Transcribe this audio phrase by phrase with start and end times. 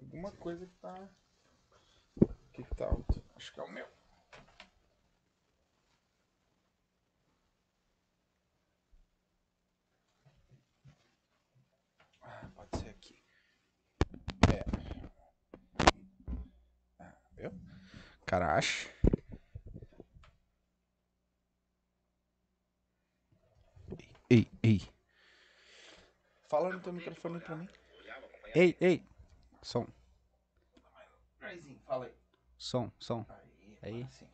[0.00, 1.08] Alguma coisa que tá.
[2.52, 3.22] Que tá alto?
[3.36, 3.86] Acho que é o meu.
[12.22, 13.22] Ah, pode ser aqui.
[14.52, 14.64] É.
[16.98, 17.50] Ah, viu?
[18.26, 18.88] Cara, acha.
[24.30, 24.80] Ei, ei.
[26.48, 27.68] Fala no teu microfone pra mim.
[28.54, 29.13] Ei, ei.
[29.64, 29.86] Som,
[31.86, 32.12] fala aí.
[32.58, 33.24] som, som.
[33.30, 33.94] Aí, Aí.
[34.02, 34.28] agora sim.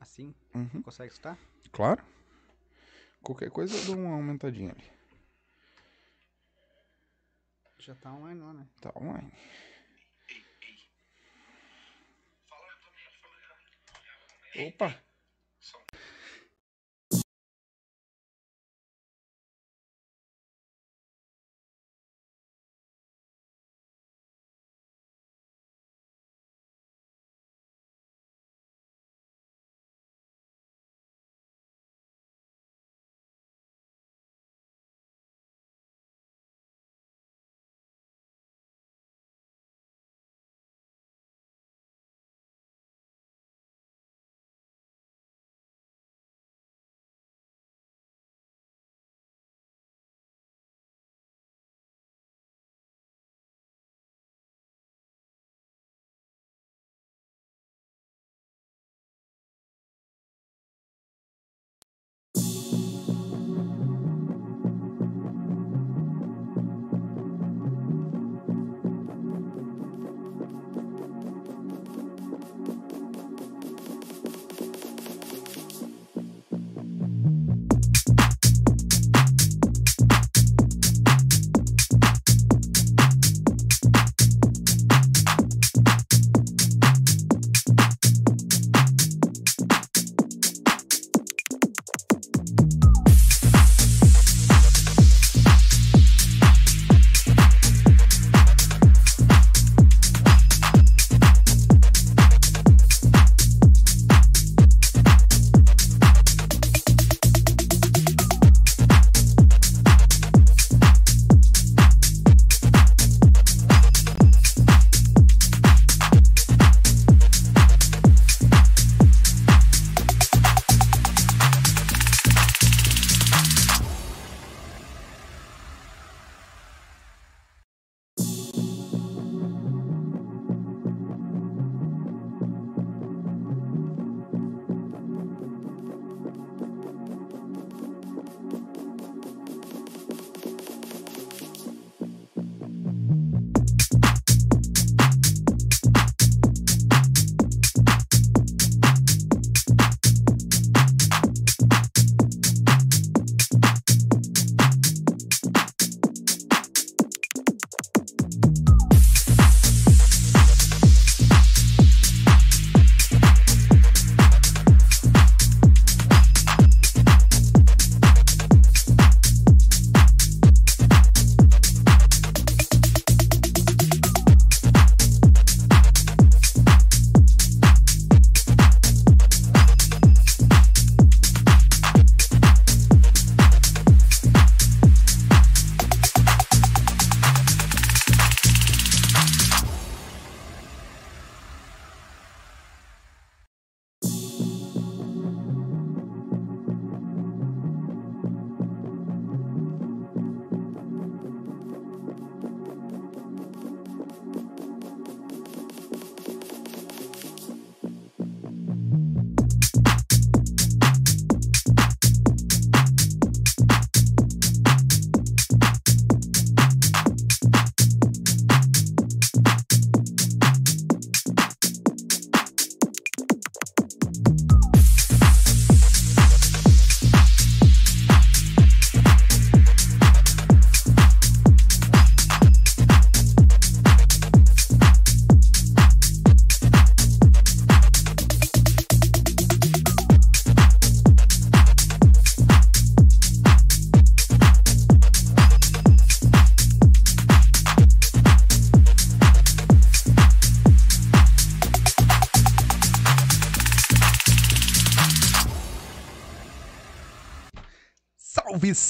[0.00, 0.34] Assim?
[0.52, 0.82] Uhum.
[0.82, 1.38] Consegue escutar?
[1.70, 2.04] Claro.
[3.22, 4.90] Qualquer coisa eu dou uma aumentadinha ali.
[7.78, 8.66] Já tá online lá, né?
[8.80, 9.32] Tá online.
[14.66, 15.00] Opa!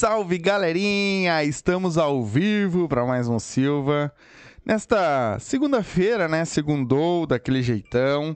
[0.01, 1.43] Salve, galerinha!
[1.43, 4.11] Estamos ao vivo para mais um Silva.
[4.65, 6.43] nesta segunda-feira, né?
[6.43, 8.35] Segundou, daquele jeitão.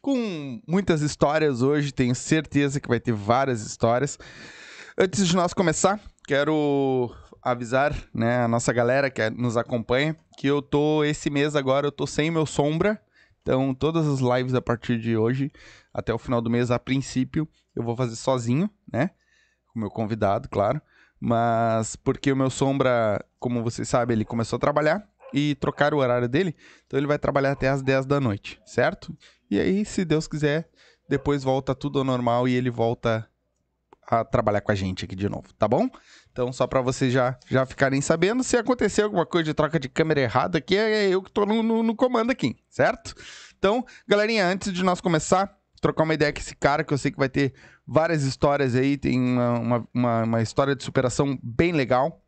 [0.00, 4.16] Com muitas histórias hoje, tenho certeza que vai ter várias histórias.
[4.96, 7.12] Antes de nós começar, quero
[7.42, 11.92] avisar, né, a nossa galera que nos acompanha, que eu tô esse mês agora, eu
[11.92, 13.02] tô sem meu sombra.
[13.40, 15.50] Então, todas as lives a partir de hoje,
[15.92, 19.10] até o final do mês, a princípio, eu vou fazer sozinho, né?
[19.72, 20.80] Com meu convidado, claro.
[21.24, 25.98] Mas porque o meu sombra, como vocês sabem, ele começou a trabalhar e trocar o
[25.98, 26.52] horário dele.
[26.84, 29.16] Então ele vai trabalhar até as 10 da noite, certo?
[29.48, 30.68] E aí, se Deus quiser,
[31.08, 33.24] depois volta tudo ao normal e ele volta
[34.04, 35.88] a trabalhar com a gente aqui de novo, tá bom?
[36.32, 39.88] Então, só para vocês já, já ficarem sabendo, se acontecer alguma coisa de troca de
[39.88, 43.14] câmera errada aqui, é eu que tô no, no, no comando aqui, certo?
[43.56, 47.10] Então, galerinha, antes de nós começar, trocar uma ideia com esse cara, que eu sei
[47.10, 47.52] que vai ter
[47.84, 52.24] várias histórias aí, tem uma, uma, uma história de superação bem legal.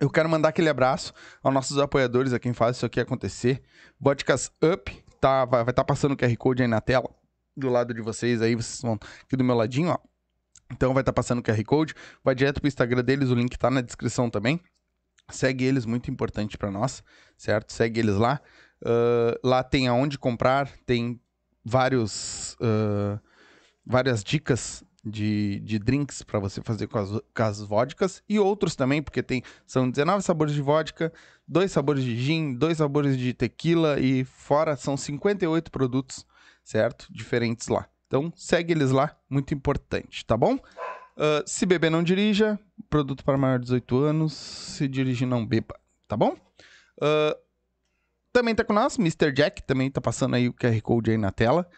[0.00, 1.12] Eu quero mandar aquele abraço
[1.42, 3.62] aos nossos apoiadores, a quem faz isso aqui acontecer.
[4.00, 7.10] Vodkas Up, tá, vai estar tá passando o QR Code aí na tela,
[7.54, 9.98] do lado de vocês aí, vocês vão aqui do meu ladinho, ó.
[10.72, 11.94] Então vai estar tá passando o QR Code,
[12.24, 14.60] vai direto pro Instagram deles, o link tá na descrição também.
[15.30, 17.02] Segue eles, muito importante para nós,
[17.36, 17.70] certo?
[17.70, 18.40] Segue eles lá.
[18.82, 21.20] Uh, lá tem aonde comprar, tem
[21.68, 23.20] vários, uh,
[23.84, 28.74] várias dicas de, de drinks para você fazer com as, com as vodkas e outros
[28.74, 31.12] também, porque tem são 19 sabores de vodka,
[31.46, 36.26] dois sabores de gin, dois sabores de tequila e fora são 58 produtos,
[36.64, 37.06] certo?
[37.10, 37.88] Diferentes lá.
[38.06, 40.58] Então segue eles lá, muito importante, tá bom?
[41.18, 42.58] Uh, se beber, não dirija.
[42.88, 44.32] Produto para maior de 18 anos.
[44.32, 46.36] Se dirigir, não beba, tá bom?
[46.96, 47.36] Uh,
[48.38, 49.32] também tá com nós, Mr.
[49.32, 51.68] Jack, também tá passando aí o QR Code aí na tela.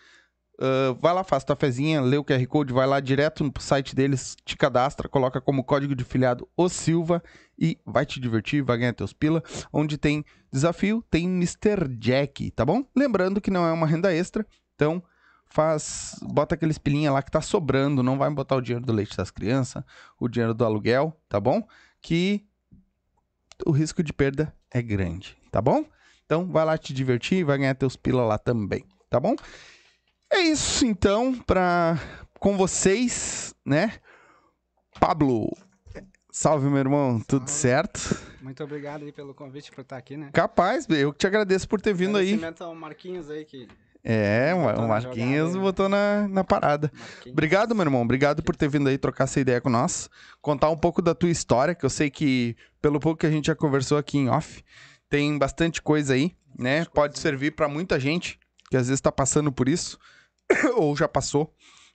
[0.59, 3.95] Uh, vai lá, faz tua fezinha, lê o QR Code, vai lá direto no site
[3.95, 7.23] deles, te cadastra, coloca como código de filiado o Silva
[7.59, 9.43] e vai te divertir, vai ganhar teus pila.
[9.73, 10.23] Onde tem
[10.53, 11.89] desafio, tem Mr.
[11.99, 12.85] Jack, tá bom?
[12.95, 15.03] Lembrando que não é uma renda extra, então
[15.47, 19.17] faz, bota aqueles pilinha lá que tá sobrando, não vai botar o dinheiro do leite
[19.17, 19.83] das crianças,
[20.19, 21.67] o dinheiro do aluguel, tá bom?
[22.03, 22.47] Que
[23.65, 25.87] o risco de perda é grande, tá bom?
[26.31, 29.35] Então vai lá te divertir e vai ganhar teus pila lá também, tá bom?
[30.32, 31.99] É isso então para
[32.38, 33.94] com vocês, né?
[35.00, 35.50] Pablo,
[36.31, 37.61] salve meu irmão, tudo salve.
[37.61, 38.23] certo?
[38.41, 40.31] Muito obrigado aí pelo convite por estar aqui, né?
[40.32, 42.41] Capaz, eu que te agradeço por ter vindo aí.
[42.61, 43.67] ao Marquinhos aí que
[44.05, 46.93] é, o Marquinhos botou na, na parada.
[46.94, 47.33] Marquinhos.
[47.33, 48.03] Obrigado, meu irmão.
[48.03, 50.09] Obrigado por ter vindo aí trocar essa ideia com nós.
[50.41, 53.49] Contar um pouco da tua história, que eu sei que, pelo pouco que a gente
[53.49, 54.65] já conversou aqui em off,
[55.11, 56.85] tem bastante coisa aí, né?
[56.87, 58.39] Pode servir para muita gente
[58.71, 59.99] que às vezes tá passando por isso,
[60.77, 61.53] ou já passou,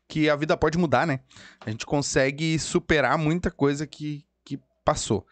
[0.08, 1.22] que a vida pode mudar, né?
[1.66, 5.26] A gente consegue superar muita coisa que, que passou.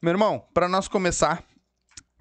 [0.00, 1.44] Meu irmão, para nós começar,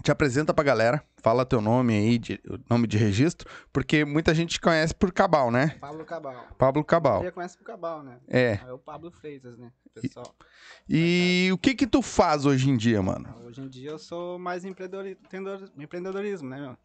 [0.04, 2.40] te apresenta pra galera, fala teu nome aí, de,
[2.70, 5.78] nome de registro, porque muita gente conhece por Cabal, né?
[5.80, 6.48] Pablo Cabal.
[6.58, 7.22] Pablo Cabal.
[7.22, 8.18] Você conhece por Cabal, né?
[8.28, 8.60] É.
[8.68, 9.72] É o Pablo Freitas, né?
[9.94, 10.36] Pessoal.
[10.90, 13.34] E, e o que que tu faz hoje em dia, mano?
[13.46, 16.78] Hoje em dia eu sou mais empreendedorismo, né, meu?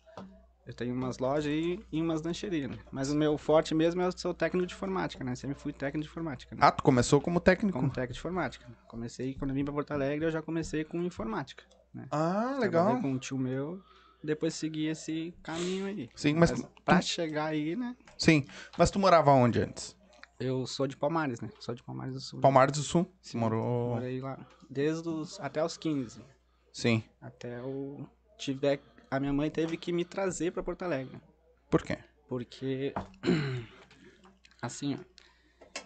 [0.65, 2.76] Eu tenho umas lojas e, e umas lancherias, né?
[2.93, 5.35] Mas o meu forte mesmo é eu sou técnico de informática, né?
[5.35, 6.55] Sempre fui técnico de informática.
[6.55, 6.61] Né?
[6.62, 7.79] Ah, tu começou como técnico?
[7.79, 8.67] Como técnico de informática.
[8.87, 11.65] Comecei, quando eu vim pra Porto Alegre, eu já comecei com informática.
[11.99, 12.06] Né?
[12.12, 12.85] Ah, legal.
[12.85, 13.83] Trabalhei com um tio meu,
[14.23, 16.08] depois segui esse caminho aí.
[16.15, 16.53] Sim, mas...
[16.53, 17.96] mas pra chegar aí, né?
[18.17, 18.44] Sim,
[18.77, 19.96] mas tu morava onde antes?
[20.39, 21.51] Eu sou de Palmares, né?
[21.58, 22.41] Sou de Palmares do Sul.
[22.41, 23.13] Palmares do Sul?
[23.20, 23.96] Sim, Morou...
[23.96, 24.39] Morei lá.
[24.70, 25.41] Desde os...
[25.41, 26.25] até os 15.
[26.72, 27.03] Sim.
[27.20, 28.06] Até o...
[28.37, 28.81] Tiver...
[29.11, 31.20] A minha mãe teve que me trazer pra Porto Alegre.
[31.69, 31.99] Por quê?
[32.29, 32.94] Porque...
[34.63, 34.99] assim, ó.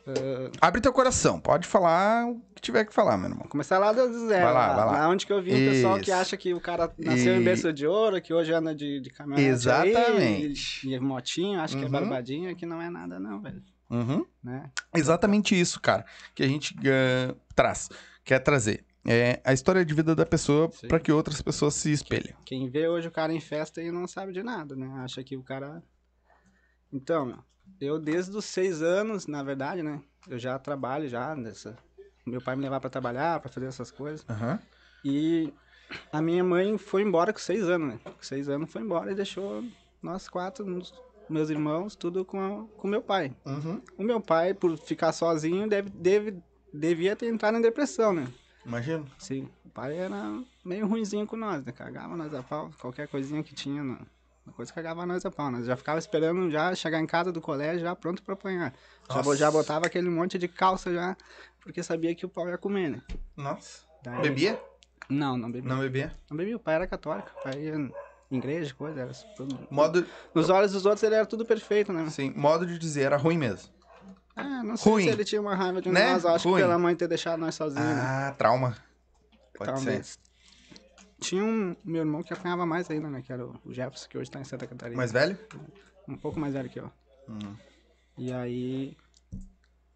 [0.07, 0.51] Uh...
[0.61, 3.47] Abre teu coração, pode falar o que tiver que falar, meu irmão.
[3.49, 4.45] Começar lá do zero.
[4.45, 4.93] Vai lá, vai lá.
[4.93, 7.39] lá onde que eu vi o pessoal que acha que o cara nasceu e...
[7.39, 10.87] em berço de ouro, que hoje anda de, de caminhonete Exatamente.
[10.87, 11.81] Aí, e, e motinho, acha Uhum.
[11.83, 13.63] que é barbadinha, que não é nada não, velho.
[13.91, 14.27] Uhum.
[14.43, 14.71] Né?
[14.95, 16.05] Exatamente isso, cara,
[16.35, 17.89] que a gente uh, traz,
[18.25, 18.85] quer trazer.
[19.07, 22.35] É a história de vida da pessoa para que outras pessoas se espelhem.
[22.45, 24.89] Quem vê hoje o cara em festa e não sabe de nada, né?
[25.03, 25.83] Acha que o cara...
[26.93, 27.39] Então, meu,
[27.81, 30.01] eu desde os seis anos, na verdade, né?
[30.29, 31.77] Eu já trabalho já nessa...
[32.25, 34.25] Meu pai me levava pra trabalhar, pra fazer essas coisas.
[34.29, 34.59] Uhum.
[35.05, 35.53] E
[36.13, 38.01] a minha mãe foi embora com seis anos, né?
[38.05, 39.65] Com seis anos foi embora e deixou
[40.01, 40.65] nós quatro,
[41.29, 43.35] meus irmãos, tudo com, a- com meu pai.
[43.45, 43.83] Uhum.
[43.99, 46.41] O meu pai, por ficar sozinho, deve, deve,
[46.73, 48.29] devia ter entrado em depressão, né?
[48.65, 49.05] Imagina.
[49.19, 51.73] Sim, o pai era meio ruinzinho com nós, né?
[51.73, 53.99] Cagava nós a pau, qualquer coisinha que tinha, né?
[54.45, 55.51] Uma coisa cagava nós a pau.
[55.51, 58.73] Nós já ficava esperando já chegar em casa do colégio, já pronto pra apanhar.
[59.09, 59.37] Já, Nossa.
[59.37, 61.17] já botava aquele monte de calça já,
[61.61, 63.03] porque sabia que o pau ia comer, né?
[63.37, 63.83] Nossa.
[64.03, 64.61] Daí- Bebia?
[65.09, 65.69] Não, não bebia.
[65.73, 66.13] Não bebia?
[66.31, 67.31] Não bebia, o pai era católico.
[67.39, 67.91] O pai ia
[68.31, 69.59] igreja, coisa, era tudo...
[69.71, 72.03] Modo, Nos olhos dos outros ele era tudo perfeito, né?
[72.03, 73.71] assim, modo de dizer, era ruim mesmo.
[74.35, 75.05] Ah, não sei Ruim.
[75.05, 76.15] se ele tinha uma raiva de Né?
[76.15, 76.57] nós, acho Ruim.
[76.57, 78.01] que pela mãe ter deixado nós sozinhos, né?
[78.03, 78.75] Ah, trauma.
[79.55, 80.03] Pode ser.
[81.23, 83.23] Tinha um meu irmão que apanhava mais ainda, né?
[83.23, 84.97] Que era o Jefferson, que hoje tá em Santa Catarina.
[84.97, 85.39] Mais velho?
[86.09, 86.91] Um pouco mais velho que eu.
[87.29, 87.55] Hum.
[88.19, 88.97] E aí.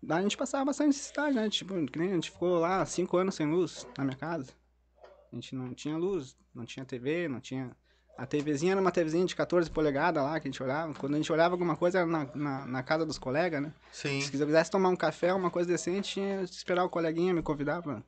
[0.02, 1.48] Daí a gente passava bastante necessidade, né?
[1.50, 4.52] Tipo, que nem a gente ficou lá cinco anos sem luz na minha casa.
[5.32, 7.76] A gente não tinha luz, não tinha TV, não tinha.
[8.16, 10.94] A TVzinha era uma TVzinha de 14 polegadas lá que a gente olhava.
[10.94, 13.74] Quando a gente olhava alguma coisa era na, na, na casa dos colegas, né?
[13.92, 14.20] Sim.
[14.20, 17.42] Se eu quisesse tomar um café, uma coisa decente, tinha que esperar o coleguinha me
[17.42, 18.02] convidar pra,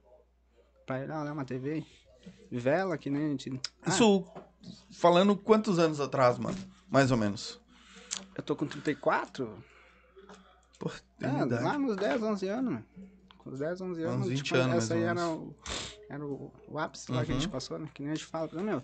[0.87, 1.85] pra ir lá olhar uma TV.
[2.51, 3.61] Vela, que nem a gente.
[3.83, 4.25] Ah, Isso
[4.91, 6.57] falando quantos anos atrás, mano?
[6.91, 7.61] Mais ou menos.
[8.37, 9.63] eu tô com 34?
[10.79, 11.65] Pô, tem É, idade.
[11.65, 12.85] lá nos 10, 11 anos, mano.
[13.39, 14.27] Com os 10, 11 anos.
[14.27, 15.55] Uns 20 tipo, anos, Essa aí era o,
[16.09, 17.41] era o, o ápice lá que a Uhum.
[17.41, 17.89] gente passou, né?
[17.93, 18.49] Que nem a gente fala.
[18.63, 18.83] Meu,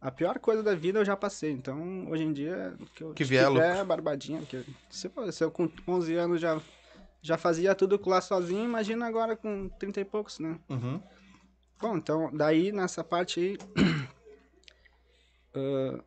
[0.00, 1.52] a pior coisa da vida eu já passei.
[1.52, 4.40] Então, hoje em dia, que eu Que vier é tiver barbadinha.
[4.40, 6.60] Porque se, eu- se eu com 11 anos já,
[7.20, 10.58] já fazia tudo lá sozinho, imagina agora com 30 e poucos, né?
[10.68, 11.00] Uhum.
[11.82, 13.58] Bom, então, daí nessa parte aí.
[15.52, 16.04] ah,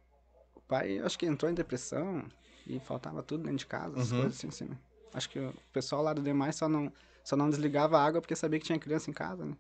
[0.56, 2.24] o pai, acho que entrou em depressão
[2.66, 4.20] e faltava tudo dentro de casa, as Uhum.
[4.20, 4.78] coisas assim, assim, né?
[5.14, 6.90] Acho que o pessoal lá do demais só não,
[7.26, 9.58] só não desligava a água porque sabia que tinha criança em casa, né?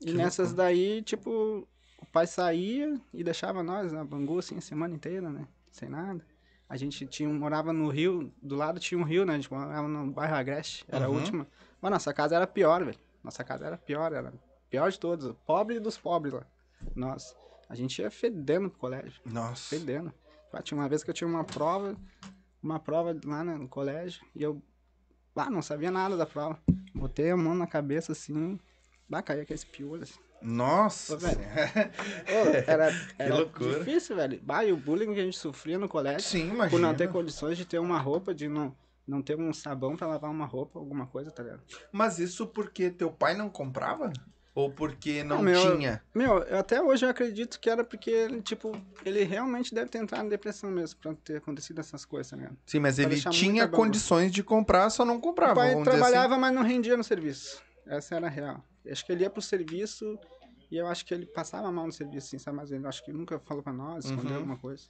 [0.00, 0.68] E Que nessas loucura.
[0.68, 5.48] daí, tipo, o pai saía e deixava nós na Bangu, assim, a semana inteira, né?
[5.72, 6.24] Sem nada.
[6.68, 9.32] A gente tinha, morava no Rio, do lado tinha um rio, né?
[9.32, 11.14] A gente morava no bairro Agreste, era a Uhum.
[11.16, 11.48] última.
[11.80, 12.98] Mas nossa casa era pior, velho.
[13.22, 14.32] Nossa casa era pior, era
[14.70, 15.34] pior de todos.
[15.46, 16.46] Pobre dos pobres lá.
[16.94, 17.34] Nossa,
[17.68, 19.68] a gente ia fedendo pro colégio, Nossa.
[19.76, 20.12] fedendo.
[20.62, 21.94] Tinha uma vez que eu tinha uma prova,
[22.62, 24.62] uma prova lá né, no colégio, e eu
[25.34, 26.58] ah, não sabia nada da prova.
[26.94, 28.58] Botei a mão na cabeça assim,
[29.10, 30.10] lá caía aqueles piolhos.
[30.12, 30.20] assim.
[30.40, 31.14] Nossa.
[31.14, 31.34] Ô, velho.
[31.40, 31.92] Senhora.
[32.30, 33.78] Ô, era era loucura.
[33.80, 34.40] difícil, velho.
[34.42, 36.88] Bah, e o bullying que a gente sofria no colégio, Sim, por imagina.
[36.88, 38.74] não ter condições de ter uma roupa, de não,
[39.06, 41.62] não ter um sabão pra lavar uma roupa, alguma coisa, tá ligado?
[41.92, 44.10] Mas isso porque teu pai não comprava?
[44.56, 46.02] Ou porque não Ah, meu, tinha?
[46.14, 48.72] Meu, eu- até hoje eu acredito que era porque ele, tipo,
[49.04, 52.56] ele realmente deve ter entrado em depressão mesmo pra ter acontecido essas coisas, ligado?
[52.64, 55.52] Sim, mas pra ele tinha condições de comprar, só não comprava.
[55.52, 57.62] o pai trabalhava, mas não rendia no serviço.
[57.86, 58.64] Essa era a real.
[58.90, 60.18] Acho que ele ia pro serviço
[60.70, 62.56] e eu acho que ele passava mal no serviço, assim, sabe?
[62.56, 64.36] Mas ele acho que nunca falou pra nós, escondeu Uhum.
[64.38, 64.84] alguma coisa.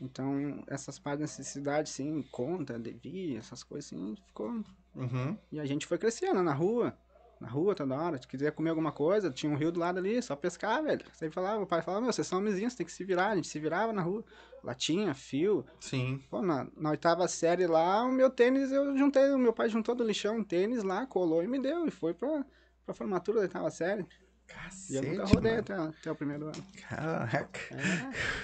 [0.00, 4.64] Então, essas partes de necessidade, sim, conta, devia, essas coisas, assim, ficou assim.
[4.94, 5.36] Uhum.
[5.50, 6.96] E a gente foi crescendo na rua.
[7.40, 8.20] Na rua toda hora.
[8.20, 11.02] Se quiser comer alguma coisa, tinha um rio do lado ali, só pescar, velho.
[11.14, 13.28] Sempre falava, o pai falava, meu, vocês são homenzinhos, tem que se virar.
[13.30, 14.22] A gente se virava na rua.
[14.62, 15.64] Latinha, fio.
[15.80, 16.22] Sim.
[16.28, 19.94] Pô, na, na oitava série lá, o meu tênis, eu juntei, o meu pai juntou
[19.94, 21.86] do lixão um tênis lá, colou e me deu.
[21.86, 22.44] E foi pra,
[22.84, 24.02] pra formatura da oitava série.
[24.02, 26.64] E Cacete, eu nunca rodei até, até o primeiro ano.
[26.88, 27.60] Caraca.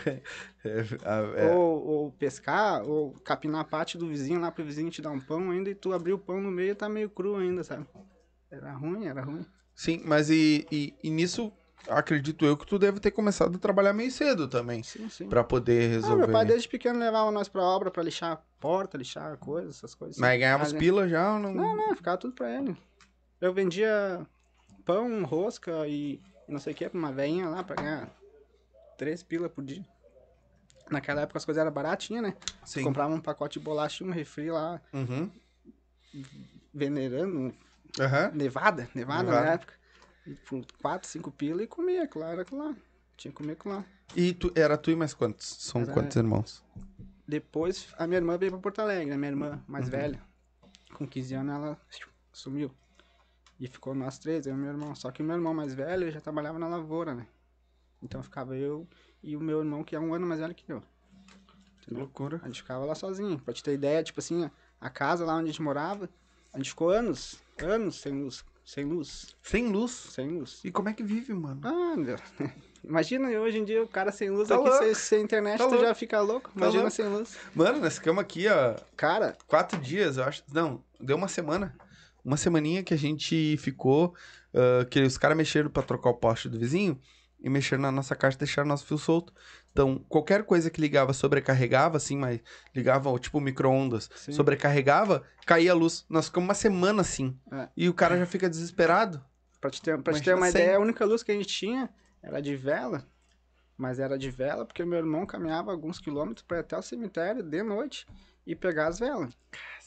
[0.07, 0.23] É.
[0.65, 4.91] É, a- é, Ou, ou pescar, ou capinar a parte do vizinho lá pro vizinho
[4.91, 7.09] te dar um pão ainda e tu abrir o pão no meio e tá meio
[7.09, 7.87] cru ainda, sabe?
[8.51, 9.45] Era ruim, era ruim.
[9.75, 11.53] Sim, mas e, e, e nisso,
[11.89, 14.83] acredito eu que tu deve ter começado a trabalhar meio cedo também.
[14.83, 15.29] Sim, sim.
[15.29, 16.27] Pra poder Ah, resolver.
[16.27, 19.95] meu pai desde pequeno levava nós pra obra pra lixar a porta, lixar coisas, essas
[19.95, 20.17] coisas.
[20.19, 21.55] Mas ganhava os Mas, pila já ou não?
[21.55, 22.77] Não, não, ficava tudo pra ele.
[23.41, 24.27] Eu vendia
[24.85, 28.17] pão, rosca e não sei o que pra uma veinha lá pra ganhar
[28.97, 29.85] três pila por dia.
[30.91, 32.37] Naquela época as coisas eram baratinhas, né?
[32.65, 32.85] Sim.
[32.85, 35.31] Comprava um pacote de bolacha e um refri lá, Uhum.
[36.73, 37.55] venerando,
[38.01, 38.31] Aham.
[38.35, 39.47] nevada, nevada, Nevada.
[39.47, 39.75] na época.
[40.27, 42.75] E por quatro, cinco pila e comia, aquilo lá.
[43.17, 43.85] Tinha que comer aquilo lá.
[44.15, 45.47] E tu, era tu e mais quantos?
[45.47, 46.65] São Era- quantos irmãos?
[47.27, 49.61] Depois a minha irmã veio pra Porto Alegre, a minha irmã Uhum.
[49.67, 50.21] mais velha.
[50.95, 51.81] Com 15 anos ela
[52.33, 52.71] sumiu.
[53.59, 54.95] E ficou nós três, eu e meu irmão.
[54.95, 57.27] Só que o meu irmão mais velho já trabalhava na lavoura, né?
[58.03, 58.87] Então ficava eu
[59.23, 60.83] e o meu irmão, que é um ano mais velho que eu.
[61.81, 62.41] Que loucura.
[62.43, 63.39] A gente ficava lá sozinho.
[63.39, 64.51] Pra te ter ideia, tipo assim,
[64.81, 66.09] a casa lá onde a gente morava,
[66.53, 68.45] a gente ficou anos, anos sem luz.
[68.65, 69.93] Sem luz, Sem luz.
[69.93, 70.61] sem luz.
[70.65, 71.61] E como é que vive, mano?
[71.63, 72.17] Ah, meu.
[72.83, 75.71] Imagina hoje em dia o cara sem luz Tá aqui, sem, sem internet, Tá tu
[75.71, 75.85] louco.
[75.85, 76.51] já fica louco.
[76.57, 76.95] Imagina louco.
[76.97, 77.37] sem luz.
[77.55, 80.43] Mano, nós ficamos aqui, ó, Cara, quatro dias, eu acho.
[80.53, 81.75] Não, deu uma semana.
[82.25, 84.15] Uma semaninha que a gente ficou,
[84.53, 87.01] ah, que os caras mexeram pra trocar o poste do vizinho
[87.47, 89.33] e mexeram na nossa caixa e deixaram nosso fio solto.
[89.71, 92.41] Então, qualquer coisa que ligava sobrecarregava, assim, mas
[92.75, 96.05] ligava, tipo, micro-ondas, sobrecarregava, caía a luz.
[96.11, 97.39] Nós ficamos uma semana assim.
[97.53, 97.69] É.
[97.77, 99.25] E o cara já fica desesperado.
[99.61, 100.61] Pra te ter, pra te ter uma sem.
[100.61, 101.89] ideia, a única luz que a gente tinha
[102.21, 103.07] era de vela.
[103.77, 107.43] Mas era de vela, porque meu irmão caminhava alguns quilômetros para ir até o cemitério
[107.43, 108.07] de noite
[108.47, 109.37] e pegar as velas.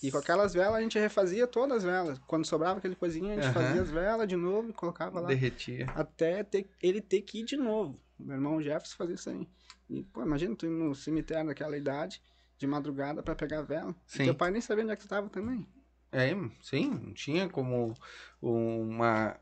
[0.02, 2.20] E com aquelas velas a gente refazia todas as velas.
[2.28, 3.54] Quando sobrava aquele coisinha, a gente Aham.
[3.66, 5.28] fazia as velas de novo e colocava lá.
[5.28, 5.88] Derretia.
[5.96, 8.00] Até ter- ele ter que ir de novo.
[8.20, 9.48] Meu irmão Jefferson fazia isso aí.
[9.90, 12.22] E, pô, imagina tu ir no cemitério daquela idade,
[12.58, 13.92] de madrugada, pra pegar a vela.
[13.92, 14.24] E Sim.
[14.26, 15.66] teu pai nem sabia onde é que tu tava também.
[16.12, 16.30] É,
[16.62, 17.94] sim, não tinha como
[18.42, 19.36] uma,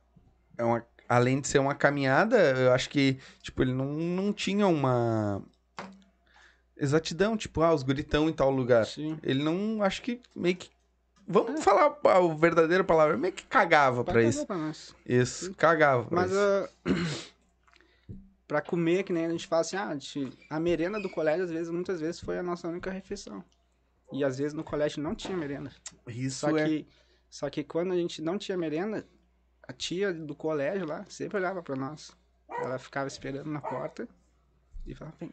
[0.58, 0.86] é uma.
[1.10, 5.42] Além de ser uma caminhada, eu acho que, tipo, ele não, não tinha uma
[6.76, 8.86] exatidão, tipo, ah, os guritão em tal lugar.
[8.86, 9.18] Sim.
[9.24, 10.70] Ele não, acho que meio que.
[11.30, 14.46] Vamos falar a a verdadeira palavra, meio que cagava pra Pai isso.
[14.46, 14.96] pra nós.
[15.06, 16.40] Isso, cagava pra Mas isso.
[16.40, 16.70] ah,
[18.48, 21.44] pra comer, que nem a gente fala assim, ah, a gente- a merenda do colégio,
[21.44, 23.44] às vezes, muitas vezes, foi a nossa única refeição.
[24.14, 25.70] E às vezes no colégio não tinha merenda.
[26.08, 26.66] Isso Só é.
[26.66, 26.88] que,
[27.30, 29.06] só que quando a gente não tinha merenda,
[29.68, 32.12] a tia do colégio lá sempre olhava pra nós.
[32.50, 34.08] Ela ficava esperando na porta
[34.86, 35.32] e falava, vem,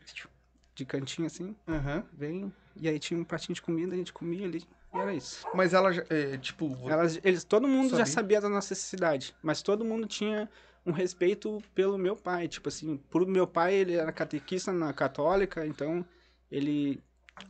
[0.75, 2.05] de cantinho assim, Aham.
[2.13, 2.53] vem.
[2.77, 4.65] E aí tinha um pratinho de comida, a gente comia ali.
[4.93, 5.47] E era isso.
[5.55, 8.13] Mas ela, é, tipo, Elas, eles, todo mundo já Sabia.
[8.13, 10.49] sabia da nossa necessidade, mas todo mundo tinha
[10.85, 12.49] um respeito pelo meu pai.
[12.49, 16.05] Tipo assim, por meu pai, ele era catequista na católica, então
[16.51, 17.01] ele.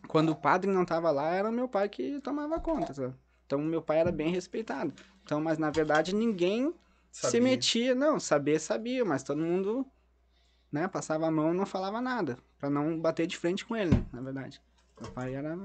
[0.09, 3.14] Quando o padre não tava lá, era meu pai que tomava conta, sabe?
[3.47, 4.95] Então meu pai era bem respeitado.
[5.25, 6.75] Então, mas na verdade ninguém
[7.11, 7.40] se sabia.
[7.40, 9.87] metia, não, saber sabia, mas todo mundo,
[10.71, 13.90] né, passava a mão e não falava nada, Pra não bater de frente com ele,
[13.90, 14.61] né, na verdade.
[15.00, 15.57] Meu pai era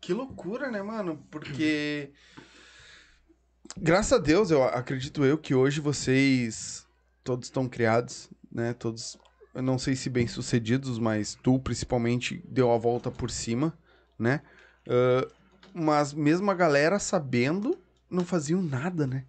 [0.00, 1.22] Que loucura, né, mano?
[1.30, 2.10] Porque.
[3.76, 6.86] Graças a Deus, eu acredito eu que hoje vocês
[7.22, 8.72] todos estão criados, né?
[8.72, 9.16] Todos,
[9.54, 13.78] eu não sei se bem sucedidos, mas tu principalmente deu a volta por cima,
[14.18, 14.42] né?
[14.88, 15.28] Ah,
[15.72, 17.78] mas mesmo a galera sabendo,
[18.10, 19.26] não faziam nada, né?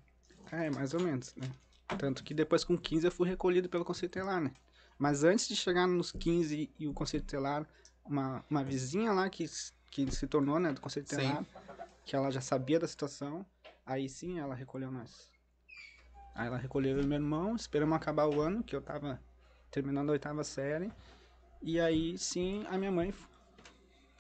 [0.52, 1.50] É, mais ou menos, né?
[1.98, 4.52] Tanto que depois com 15 eu fui recolhido pelo Conselho Telar, né?
[4.98, 7.68] Mas antes de chegar nos 15 e o Conselho Telar,
[8.06, 9.46] uma, uma vizinha lá que,
[9.90, 11.18] que se tornou, né, do Conselho Sim.
[11.18, 11.46] Telar,
[12.06, 13.46] que ela já sabia da situação,
[13.86, 15.32] aí sim ela recolheu nós.
[16.36, 19.22] Aí ela recolheu eu e meu irmão, esperamos acabar o ano, que eu tava
[19.70, 20.92] terminando a oitava série,
[21.62, 23.14] e aí sim a minha mãe,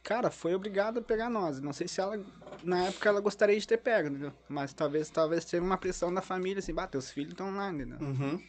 [0.03, 1.59] cara, foi obrigada a pegar nós.
[1.61, 2.20] Não sei se ela
[2.64, 4.33] na época ela gostaria de ter pego, entendeu?
[4.50, 7.98] Mas talvez, talvez seja uma pressão da família, assim, bah, teus filhos estão lá, entendeu?
[8.00, 8.42] Uhum.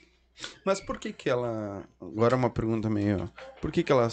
[0.65, 1.85] Mas por que que ela...
[2.01, 3.31] Agora uma pergunta meio...
[3.61, 4.09] Por que que ela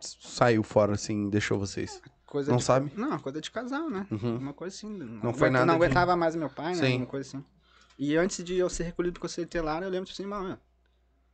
[0.00, 2.00] saiu fora, assim, deixou vocês?
[2.26, 2.92] Coisa Não de, sabe?
[2.96, 4.06] Não, coisa de casal, né?
[4.10, 4.38] Uhum.
[4.38, 4.88] Uma coisa assim.
[4.88, 6.86] Não foi nada Não de- aguentava mais meu pai, né?
[6.86, 6.96] Sim.
[6.98, 7.44] Uma coisa assim.
[7.98, 10.58] E antes de eu ser recolhido pro conselho telar, eu lembro tipo assim, mano,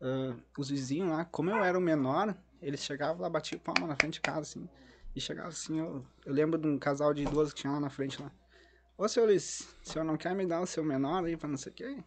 [0.00, 3.96] ah, os vizinhos lá, como eu era o menor, eles chegavam lá, batiam palma na
[3.96, 4.68] frente de casa, assim.
[5.18, 7.90] E chegava assim, eu, eu lembro de um casal de idosos que tinha lá na
[7.90, 8.30] frente lá.
[8.96, 11.56] Ô, senhor Luiz, o senhor não quer me dar o seu menor aí pra não
[11.56, 12.04] sei o quê?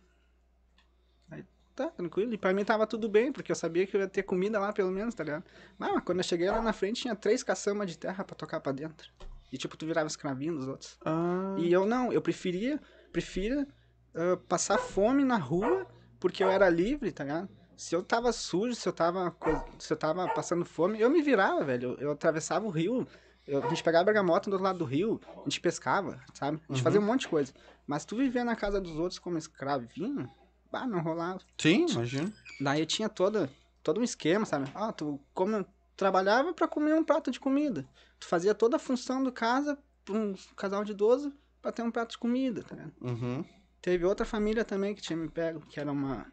[1.29, 1.45] Aí,
[1.75, 2.33] tá, tranquilo.
[2.33, 4.71] E pra mim tava tudo bem, porque eu sabia que eu ia ter comida lá,
[4.71, 5.43] pelo menos, tá ligado?
[5.77, 8.61] Mas, mas quando eu cheguei lá na frente, tinha três caçamas de terra pra tocar
[8.61, 9.11] pra dentro.
[9.51, 10.97] E, tipo, tu virava escravinho dos outros.
[11.03, 11.57] Ah...
[11.57, 12.79] E eu não, eu preferia,
[13.11, 13.67] prefira
[14.15, 15.85] ah, passar fome na rua,
[16.17, 17.49] porque eu era livre, tá ligado?
[17.81, 19.35] Se eu tava sujo, se eu tava,
[19.79, 21.93] se eu tava passando fome, eu me virava, velho.
[21.93, 23.07] Eu, eu atravessava o rio,
[23.47, 26.57] eu- a gente pegava bergamota do outro lado do rio, a gente pescava, sabe?
[26.57, 26.83] A gente Uhum.
[26.83, 27.51] fazia um monte de coisa.
[27.87, 30.29] Mas tu viver na casa dos outros como escravinho,
[30.71, 31.39] bah, não rolava.
[31.57, 32.31] Sim, imagino.
[32.59, 33.49] Daí tinha toda,
[33.81, 34.69] todo um esquema, sabe?
[34.75, 35.65] Ah, tu come,
[35.97, 37.83] trabalhava pra comer um prato de comida.
[38.19, 41.89] Tu fazia toda a função do casa pra um casal de idoso pra ter um
[41.89, 42.93] prato de comida, tá ligado?
[43.01, 43.43] Uhum.
[43.81, 46.31] Teve outra família também que tinha me pego, que era uma.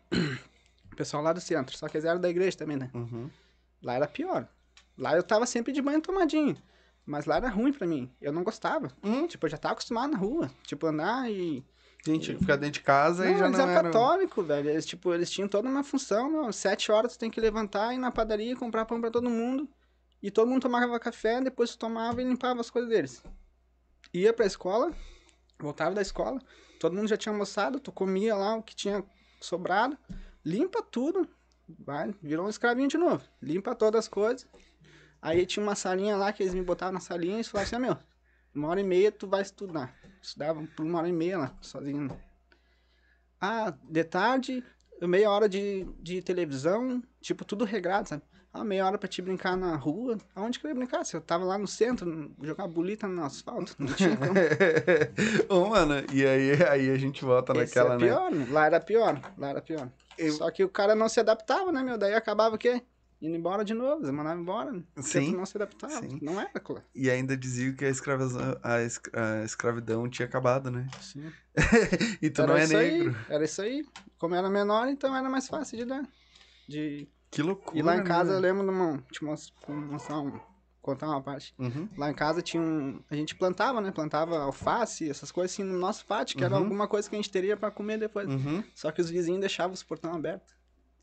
[0.98, 2.90] Pessoal lá do centro, só que eles eram da igreja também, né?
[2.92, 3.30] Uhum.
[3.80, 4.48] Lá era pior.
[4.98, 6.56] Lá eu tava sempre de banho tomadinho.
[7.06, 8.12] Mas lá era ruim pra mim.
[8.20, 8.90] Eu não gostava.
[9.02, 10.50] Hum, Tipo, eu já tava acostumado na rua.
[10.64, 11.64] Tipo, andar e.
[12.04, 13.82] gente, ficar dentro de casa Não, e já eles não eram era...
[13.84, 14.68] católicos, velho.
[14.68, 16.52] Eles, tipo, eles tinham toda uma função, meu.
[16.52, 19.66] Sete horas tu tem que levantar, ir na padaria, comprar pão pra todo mundo.
[20.20, 23.22] E todo mundo tomava café, depois tu tomava e limpava as coisas deles.
[24.12, 24.92] Ia pra escola,
[25.61, 26.40] voltava da escola,
[26.80, 29.04] todo mundo já tinha almoçado, tu comia lá o que tinha
[29.40, 29.96] sobrado,
[30.44, 31.29] limpa tudo,
[31.79, 33.24] vai, virou um escravinho de novo.
[33.42, 34.46] Limpa todas as coisas.
[35.20, 37.79] Aí tinha uma salinha lá que eles me botavam na salinha e falavam assim, ah,
[37.79, 37.98] meu,
[38.55, 39.94] uma hora e meia tu vai estudar.
[40.22, 42.18] Estudava por uma hora e meia lá, sozinho.
[43.40, 44.64] Ah, de tarde,
[45.03, 48.22] meia hora de, de televisão, tipo, tudo regrado, sabe?
[48.59, 50.18] Ah, meia hora pra te brincar na rua.
[50.35, 51.05] Aonde que eu ia brincar?
[51.05, 54.33] Se eu tava lá no centro, jogar bolita no asfalto, não tinha como.
[55.49, 58.07] Ô, mano, e aí, aí a gente volta Esse naquela, é né?
[58.07, 58.47] pior, né?
[58.51, 59.90] Lá era pior, lá era pior.
[60.16, 61.97] Eu- Só que o cara não se adaptava, né, meu?
[61.97, 62.83] Daí acabava o quê?
[63.21, 64.73] Indo embora de novo, eles mandavam embora.
[64.73, 64.83] né?
[65.01, 65.92] Sim, não se adaptava.
[65.92, 66.18] sim.
[66.23, 66.85] Não era, claro.
[66.94, 67.88] E ainda diziam que a,
[68.62, 70.88] a, esc- a escravidão tinha acabado, né?
[71.01, 71.33] Sim.
[72.23, 73.11] E tu era não é negro.
[73.29, 73.85] Aí, era isso aí.
[74.18, 76.07] Como era menor, então era mais fácil de dar.
[76.66, 77.79] De Que loucura.
[77.79, 78.57] E lá em né, casa eu velho?
[78.57, 78.99] lembro de uma.
[79.11, 80.38] Te mos- mostrar um,
[80.81, 81.55] contar uma parte.
[81.59, 81.88] Uhum.
[81.97, 83.01] Lá em casa tinha um.
[83.11, 83.91] A gente plantava, né?
[83.91, 86.62] Plantava alface, essas coisas assim no nosso pátio, que era Uhum.
[86.64, 88.29] alguma coisa que a gente teria pra comer depois.
[88.29, 88.62] Uhum.
[88.75, 90.55] Só que os vizinhos deixavam os portão abertos.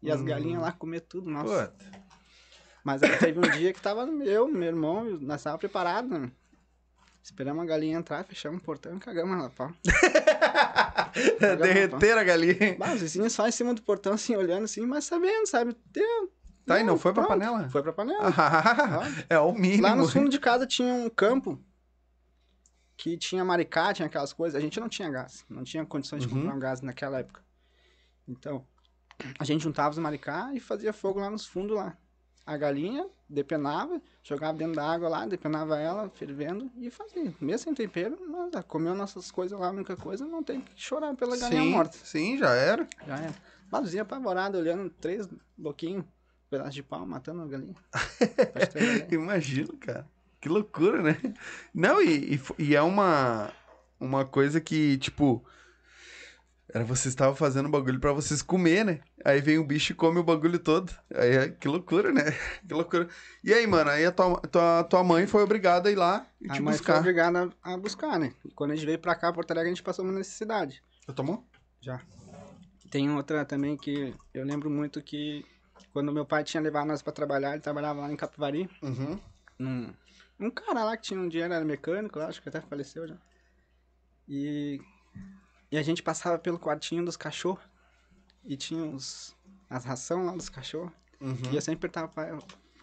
[0.02, 0.26] E as Hum.
[0.26, 1.68] galinhas lá comer tudo, nossa.
[1.68, 2.06] Puta.
[2.84, 6.32] Mas aí teve um dia que tava eu, meu irmão, nós tava preparado, né?
[7.24, 9.72] Esperamos a galinha entrar, fechamos o portão e cagamos ela, pau.
[11.40, 12.76] Derreter a galinha.
[12.78, 15.76] Bah, os vizinhos só em cima do portão, assim, olhando assim, mas sabendo, sabe?
[15.88, 16.32] Deu,
[16.66, 17.40] Tá, e não foi pra pronto.
[17.40, 17.70] panela?
[17.70, 18.34] Foi pra panela.
[18.36, 19.84] Ah, é o mínimo.
[19.84, 21.64] Lá no fundo de casa tinha um campo
[22.98, 24.58] que tinha maricá, tinha aquelas coisas.
[24.58, 26.40] A gente não tinha gás, não tinha condições de Uhum.
[26.42, 27.44] comprar um gás naquela época.
[28.28, 28.66] Então,
[29.38, 31.96] a gente juntava os maricá e fazia fogo lá nos fundos lá.
[32.46, 37.34] A galinha depenava, jogava dentro da água lá, depenava ela, fervendo e fazia.
[37.42, 41.16] Mesmo sem tempero, nós comeu nossas coisas lá, a única coisa, não tem que chorar
[41.16, 41.98] pela galinha sim, morta.
[42.04, 42.88] sim, já era.
[43.08, 43.36] Já era.
[43.70, 45.28] Baluzinha apavorada, olhando três
[45.58, 46.06] louquinhos,
[46.50, 47.76] pedaço de pau, matando a galinha.
[49.12, 50.08] Imagino, cara.
[50.40, 51.18] Que loucura, né?
[51.74, 53.52] Não, e, e, e é uma,
[54.00, 55.44] uma coisa que, tipo.
[56.74, 59.00] Era vocês estavam fazendo bagulho pra vocês comer, né?
[59.24, 60.92] Aí vem o bicho e come o bagulho todo.
[61.14, 62.24] Aí é, que loucura, né?
[62.68, 63.08] Que loucura.
[63.44, 66.50] E aí, mano, aí a tua, tua, tua mãe foi obrigada a ir lá e
[66.50, 67.00] A te mãe foi buscar.
[67.00, 68.34] obrigada a buscar, né?
[68.44, 70.82] E quando a gente veio pra cá, Porto Alegre, a gente passou uma necessidade.
[71.08, 71.48] Eu tomou?
[71.80, 72.02] Já.
[72.90, 75.46] Tem outra também que eu lembro muito que
[75.94, 78.70] quando meu pai tinha levado nós pra trabalhar, ele trabalhava lá em Capivari.
[78.82, 79.20] Uhum.
[79.60, 79.94] Num,
[80.40, 83.16] um cara lá que tinha um dinheiro, era mecânico, acho que até faleceu já.
[84.28, 84.82] E,
[85.72, 87.64] e a gente passava pelo quartinho dos cachorros
[88.44, 89.36] e tinha os,
[89.70, 90.92] as ração lá dos cachorros.
[91.20, 91.52] Uhum.
[91.52, 92.34] E eu sempre perguntava pro pai,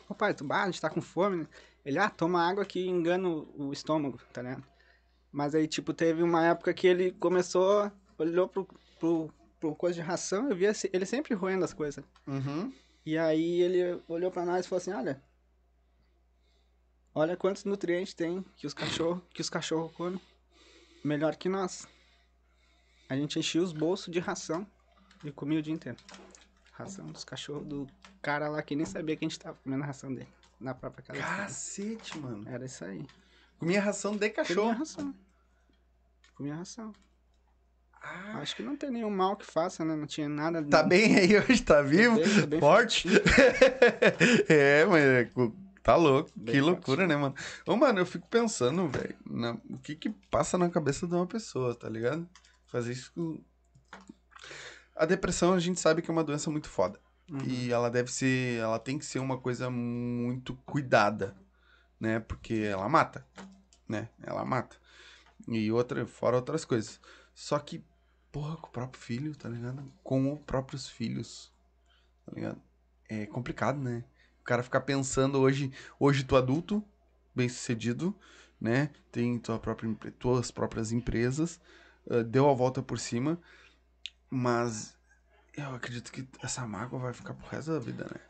[0.08, 1.46] ô pai, tu, gente tá com fome?
[1.84, 4.64] Ele, ah, toma água que engana o, o estômago, tá ligado?
[5.30, 8.68] Mas aí, tipo, teve uma época que ele começou, olhou pro,
[8.98, 12.04] pro, pro coisa de ração, eu via ele sempre roendo as coisas.
[12.26, 12.72] Uhum.
[13.04, 15.22] E aí ele olhou pra nós e falou assim, olha,
[17.14, 20.20] olha quantos nutrientes tem que os cachorros, que os cachorros comem,
[21.02, 21.88] melhor que nós.
[23.12, 24.66] A gente enchia os bolsos de ração
[25.22, 25.98] e comia o dia inteiro.
[26.72, 27.86] Ração dos cachorros do
[28.22, 30.28] cara lá que nem sabia que a gente tava comendo a ração dele.
[30.58, 31.20] Na própria casa.
[31.20, 32.48] Cacete, mano.
[32.48, 33.04] Era isso aí.
[33.58, 34.72] Comia ração de Comia cachorro.
[34.78, 35.14] ração.
[36.34, 36.90] Comia ração.
[38.02, 39.94] Ah, Acho que não tem nenhum mal que faça, né?
[39.94, 40.64] Não tinha nada.
[40.64, 42.16] tá bem aí hoje, tá vivo?
[42.16, 43.08] bem- tô bem forte?
[44.48, 45.30] é, mas é
[45.82, 46.30] tá louco.
[46.34, 46.70] Bem que forte.
[46.74, 47.34] loucura, né, mano?
[47.66, 51.26] Ô, mano, eu fico pensando, velho, na- o que que passa na cabeça de uma
[51.26, 52.26] pessoa, tá ligado?
[52.72, 53.44] Fazer isso com...
[54.96, 56.98] A depressão, a gente sabe que é uma doença muito foda.
[57.30, 57.44] Uhum.
[57.44, 61.36] E ela deve ser, ela tem que ser uma coisa muito cuidada,
[62.00, 62.18] né?
[62.18, 63.26] Porque ela mata,
[63.86, 64.08] né?
[64.22, 64.76] Ela mata.
[65.46, 66.98] E outra, fora outras coisas.
[67.34, 67.84] Só que,
[68.30, 69.92] porra, com o próprio filho, tá ligado?
[70.02, 71.52] Com os próprios filhos,
[72.24, 72.62] tá ligado?
[73.06, 74.02] É complicado, né?
[74.40, 76.82] O cara ficar pensando hoje, hoje tu adulto,
[77.34, 78.18] bem sucedido,
[78.58, 78.90] né?
[79.10, 81.60] Tem tua própria, tuas próprias empresas,
[82.10, 83.38] ah, deu a volta por cima,
[84.30, 84.96] mas
[85.56, 88.20] eu acredito que essa mágoa vai ficar pro resto da vida, né?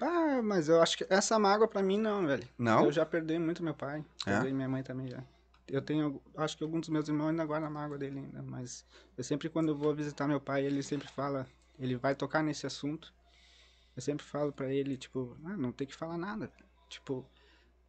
[0.00, 2.48] Ah, mas eu acho que essa mágoa pra mim não, velho.
[2.56, 2.86] Não?
[2.86, 4.04] Eu já perdi muito meu pai.
[4.26, 4.40] É?
[4.40, 5.22] Perdi minha mãe também já.
[5.68, 8.84] Eu tenho, acho que alguns dos meus irmãos ainda guardam a mágoa dele ainda, mas
[9.16, 11.46] eu sempre quando eu vou visitar meu pai, ele sempre fala,
[11.78, 13.12] ele vai tocar nesse assunto.
[13.94, 16.50] Eu sempre falo pra ele, tipo, ah, não tem que falar nada.
[16.88, 17.24] Tipo,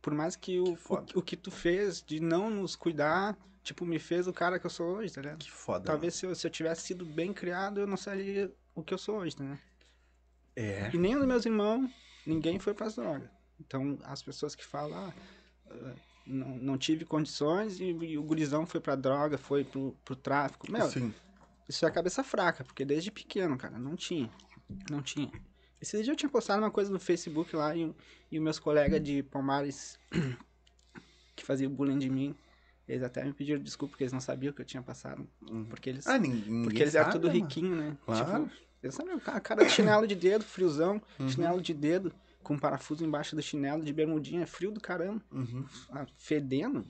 [0.01, 1.05] por mais que o, foda.
[1.15, 4.65] o, o que tu fez de não nos cuidar, tipo, me fez o cara que
[4.65, 5.39] eu sou hoje, tá ligado?
[5.39, 5.85] Que foda.
[5.85, 8.97] Talvez se eu, se eu tivesse sido bem criado, eu não seria o que eu
[8.97, 9.59] sou hoje, tá ligado?
[10.55, 10.89] É.
[10.93, 11.89] E nem dos meus irmãos,
[12.25, 13.29] ninguém foi pras drogas.
[13.59, 15.13] Então, as pessoas que falam, ah,
[15.69, 15.93] ah,
[16.25, 20.71] não, não tive condições e, e o gurizão foi pra droga, foi pro, pro tráfico.
[20.71, 21.13] Meu, Sim.
[21.69, 24.29] isso é cabeça fraca, porque desde pequeno, cara, não tinha.
[24.89, 25.31] Não tinha.
[25.81, 27.93] Esse dia eu tinha postado uma coisa no Facebook lá e,
[28.31, 29.99] e os meus colegas de Palmares
[31.35, 32.35] que faziam bullying de mim,
[32.87, 35.27] eles até me pediram desculpa porque eles não sabiam que eu tinha passado.
[35.69, 37.39] Porque eles, Ah, ninguém porque eles eram sabe, tudo mano.
[37.39, 37.97] riquinho, né?
[38.05, 38.45] Claro.
[38.45, 41.29] Tipo, eles sabiam, cara, cara de chinelo de dedo, friozão, Uhum.
[41.29, 42.13] chinelo de dedo,
[42.43, 45.65] com parafuso embaixo do chinelo, de bermudinha, frio do caramba, Uhum.
[45.91, 46.85] ah, fedendo,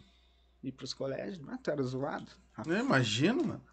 [0.63, 2.32] ir pros colégios, mas tu era zoado.
[2.65, 3.63] Eu imagino, mano.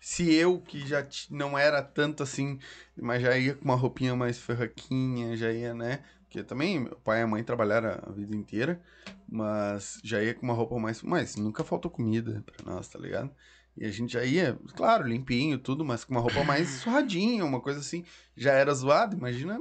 [0.00, 2.58] Se eu, que já não era tanto assim,
[2.96, 6.00] mas já ia com uma roupinha mais ferraquinha, já ia, né?
[6.24, 8.80] Porque também meu pai e a mãe trabalharam a vida inteira,
[9.26, 11.02] mas já ia com uma roupa mais.
[11.02, 13.30] Mas nunca faltou comida pra nós, tá ligado?
[13.76, 17.60] E a gente já ia, claro, limpinho, tudo, mas com uma roupa mais surradinha, uma
[17.60, 18.04] coisa assim.
[18.36, 19.60] Já era zoado, imagina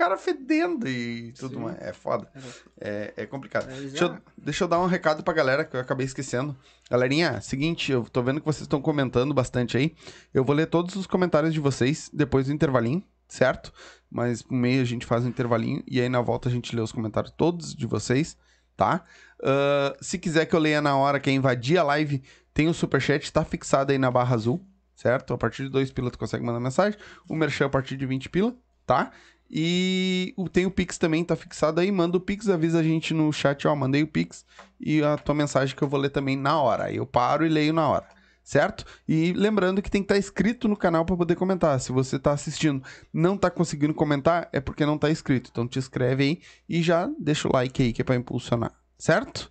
[0.00, 1.60] os caras fedendo e tudo Sim.
[1.62, 1.76] mais.
[1.80, 2.26] É foda.
[2.34, 2.44] Era-
[2.80, 3.66] É, é complicado.
[3.66, 6.56] Deixa eu, já- deixa eu dar um recado pra galera que eu acabei esquecendo.
[6.90, 9.94] Galerinha, seguinte, eu tô vendo que vocês estão comentando bastante aí.
[10.32, 13.72] Eu vou ler todos os comentários de vocês depois do intervalinho, certo?
[14.10, 16.80] Mas no meio a gente faz um intervalinho e aí na volta a gente lê
[16.80, 18.36] os comentários todos de vocês,
[18.76, 19.04] tá?
[19.38, 22.22] Uh, se quiser que eu leia na hora, quer invadir a live,
[22.54, 24.64] tem o superchat, tá fixado aí na barra azul,
[24.96, 25.32] certo?
[25.34, 26.98] A partir de 2 pila tu consegue mandar mensagem.
[27.28, 28.54] O merchan a partir de 20 pila,
[28.86, 29.12] tá?
[29.50, 31.90] E tem o Pix também, tá fixado aí.
[31.90, 34.44] Manda o Pix, avisa a gente no chat, ó, mandei o Pix
[34.78, 36.84] e a tua mensagem que eu vou ler também na hora.
[36.84, 38.06] Aí eu paro e leio na hora,
[38.44, 38.84] certo?
[39.08, 41.80] E lembrando que tem que estar inscrito no canal para poder comentar.
[41.80, 42.80] Se você tá assistindo,
[43.12, 45.50] não tá conseguindo comentar, é porque não tá inscrito.
[45.50, 49.50] Então te inscreve aí e já deixa o like aí que é pra impulsionar, certo?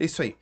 [0.00, 0.34] É isso aí.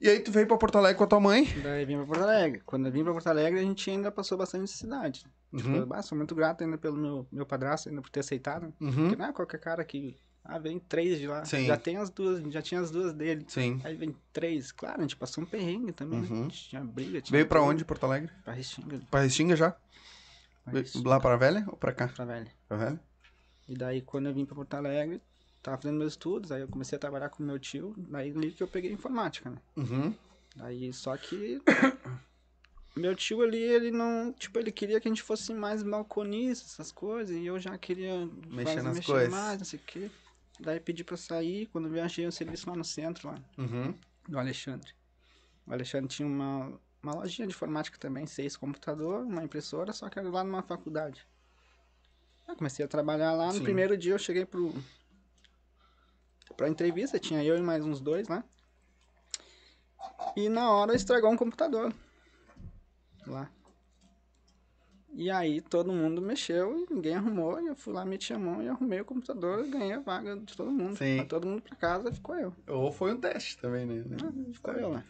[0.00, 1.44] E aí tu veio pra Porto Alegre com a tua mãe?
[1.62, 2.62] Daí vim pra Porto Alegre.
[2.64, 5.26] Quando eu vim pra Porto Alegre, a gente ainda passou bastante necessidade.
[5.54, 5.84] Tipo, Uhum.
[5.86, 8.72] bah, sou muito grato ainda pelo meu, meu padrasto, ainda por ter aceitado.
[8.80, 8.92] Uhum.
[8.92, 10.16] Porque não é qualquer cara que.
[10.42, 11.44] Ah, vem três de lá.
[11.44, 11.66] Sim.
[11.66, 13.44] Já tem as duas, já tinha as duas dele.
[13.46, 13.78] Sim.
[13.84, 14.72] Aí vem três.
[14.72, 16.44] Claro, a gente passou um perrengue também, Uhum.
[16.44, 16.48] né?
[16.50, 17.36] Tinha briga, tinha.
[17.36, 18.30] Veio pra onde, Porto Alegre?
[18.42, 19.00] Pra Restinga.
[19.10, 19.76] Pra Restinga já?
[20.64, 22.08] pra Restinga, Lá pra velha ou pra cá?
[22.08, 22.50] pra velha.
[22.66, 23.00] Pra velha?
[23.68, 25.20] E daí, quando eu vim pra Porto Alegre,
[25.62, 28.62] tava fazendo meus estudos, aí eu comecei a trabalhar com meu tio, daí ali que
[28.62, 29.58] eu peguei informática, né?
[29.76, 30.14] Uhum.
[30.56, 31.60] Daí, só que.
[32.96, 34.32] meu tio ali, ele não.
[34.32, 38.26] Tipo, ele queria que a gente fosse mais balconista, essas coisas, e eu já queria
[38.48, 39.30] Mexer fazer- nas mexer coisas.
[39.30, 40.10] mais, não sei o quê.
[40.58, 43.94] Daí pedi pra sair, quando eu achei um serviço lá no centro, lá, Uhum.
[44.28, 44.92] do Alexandre.
[45.66, 50.18] O Alexandre tinha uma, uma lojinha de informática também, seis computador, uma impressora, só que
[50.18, 51.26] era lá numa faculdade.
[52.48, 53.62] Eu comecei a trabalhar lá, no Sim.
[53.62, 54.74] primeiro dia eu cheguei pro...
[56.60, 58.44] Pra entrevista, tinha eu e mais uns dois lá.
[60.36, 61.90] E na hora estragou um computador.
[63.26, 63.50] Lá.
[65.14, 67.58] E aí todo mundo mexeu e ninguém arrumou.
[67.62, 70.36] E eu fui lá, meti a mão e arrumei o computador e ganhei a vaga
[70.36, 70.98] de todo mundo.
[70.98, 71.16] Sim.
[71.16, 72.54] Foi todo mundo pra casa, ficou eu.
[72.68, 74.04] Ou foi um teste também, né?
[74.22, 75.04] Ah, ficou eu lá.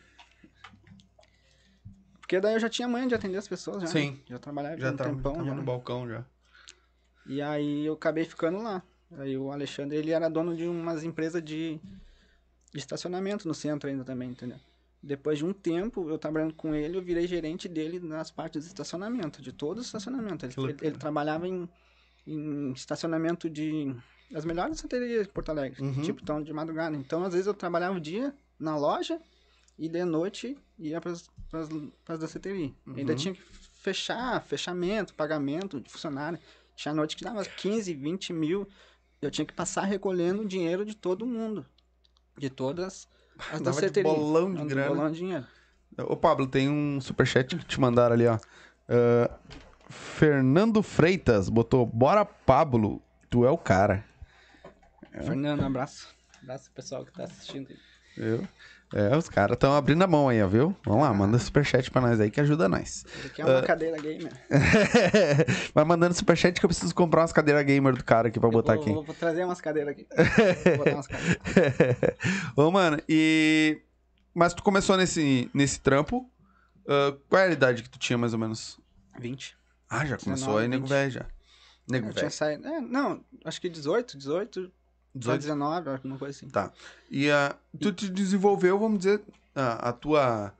[2.20, 3.88] Porque daí eu já tinha manha de atender as pessoas já.
[3.88, 4.12] Sim.
[4.12, 4.18] né?
[4.26, 5.52] Já trabalhava Já um tava, tempão já.
[5.52, 6.24] no balcão já.
[7.26, 8.84] E aí eu acabei ficando lá.
[9.18, 11.80] Aí o Alexandre, ele era dono de umas empresas de,
[12.72, 14.58] de estacionamento no centro ainda também, entendeu?
[15.02, 18.68] Depois de um tempo, eu trabalhando com ele, eu virei gerente dele nas partes de
[18.68, 20.44] estacionamento, de todo o estacionamento.
[20.46, 21.68] Ele, ele, ele trabalhava em,
[22.26, 23.94] em estacionamento de...
[24.32, 26.02] As melhores santerias de Porto Alegre, Uhum.
[26.02, 26.94] tipo, então, de madrugada.
[26.96, 29.20] Então, às vezes, eu trabalhava o dia na loja
[29.76, 32.70] e de noite ia para as danceterias.
[32.94, 33.18] Ainda Uhum.
[33.18, 33.42] tinha que
[33.82, 36.38] fechar, fechamento, pagamento de funcionário.
[36.76, 38.68] Tinha noite que dava 15, 20 mil.
[39.20, 41.66] Eu tinha que passar recolhendo dinheiro de todo mundo.
[42.38, 43.08] De todas
[43.52, 44.14] as de danceterias.
[44.14, 44.88] bolão de grana.
[44.88, 45.46] Bolão de dinheiro.
[45.98, 48.38] Ô, Pablo, tem um superchat que te mandaram ali, ó.
[48.88, 49.30] Ah,
[49.90, 54.04] Fernando Freitas botou: Bora, Pablo, tu é o cara.
[55.12, 56.14] Fernando, um abraço.
[56.42, 57.68] Abraço pro pessoal que tá assistindo.
[57.70, 57.76] aí.
[58.16, 58.48] Viu?
[58.92, 60.76] É, os caras estão abrindo a mão aí, ó, viu?
[60.84, 63.04] Vamos lá, manda superchat pra nós aí que ajuda nós.
[63.20, 64.32] Ele quer uma cadeira gamer.
[65.72, 68.74] Vai mandando superchat que eu preciso comprar umas cadeiras gamer do cara aqui pra botar
[68.74, 68.92] vou, aqui.
[68.92, 70.06] Vou, trazer umas cadeiras aqui.
[70.76, 71.36] vou botar umas cadeiras.
[72.56, 73.80] Ô, mano, e.
[74.34, 76.28] Mas tu começou nesse, nesse trampo.
[76.88, 78.80] ah, qual era a idade que tu tinha, mais ou menos?
[79.20, 79.56] 20.
[79.88, 80.90] Ah, já começou 19, aí, nego 20.
[80.90, 81.26] velho já.
[81.88, 82.30] Nego Eu velho.
[82.30, 82.66] saído.
[82.66, 84.72] É, não, acho que 18, 18,
[85.14, 85.40] 18.
[85.40, 86.48] 19, alguma coisa assim.
[86.48, 86.72] Tá.
[87.10, 89.20] E ah, tu te desenvolveu, vamos dizer,
[89.54, 90.54] a, a tua.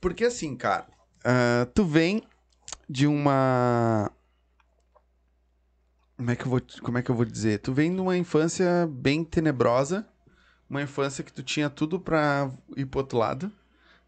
[0.00, 0.86] Porque assim, cara,
[1.24, 2.22] ah, tu vem
[2.88, 4.10] de uma.
[6.16, 7.58] Como é, que eu vou, como é que eu vou dizer?
[7.58, 10.06] Tu vem de uma infância bem tenebrosa,
[10.68, 13.52] uma infância que tu tinha tudo pra ir pro outro lado,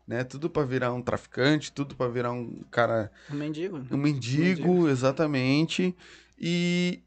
[0.06, 0.24] né?
[0.24, 3.84] Tudo pra virar um traficante, tudo pra virar um cara Um mendigo.
[3.90, 5.94] um mendigo, exatamente.
[6.38, 7.02] E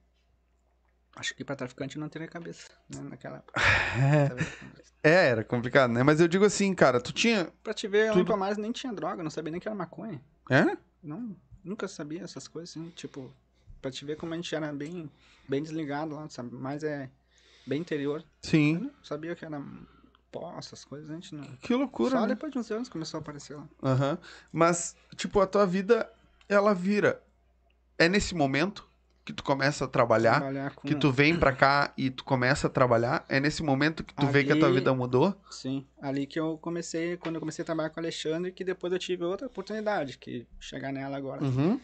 [1.22, 3.62] Acho que pra traficante não teria cabeça, né, naquela época.
[5.04, 6.02] é, era complicado, né?
[6.02, 8.26] Mas eu digo assim, cara, tu tinha, Pra te ver, Tudo.
[8.26, 10.20] Palmares nem tinha droga, não sabia nem que era maconha.
[10.50, 10.76] é?
[11.04, 13.32] Não, nunca sabia essas coisas, assim, tipo,
[13.80, 15.12] pra te ver como a gente era bem,
[15.48, 16.56] bem desligado lá, sabe?
[16.56, 17.08] Mas é
[17.68, 18.22] bem interior.
[18.22, 18.74] Eu Sim.
[18.80, 19.62] não sabia que era
[20.32, 21.44] pó, essas coisas, a gente não...
[21.58, 22.30] Que loucura, Só né?
[22.30, 23.70] depois de uns anos começou a aparecer lá.
[23.84, 24.18] Aham.
[24.52, 26.12] Mas, tipo, a tua vida,
[26.50, 27.22] ela vira.
[28.00, 28.90] É nesse momento
[29.32, 30.88] que tu começa a trabalhar, Trabalhar com...
[30.88, 33.26] que tu vem pra cá e tu começa a trabalhar.
[33.30, 35.36] É nesse momento que tu vê que a tua Ali- vida mudou.
[35.50, 38.92] Sim, ali que eu comecei, quando eu comecei a trabalhar com o Alexandre, que depois
[38.94, 41.44] eu tive outra oportunidade, que chegar nela agora.
[41.44, 41.80] Uhum.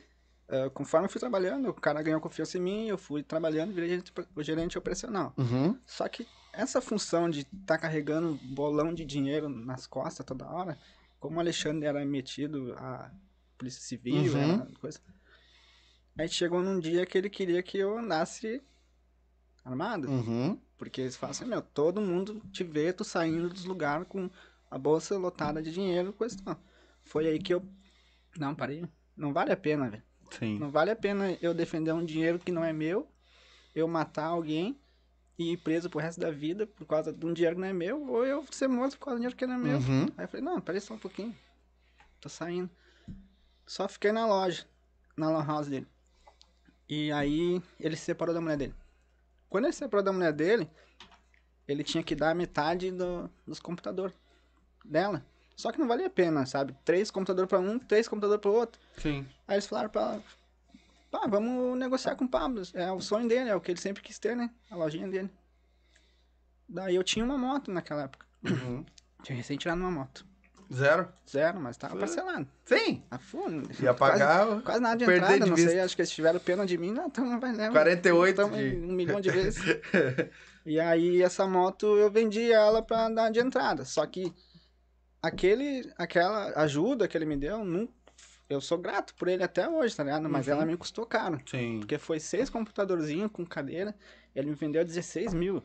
[0.50, 3.90] Ah, conforme eu fui trabalhando, o cara ganhou confiança em mim, eu fui trabalhando, virei
[3.90, 5.34] gerente- gerente operacional.
[5.38, 5.78] Uhum.
[5.86, 10.78] Só que essa função de estar tá carregando bolão de dinheiro nas costas toda hora,
[11.20, 13.12] como o Alexandre era metido a
[13.58, 14.54] Polícia Civil, Uhum.
[14.54, 14.68] era
[16.18, 18.62] Aí chegou num dia que ele queria que eu andasse
[19.64, 20.10] armado.
[20.10, 20.60] Uhum.
[20.78, 24.30] Porque eles falam assim, meu, todo mundo te vê tu saindo dos lugares com
[24.70, 26.60] a bolsa lotada de dinheiro, coisa tal.
[27.04, 27.64] Foi aí que eu.
[28.38, 28.86] Não, parei.
[29.16, 30.04] Não vale a pena, velho.
[30.32, 30.60] Sim.
[30.60, 33.08] Não vale a pena eu defender um dinheiro que não é meu,
[33.74, 34.80] eu matar alguém
[35.38, 37.74] e ir preso pro resto da vida por causa de um dinheiro que não é
[37.74, 39.78] meu, ou eu ser morto por causa de um dinheiro que não é meu.
[39.78, 40.06] Uhum.
[40.18, 41.36] Aí eu falei, não, peraí só um pouquinho.
[42.20, 42.70] Tô saindo.
[43.66, 44.66] Só fiquei na loja,
[45.16, 45.88] na lan house dele.
[46.90, 48.76] E aí ele se separou da mulher dele.
[49.50, 50.70] Quando ele se separou da mulher dele,
[51.68, 54.16] ele tinha que dar metade do, dos computadores
[54.84, 55.26] dela.
[55.56, 56.76] Só que não valia a pena, sabe?
[56.86, 58.80] Três computadores pra um, três computadores pro outro.
[58.98, 59.28] Sim.
[59.48, 60.24] Aí eles falaram pra ela,
[61.10, 62.62] pá, vamos negociar com o Pablo.
[62.74, 64.52] É o sonho dele, é o que ele sempre quis ter, né?
[64.70, 65.30] A lojinha dele.
[66.70, 68.26] Daí eu tinha uma moto naquela época.
[68.44, 68.86] Uhum.
[69.24, 70.26] Tinha recém tirado uma moto.
[70.74, 71.08] Zero?
[71.30, 72.00] Zero, mas tava Foi.
[72.02, 72.48] parcelado.
[72.66, 73.02] Sim.
[73.10, 73.70] A fundo.
[73.82, 75.72] Ia pagar Quase, quase nada de entrada, de não vista.
[75.72, 75.80] sei.
[75.80, 76.92] Acho que eles tiveram pena de mim.
[76.92, 77.72] Não, então não vai levar.
[77.72, 79.62] 48 Tamo de- Um milhão de vezes.
[80.70, 83.86] E aí essa moto eu vendi ela pra dar de entrada.
[83.86, 84.34] Só que
[85.22, 87.88] aquele, aquela ajuda que ele me deu, não,
[88.50, 90.28] eu sou grato por ele até hoje, tá ligado?
[90.28, 90.52] Mas Uhum.
[90.54, 91.40] ela me custou caro.
[91.50, 91.80] Sim.
[91.80, 93.96] Porque foi seis computadorzinhos com cadeira,
[94.36, 95.64] ele me vendeu 16 mil.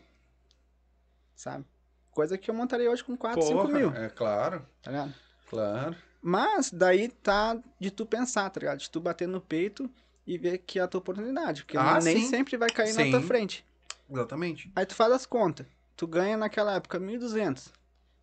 [1.34, 1.64] Sabe?
[2.12, 5.14] Coisa que eu montaria hoje com 4, 5 Porra, mil, É claro, tá ligado?
[5.48, 5.96] claro.
[6.20, 8.78] Mas daí tá de tu pensar, tá ligado?
[8.78, 9.90] De tu bater no peito
[10.26, 11.64] e ver que é a tua oportunidade.
[11.64, 12.28] Porque Ah, nem sim.
[12.28, 13.10] sempre vai cair Sim.
[13.10, 13.66] na tua frente.
[14.08, 14.70] Exatamente.
[14.76, 15.66] Aí tu faz as contas.
[15.96, 17.72] Tu ganha naquela época 1.200.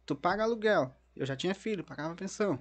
[0.05, 0.95] Tu paga aluguel.
[1.15, 2.57] Eu já tinha filho, pagava pensão.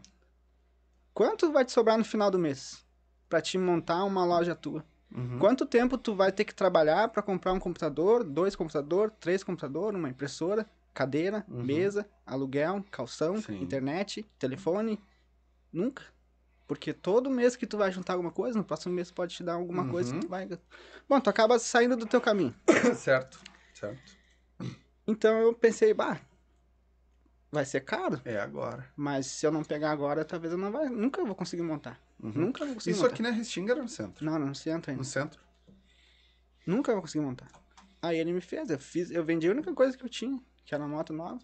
[1.15, 2.85] Quanto vai te sobrar no final do mês?
[3.29, 4.85] Pra te montar uma loja tua?
[5.15, 5.39] Uhum.
[5.39, 9.99] Quanto tempo tu vai ter que trabalhar pra comprar um computador, dois computadores, três computadores,
[9.99, 10.67] uma impressora,
[10.99, 11.63] cadeira, Uhum.
[11.63, 13.61] mesa, aluguel, calção, Sim.
[13.63, 15.01] internet, telefone?
[15.73, 16.03] Nunca.
[16.67, 19.55] Porque todo mês que tu vai juntar alguma coisa, no próximo mês pode te dar
[19.55, 20.19] alguma coisa Uhum.
[20.19, 20.49] que tu vai...
[21.09, 22.53] Bom, tu acaba saindo do teu caminho.
[22.97, 23.39] certo,
[23.73, 24.19] certo.
[25.07, 26.21] Então eu pensei, bah,
[27.53, 28.91] vai ser caro, É agora.
[28.97, 32.01] mas se eu não pegar agora, talvez eu não vai, nunca vou conseguir montar.
[32.21, 32.33] Uhum.
[32.35, 33.15] Nunca vou conseguir Isso montar.
[33.15, 34.25] aqui na Restinga era no centro.
[34.27, 34.99] Não, não senta ainda.
[34.99, 35.41] No centro?
[36.67, 37.49] Nunca vou conseguir montar.
[38.03, 40.75] Aí ele me fez, eu fiz, eu vendi a única coisa que eu tinha, que
[40.75, 41.41] era uma moto nova.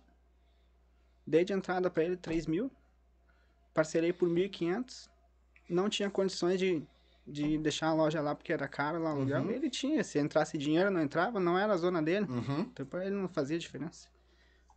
[1.27, 2.71] Dei de entrada pra ele 3 mil.
[3.73, 5.09] Parcelei por 1.500.
[5.67, 6.87] Não tinha condições de,
[7.27, 9.45] de deixar a loja lá porque era caro lá o aluguel.
[9.45, 9.51] Uhum.
[9.51, 12.27] Ele tinha, se entrasse dinheiro não entrava, não era a zona dele.
[12.29, 12.61] Uhum.
[12.71, 14.09] Então pra ele não fazia diferença.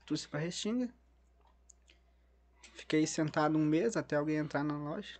[0.06, 0.88] Trouxe pra Restinga.
[2.76, 5.20] Fiquei sentado um mês até alguém entrar na loja.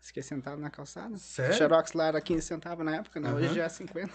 [0.00, 1.18] Fiquei sentado na calçada.
[1.18, 1.54] Sério?
[1.54, 3.34] O Xerox lá era 15 centavos na época, né?
[3.34, 3.54] Hoje Aham.
[3.54, 4.12] já é 50.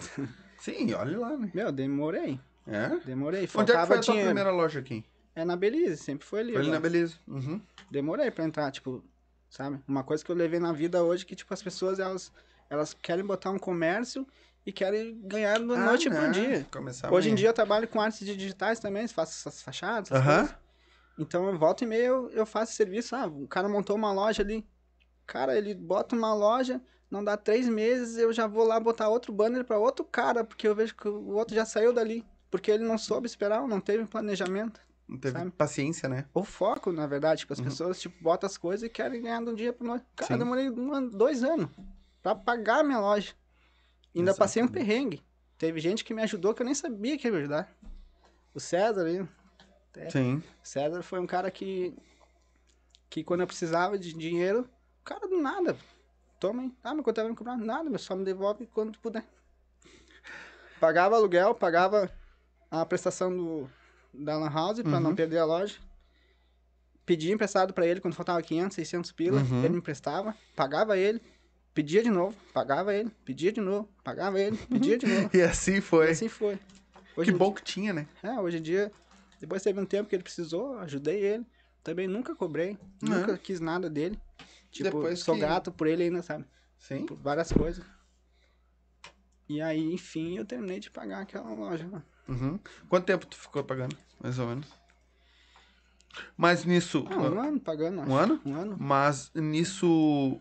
[0.59, 1.51] Sim, olha lá, né?
[1.53, 2.39] Meu, demorei.
[2.67, 2.89] É?
[3.05, 3.47] Demorei.
[3.55, 4.25] Onde é que foi a tua dinheiro.
[4.27, 5.05] primeira loja aqui?
[5.33, 6.53] É na Belize, sempre foi ali.
[6.53, 6.79] Foi ali na.
[6.79, 7.15] Beleza.
[7.27, 7.61] Uhum.
[7.89, 9.03] Demorei pra entrar, tipo,
[9.49, 9.79] sabe?
[9.87, 12.31] Uma coisa que eu levei na vida hoje que, tipo, as pessoas, elas,
[12.69, 14.27] elas querem botar um comércio
[14.65, 16.19] e querem ganhar da Ah, noite né?
[16.19, 16.67] pro dia.
[16.71, 20.55] Começar Hoje em dia eu trabalho com artes digitais também, faço essas fachadas, essas coisas.
[21.17, 23.15] Então eu volto e meio eu, eu faço serviço.
[23.15, 24.67] Ah, o cara montou uma loja ali.
[25.25, 29.31] Cara, ele bota uma loja, não dá três meses, eu já vou lá botar outro
[29.31, 32.25] banner pra outro cara, porque eu vejo que o outro já saiu dali.
[32.49, 34.79] Porque ele não soube esperar, não teve planejamento.
[35.07, 35.51] Não teve sabe?
[35.51, 36.25] paciência, né?
[36.33, 37.39] Ou foco, na verdade.
[37.41, 37.65] Tipo, as Uhum.
[37.65, 40.05] pessoas, tipo, botam as coisas e querem ganhar de um dia pro outro.
[40.15, 40.33] Cara, Sim.
[40.33, 41.69] eu demorei um dois anos
[42.21, 43.33] pra pagar a minha loja.
[44.15, 44.87] Ainda passei um Exatamente.
[44.87, 45.23] perrengue.
[45.57, 47.71] Teve gente que me ajudou que eu nem sabia que ia me ajudar.
[48.53, 49.25] O César aí.
[49.95, 50.09] É.
[50.09, 50.43] Sim.
[50.61, 51.95] César foi um cara que.
[53.09, 54.69] Que quando eu precisava de dinheiro,
[55.01, 55.77] o cara do nada.
[56.39, 56.73] Toma aí.
[56.83, 57.57] Ah, mas quanto vai me cobrar?
[57.57, 59.23] Nada, mas só me devolve quando puder.
[60.79, 62.11] Pagava aluguel, pagava
[62.69, 63.69] a prestação do,
[64.13, 65.15] da Lan House não Uhum.
[65.15, 65.75] perder a loja.
[67.05, 69.41] Pedia emprestado pra ele quando faltava 500, 600 pila.
[69.41, 69.59] Uhum.
[69.59, 71.21] Ele me emprestava, pagava ele,
[71.73, 75.29] pedia de novo, pagava ele, pedia de novo, pagava ele, pedia de novo.
[75.33, 76.07] E assim foi.
[76.07, 76.59] E assim foi.
[77.15, 78.07] Hoje que bom que tinha, né?
[78.21, 78.91] é, hoje em dia,
[79.39, 81.45] depois teve um tempo que ele precisou, ajudei ele.
[81.83, 84.19] Também nunca cobrei, nunca quis nada dele.
[84.69, 86.43] Tipo, Depois sou que- grato por ele ainda, sabe?
[86.77, 87.05] Sim.
[87.05, 87.83] Por várias coisas.
[89.47, 92.03] E aí, enfim, eu terminei de pagar aquela loja lá.
[92.27, 92.59] Uhum.
[92.89, 93.95] Quanto tempo tu ficou pagando?
[94.21, 94.67] Mais ou menos.
[96.35, 97.05] Mas nisso.
[97.09, 98.01] Ah, um ano pagando.
[98.01, 98.41] Um ano?
[98.45, 98.77] Um ano.
[98.79, 100.39] Mas nisso.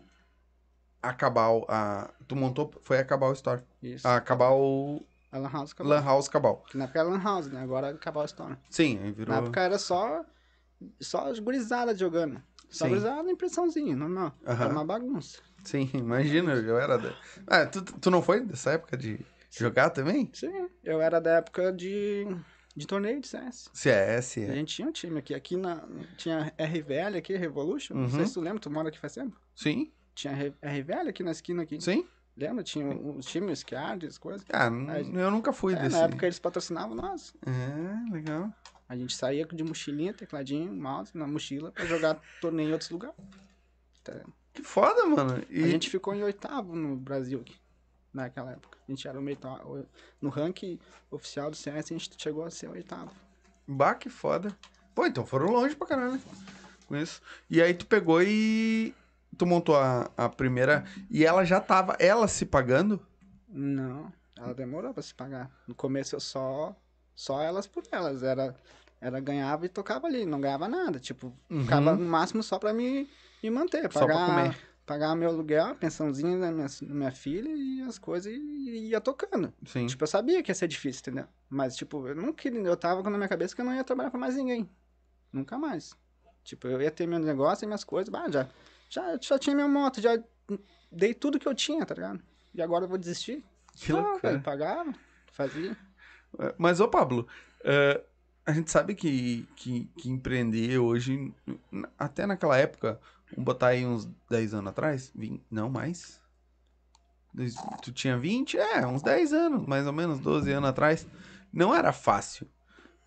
[1.01, 2.09] Acabar a.
[2.27, 2.73] Tu montou.
[2.81, 3.61] Foi acabar o store.
[3.81, 4.07] Isso.
[4.07, 5.05] Acabar o.
[5.31, 5.93] A Lan House acabou.
[5.93, 6.63] Lan House Cabal.
[6.69, 7.61] Que na época era Lan House, né?
[7.61, 8.57] Agora acabou a história.
[8.69, 9.35] Sim, aí virou.
[9.35, 10.25] Na época era só.
[10.99, 12.41] Só as gurizadas jogando.
[12.69, 12.89] Só Sim.
[12.89, 14.33] gurizada impressãozinha, normal.
[14.45, 15.39] Era uma bagunça.
[15.63, 17.15] Sim, imagina, eu era.
[17.47, 19.19] Ah, tu, tu não foi dessa época de
[19.49, 20.29] jogar também?
[20.33, 22.25] Sim, eu era da época de,
[22.75, 23.69] de torneio de CS.
[23.73, 24.53] CS, A é.
[24.55, 25.33] gente tinha um time aqui.
[25.33, 25.87] Aqui na,
[26.17, 27.93] tinha RVL aqui, Revolution.
[27.95, 28.09] Não Uhum.
[28.09, 29.39] sei se tu lembra, tu mora aqui faz tempo.
[29.55, 31.79] Sim, Tinha RVL aqui na esquina aqui.
[31.81, 32.07] sim.
[32.39, 32.63] Lembra?
[32.63, 34.45] Tinha os times, Scards, coisas.
[34.53, 35.95] Ah, Aí- eu nunca fui É, desse.
[35.95, 37.33] na época eles patrocinavam nós.
[37.43, 38.53] É, legal.
[38.87, 43.17] A gente saía de mochilinha, tecladinho, mouse na mochila pra jogar torneio em outros lugares.
[44.03, 44.21] Tá.
[44.53, 45.43] Que foda, mano.
[45.49, 45.63] E...
[45.63, 47.55] A gente ficou em oitavo no Brasil aqui,
[48.13, 48.77] naquela época.
[48.87, 49.85] A gente era o oitavo.
[50.21, 50.79] No ranking
[51.11, 53.11] oficial do CS, a gente chegou a ser oitavo.
[53.67, 54.55] Bah, que foda.
[54.95, 56.21] Pô, então foram longe pra caralho, né?
[56.87, 57.21] Com isso.
[57.49, 58.93] E aí tu pegou e.
[59.37, 60.85] Tu montou a, a primeira.
[61.09, 61.95] E ela já tava.
[61.99, 62.99] Ela se pagando?
[63.47, 65.51] Não, ela demorou pra se pagar.
[65.67, 66.75] No começo eu só.
[67.13, 68.23] Só elas por elas.
[68.23, 68.55] Era.
[68.99, 70.99] Era ganhava e tocava ali, não ganhava nada.
[70.99, 71.61] Tipo, Uhum.
[71.61, 73.07] ficava no máximo só pra me,
[73.43, 73.83] me manter.
[73.91, 74.66] Só pra Pagar, comer.
[74.87, 79.53] Pagar meu aluguel, a pensãozinha da minha, minha filha e as coisas e, ia tocando.
[79.65, 79.85] Sim.
[79.85, 81.25] Tipo, eu sabia que ia ser difícil, entendeu?
[81.49, 82.61] Mas, tipo, eu não queria.
[82.61, 84.67] Eu tava na minha cabeça que eu não ia trabalhar pra mais ninguém.
[85.31, 85.93] Nunca mais.
[86.43, 88.09] Tipo, eu ia ter meu negócio e minhas coisas.
[88.09, 88.47] Bah, já,
[88.89, 90.17] já, já tinha minha moto, já
[90.89, 92.23] dei tudo que eu tinha, tá ligado?
[92.55, 93.43] E agora eu vou desistir?
[93.75, 94.31] Que loucura.
[94.31, 94.93] velho, pagava,
[95.33, 95.77] fazia.
[96.39, 97.27] É, Mas, ô Pablo,
[97.61, 98.01] é,
[98.45, 101.33] a gente sabe que, que, que empreender hoje,
[101.99, 102.99] até naquela época,
[103.31, 106.19] vamos botar aí uns 10 anos atrás, 20, não mais.
[107.83, 108.57] Tu tinha 20?
[108.57, 111.05] É, uns 10 anos, mais ou menos, 12 anos atrás.
[111.53, 112.47] Não era fácil.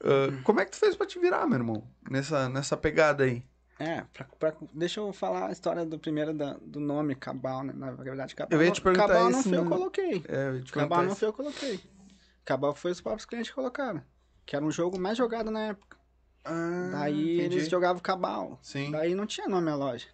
[0.03, 1.83] Ah, como é que tu fez pra te virar, meu irmão?
[2.09, 3.43] Nessa, nessa pegada aí.
[3.79, 7.73] É, pra, pra- deixa eu falar a história do primeiro da- do nome, Cabal, né?
[7.75, 8.57] Na verdade, Cabal.
[8.59, 10.25] Eu ia não- te perguntar Cabal não isso foi eu que coloquei.
[10.29, 11.17] É, eu Cabal não isso.
[11.17, 11.81] foi eu que coloquei.
[12.45, 14.03] Cabal foi os próprios clientes que colocaram.
[14.47, 15.97] Que era um jogo mais jogado na época.
[16.45, 17.57] Ah, Daí entendi.
[17.57, 18.59] eles jogavam Cabal.
[18.63, 18.91] Sim.
[18.91, 20.07] Daí não tinha nome a loja.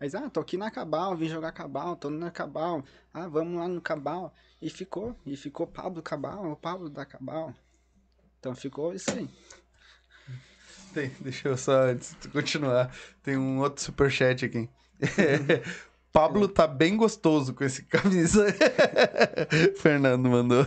[0.00, 2.84] Mas, ah, tô aqui na Cabal, vim jogar Cabal, tô na Cabal.
[3.12, 4.32] Ah, vamos lá no Cabal.
[4.62, 5.16] E ficou.
[5.26, 7.54] E ficou Pablo Cabal, o Pablo da Cabal.
[8.38, 9.28] Então ficou isso aí.
[10.94, 14.68] Tem, deixa eu só, antes de continuar, tem um outro superchat aqui.
[16.12, 18.46] Pablo tá bem gostoso com esse camisa.
[19.76, 20.64] Fernando mandou.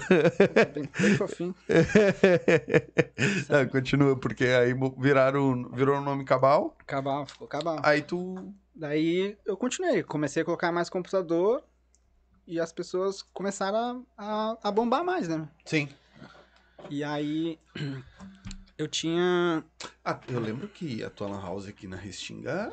[0.74, 1.56] Bem, bem fofinho.
[3.72, 6.76] Continua, porque aí viraram, virou o nome Cabal.
[6.86, 7.80] Cabal, ficou Cabal.
[7.84, 8.54] Aí tu.
[8.74, 10.04] Daí eu continuei.
[10.04, 11.64] Comecei a colocar mais computador.
[12.48, 15.48] E as pessoas começaram a, a, a bombar mais, né?
[15.66, 15.89] Sim.
[16.89, 17.60] E aí
[18.78, 19.64] eu tinha.
[20.04, 22.72] Ah, eu lembro que a tua Lan House aqui na Restinga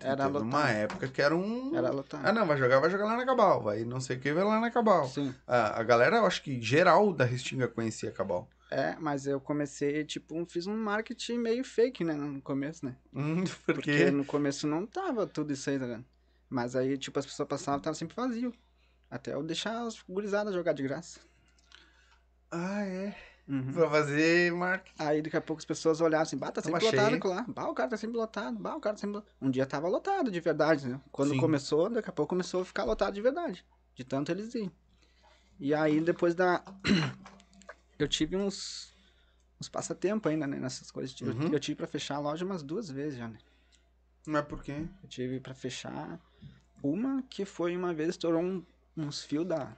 [0.00, 0.68] Era teve uma lotada.
[0.72, 1.74] época que era um.
[1.76, 2.32] Era Ah, lotado.
[2.34, 3.62] não, vai jogar, vai jogar lá na Cabal.
[3.62, 5.06] Vai não sei o que, vai lá na Cabal.
[5.08, 5.34] Sim.
[5.46, 8.48] A, a galera, eu acho que geral da Restinga conhecia Cabal.
[8.70, 12.14] É, mas eu comecei, tipo, fiz um marketing meio fake, né?
[12.14, 12.96] No começo, né?
[13.14, 14.10] Hum, Porque porque.
[14.10, 16.04] no começo não tava tudo isso aí, tá ligado?
[16.50, 18.52] Mas aí, tipo, as pessoas passavam tava sempre vazio.
[19.10, 21.20] Até eu deixar as gurizadas jogar de graça.
[22.50, 23.14] Ah, é.
[23.48, 23.72] Uhum.
[23.72, 24.94] Pra fazer marketing.
[24.98, 27.26] Aí daqui a pouco as pessoas olhavam assim, bah, tá Tava sempre lotado cheio.
[27.34, 27.44] lá.
[27.48, 29.32] Bah, o cara tá sempre lotado, bah, o cara tá sempre lotado.
[29.40, 31.00] Um dia tava lotado de verdade, né?
[31.12, 31.38] Quando Sim.
[31.38, 33.64] começou, daqui a pouco começou a ficar lotado de verdade.
[33.94, 34.72] De tanto eles irem.
[35.60, 36.62] E aí depois da.
[37.98, 38.92] eu tive uns.
[39.60, 40.58] uns passatempos ainda, né?
[40.58, 41.18] Nessas coisas.
[41.20, 41.48] Eu- Uhum.
[41.52, 43.38] Eu, tive pra fechar a loja umas duas vezes já, né?
[44.26, 44.72] Não é porque.
[44.72, 46.20] Eu tive pra fechar
[46.82, 48.64] uma que foi uma vez estourou um-
[48.96, 49.76] uns fios da,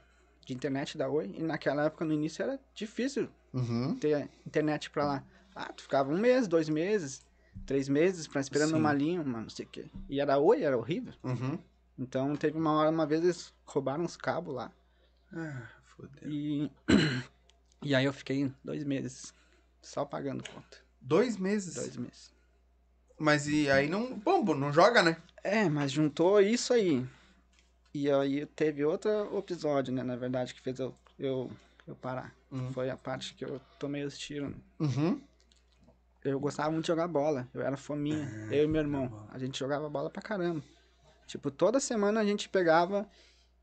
[0.49, 1.34] de internet da Oi.
[1.36, 3.94] E naquela época, no início, era difícil Uhum.
[3.99, 5.24] ter internet pra lá.
[5.55, 7.20] Ah, tu ficava um mês, dois meses,
[7.66, 8.76] três meses pra esperando Sim.
[8.76, 9.90] uma linha, uma não sei o quê.
[10.09, 11.12] E era Oi, era horrível.
[11.22, 11.59] Uhum.
[11.99, 14.72] Então teve uma hora, uma vez eles roubaram uns cabos lá.
[15.32, 16.30] Ah, fodeu.
[16.30, 16.70] E,
[17.82, 19.34] e aí eu fiquei dois meses
[19.82, 20.78] só pagando conta.
[21.01, 21.74] Dois meses.
[21.74, 22.32] Dois meses.
[23.18, 24.18] Mas e aí não.
[24.18, 25.16] Bom, não joga, né?
[25.44, 27.07] É, mas juntou isso aí.
[27.93, 31.51] E aí teve outro episódio, né, na verdade, que fez eu, eu,
[31.86, 32.34] eu parar.
[32.51, 32.72] Uhum.
[32.72, 34.55] Foi a parte que eu tomei os tiros.
[34.78, 35.20] Uhum.
[36.24, 37.49] Eu gostava muito de jogar bola.
[37.55, 38.28] Eu era fominha.
[38.51, 39.26] eu e meu irmão.
[39.30, 40.62] A gente jogava bola pra caramba.
[41.26, 43.09] Tipo, toda semana a gente pegava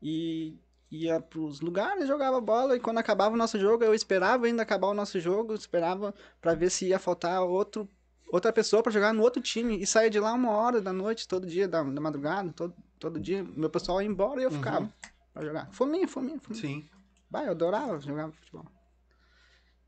[0.00, 0.58] e
[0.90, 2.76] ia pros lugares, jogava bola.
[2.76, 5.54] E quando acabava o nosso jogo, eu esperava ainda acabar o nosso jogo.
[5.54, 7.88] Esperava pra ver se ia faltar outro,
[8.32, 9.80] outra pessoa pra jogar no outro time.
[9.80, 13.20] E saía de lá uma hora da noite, todo dia, da, da madrugada, todo, todo
[13.20, 13.42] dia.
[13.44, 14.56] Meu pessoal ia embora e eu Uhum.
[14.56, 14.92] ficava
[15.32, 15.72] pra jogar.
[15.72, 16.60] Fominha, fominha, fominha.
[16.62, 16.88] Sim.
[17.30, 18.64] Vai, eu adorava jogar futebol.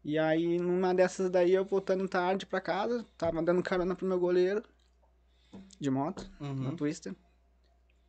[0.05, 4.19] E aí, numa dessas daí, eu voltando tarde pra casa, tava dando carona pro meu
[4.19, 4.63] goleiro
[5.79, 6.77] de moto, no Uhum.
[6.77, 7.15] Twister.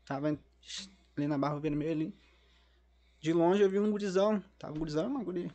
[0.06, 2.16] Tava ali na Barra Vermelha ali.
[3.20, 4.42] De longe eu vi um gurizão.
[4.58, 5.54] Tava um gurizão e uma guria.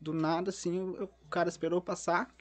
[0.00, 2.34] Do nada, assim, eu- o cara esperou passar,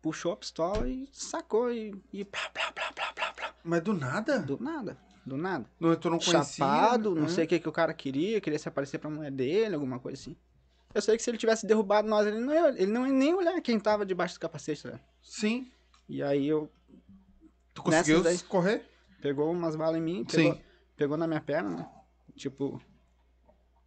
[0.00, 1.94] puxou a pistola e sacou e...
[2.12, 3.54] e plá, plá, plá, plá, plá, plá.
[3.64, 4.38] Mas do nada?
[4.40, 5.64] Do nada, do nada.
[5.78, 6.64] Não, tu não conhecia?
[6.64, 7.28] Chapado, não Hã?
[7.28, 10.20] sei o que, que o cara queria, queria se aparecer pra mulher dele, alguma coisa
[10.20, 10.36] assim.
[10.94, 13.34] Eu sei que se ele tivesse derrubado nós, ele não ia, ele não ia nem
[13.34, 15.00] olhar quem tava debaixo do capacete, né?
[15.22, 15.70] Sim.
[16.08, 16.70] E aí eu
[17.74, 18.38] Tu conseguiu daí.
[18.40, 18.86] correr?
[19.20, 20.60] pegou umas balas em mim, pegou, Sim.
[20.96, 21.88] pegou na minha perna, né?
[22.36, 22.82] Tipo,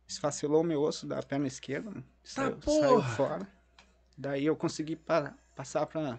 [0.07, 2.03] esfacelou o meu osso da perna esquerda, né?
[2.23, 3.15] Saiu, saiu Tá porra!
[3.15, 3.47] fora.
[4.17, 6.17] Daí eu consegui pa- passar pra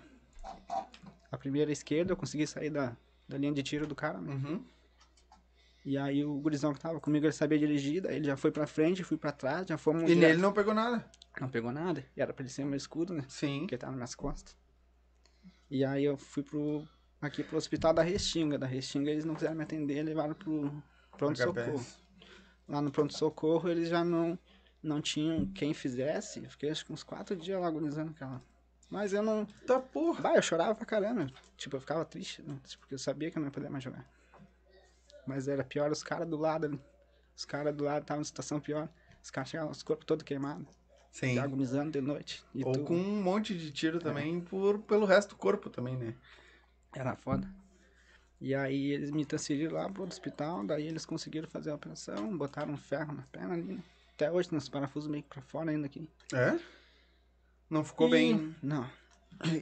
[1.32, 2.96] a primeira esquerda, eu consegui sair da,
[3.28, 4.32] da linha de tiro do cara, né?
[4.34, 4.64] Uhum.
[5.86, 8.66] E aí o gurizão que tava comigo, ele sabia dirigir, daí ele já foi pra
[8.66, 10.02] frente, fui pra trás, já fomos...
[10.02, 10.20] E direto.
[10.20, 11.08] nele não pegou nada.
[11.40, 12.04] Não pegou nada.
[12.16, 13.24] E era pra ele ser meu escudo, né?
[13.28, 13.60] Sim.
[13.60, 14.56] Porque tava nas minhas costas.
[15.70, 16.84] E aí eu fui pro...
[17.22, 18.58] Aqui pro hospital da Restinga.
[18.58, 20.82] Da Restinga eles não quiseram me atender, levaram pro
[21.16, 21.86] pronto-socorro.
[22.68, 24.36] Lá no pronto-socorro eles já não,
[24.82, 26.42] não tinham quem fizesse.
[26.42, 28.42] Eu fiquei acho que uns quatro dias lá agonizando aquela...
[28.90, 29.46] Mas eu não...
[29.64, 30.20] Tá porra.
[30.20, 31.28] Bah, eu chorava pra caramba.
[31.56, 32.58] Tipo, eu ficava triste, né?
[32.80, 34.04] Porque eu sabia que eu não ia poder mais jogar.
[35.26, 36.80] Mas era pior os caras do lado ali.
[37.36, 38.88] Os caras do lado estavam em situação pior.
[39.22, 40.66] Os caras chegavam com os corpos todos queimados.
[41.10, 41.38] Sim.
[41.38, 42.44] agonizando de noite.
[42.54, 45.96] E Ou tu- com um monte de tiro também por, pelo resto do corpo também,
[45.96, 46.14] né?
[46.94, 47.48] Era foda.
[48.38, 52.74] E aí eles me transferiram lá pro hospital, daí eles conseguiram fazer a operação, botaram
[52.74, 53.62] um ferro na perna ali.
[53.76, 53.82] né?
[54.14, 56.06] Até hoje tem uns parafusos meio que pra fora ainda aqui.
[56.34, 56.58] É?
[57.70, 58.54] Não ficou E- bem.
[58.62, 58.86] Não.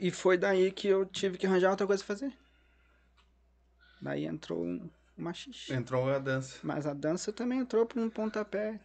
[0.01, 2.33] E foi daí que eu tive que arranjar outra coisa pra fazer.
[4.01, 5.73] Daí entrou um, um machixe.
[5.73, 6.59] Entrou a dança.
[6.63, 8.81] Mas a dança também entrou por um pontapé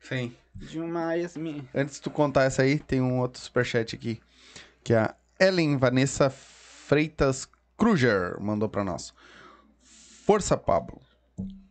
[0.00, 0.34] Sim.
[0.54, 1.64] de uma ex minha.
[1.74, 4.20] Antes de tu contar essa aí, tem um outro superchat aqui.
[4.82, 9.12] Que a Ellen Vanessa Freitas Kruger mandou pra nós.
[10.24, 11.00] Força, Pablo.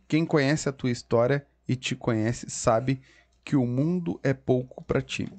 [0.06, 3.00] Quem conhece a tua história e te conhece sabe
[3.44, 5.32] que o mundo é pouco pra ti.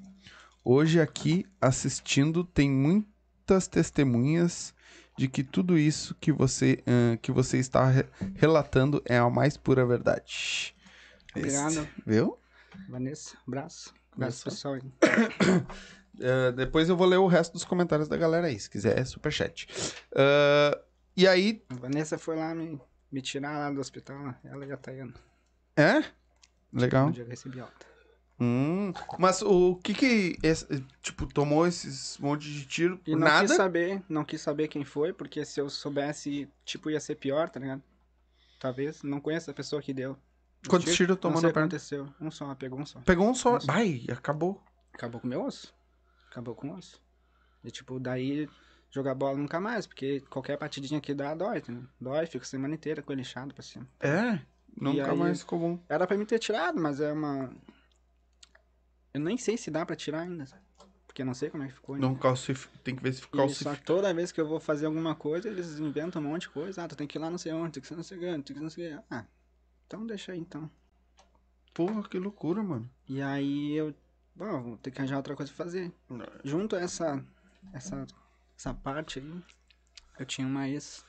[0.63, 4.73] Hoje aqui assistindo tem muitas testemunhas
[5.17, 8.05] de que tudo isso que você, ahn, que você está re-
[8.35, 10.75] relatando é a mais pura verdade.
[11.35, 12.37] Obrigado, Esse- viu?
[12.89, 13.37] Vanessa.
[13.47, 13.93] Abraço.
[14.11, 14.75] Abraço, pessoal.
[14.75, 14.81] aí.
[14.81, 19.03] Uh, depois eu vou ler o resto dos comentários da galera aí, se quiser, é
[19.05, 19.67] superchat.
[20.11, 20.79] Uh,
[21.15, 22.79] e aí, A Vanessa foi lá me,
[23.11, 25.13] me tirar lá do hospital, ela e a Tayana.
[25.75, 26.03] é?
[26.73, 27.07] Legal.
[27.07, 27.85] Um dia eu recebi alta.
[28.39, 30.67] Hum, mas o que que, esse-
[31.01, 33.47] tipo, tomou esses monte de tiro E não nada?
[33.47, 37.49] quis saber, não quis saber quem foi, porque se eu soubesse, tipo, ia ser pior,
[37.49, 37.81] tá ligado?
[38.59, 40.11] Talvez, não conheço a pessoa que deu.
[40.61, 41.61] os Quantos tiros, não tomou na perna?
[41.67, 42.07] aconteceu.
[42.21, 42.99] Um só, pegou um só.
[43.01, 43.53] Pegou um só.
[43.53, 43.65] Nossa.
[43.67, 44.63] Vai, acabou.
[44.93, 45.73] Acabou com o meu osso.
[46.29, 47.01] Acabou com o osso.
[47.63, 48.47] E, tipo, daí
[48.91, 51.83] jogar bola nunca mais, porque qualquer partidinha que dá, dói, entendeu?
[51.99, 53.87] Dói, fica a semana inteira com ele inchado pra cima.
[53.99, 54.39] É,
[54.79, 55.79] nunca mais ficou bom.
[55.89, 57.51] Era pra me ter tirado, mas é uma...
[59.17, 60.61] Eu nem sei se dá pra tirar ainda, sabe?
[61.07, 62.07] Porque eu não sei como é que ficou ainda.
[62.07, 62.67] Não calcif...
[62.83, 63.75] Tem que ver se calcifica.
[63.75, 66.83] só toda vez que eu vou fazer alguma coisa, eles inventam um monte de coisa.
[66.83, 68.43] Ah, tu tem que ir lá não sei onde, tem que ser não sei onde,
[68.43, 69.03] tem que não sei onde.
[69.09, 69.25] Ah,
[69.87, 70.69] então deixa aí então.
[71.73, 72.87] Porra, que loucura, mano.
[73.07, 73.91] E aí eu,
[74.35, 75.91] bom, vou ter que arranjar outra coisa pra fazer.
[76.43, 77.25] Junto a essa,
[77.73, 78.05] essa,
[78.55, 79.43] essa parte aí,
[80.19, 81.03] eu tinha uma ex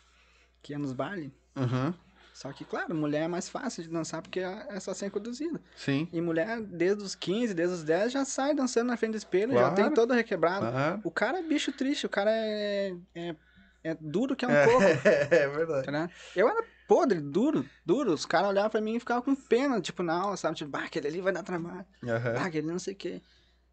[0.62, 1.30] que ia nos bailes.
[1.54, 1.94] Aham,
[2.38, 5.60] Só que, claro, mulher é mais fácil de dançar porque é só ser conduzida.
[5.74, 6.06] sim.
[6.12, 9.52] E mulher, desde os 15, desde os 10, já sai dançando na frente do espelho,
[9.54, 9.74] já Claro.
[9.74, 10.66] tem todo requebrado.
[10.66, 11.00] Aham.
[11.02, 13.36] O cara é bicho triste, o cara é, é,
[13.82, 14.78] é duro que é um coco.
[15.34, 15.86] É, verdade.
[15.86, 16.10] ligado?
[16.36, 18.12] Eu era podre, duro, duro.
[18.12, 20.54] Os caras olhavam pra mim e ficavam com pena, tipo, na aula, sabe?
[20.58, 21.84] Tipo, bah, aquele ali vai dar trabalho.
[22.04, 22.34] Aham.
[22.38, 23.20] Ah, aquele não sei o quê.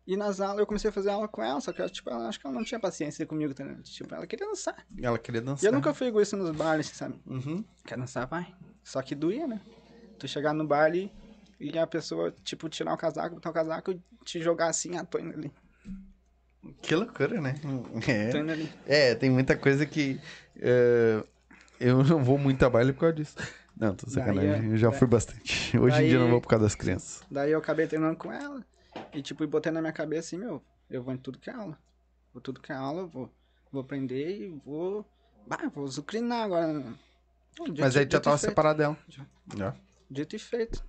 [0.08, 2.28] E nas aulas eu comecei a fazer aula com ela, só que eu, tipo, ela,
[2.28, 3.53] acho que ela não tinha paciência comigo?
[3.84, 4.86] Tipo, ela queria dançar.
[5.01, 5.64] Ela queria dançar.
[5.64, 7.20] E eu nunca fui egoísta nos bailes, sabe?
[7.26, 7.66] Uhum.
[7.86, 8.53] Quer dançar, vai.
[8.84, 9.60] Só que doía, né?
[10.20, 11.12] Tu chegar no baile
[11.60, 15.03] e a pessoa, tipo, tirar o casaco, botar o casaco e te jogar assim, ah,
[15.03, 15.51] tô indo ali.
[16.84, 17.56] Que loucura, né?
[18.08, 18.30] É.
[18.30, 18.72] Tô indo ali.
[18.86, 20.20] É, tem muita coisa que.
[20.58, 21.24] é,
[21.80, 23.36] eu não vou muito a baile por causa disso.
[23.76, 24.51] Não, tô sacanagem.
[24.51, 24.91] Daí eu já é.
[24.91, 25.78] fui bastante.
[25.78, 27.24] Hoje em dia eu não Daí- vou por causa das crianças.
[27.30, 28.64] Daí eu acabei treinando com ela
[29.16, 31.53] e, tipo, e botei na minha cabeça assim, meu, eu vou em tudo que é
[31.53, 31.78] aula.
[32.34, 33.32] Vou tudo que é aula, vou,
[33.72, 35.05] vou aprender e vou.
[35.47, 36.74] Bah, vou zucrinar agora.
[36.74, 38.97] dito- Mas aí já tava separado dela.
[39.07, 39.26] Já.
[39.57, 39.76] Já.
[40.09, 40.84] Dito e feito.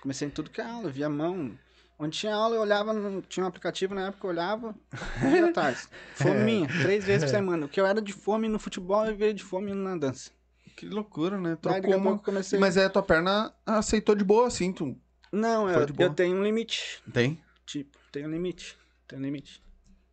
[0.00, 1.56] Comecei em tudo que é aula, via mão.
[1.98, 4.74] Onde tinha aula, eu olhava, no- tinha um aplicativo na época, eu olhava,
[5.20, 5.88] via atrás.
[6.14, 7.66] Fome minha, três vezes por semana.
[7.66, 10.30] O que eu era de fome no futebol, eu veio de fome na dança.
[10.76, 11.56] Que loucura, né?
[11.62, 12.58] Daí eu comecei.
[12.58, 14.94] Mas aí a tua perna aceitou de boa, assim, tu.
[15.32, 17.02] Não, Foi eu, eu tenho um limite.
[17.12, 17.42] Tem?
[17.66, 18.78] Tipo, tem um limite.
[19.06, 19.62] Tem um limite.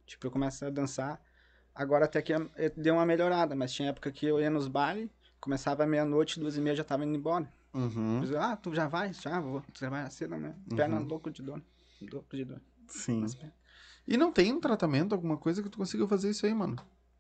[0.06, 1.22] Tipo, eu começo a dançar.
[1.74, 4.68] Agora até que eu- eu deu uma melhorada, mas tinha época que eu ia nos
[4.68, 7.51] bailes, começava meia-noite, duas e meia, já tava indo embora.
[7.74, 8.22] Uhum.
[8.22, 9.14] Dizia, ah, tu já vai?
[9.14, 9.64] Já vou.
[9.74, 10.56] Você vai cedo, né?
[10.76, 11.08] Perna Uhum.
[11.08, 11.62] louco de dor.
[12.01, 12.62] Louco de dor.
[12.88, 13.22] Sim.
[13.22, 13.38] pernas.
[14.08, 16.76] E não tem um tratamento, alguma coisa que tu consiga fazer isso aí, mano?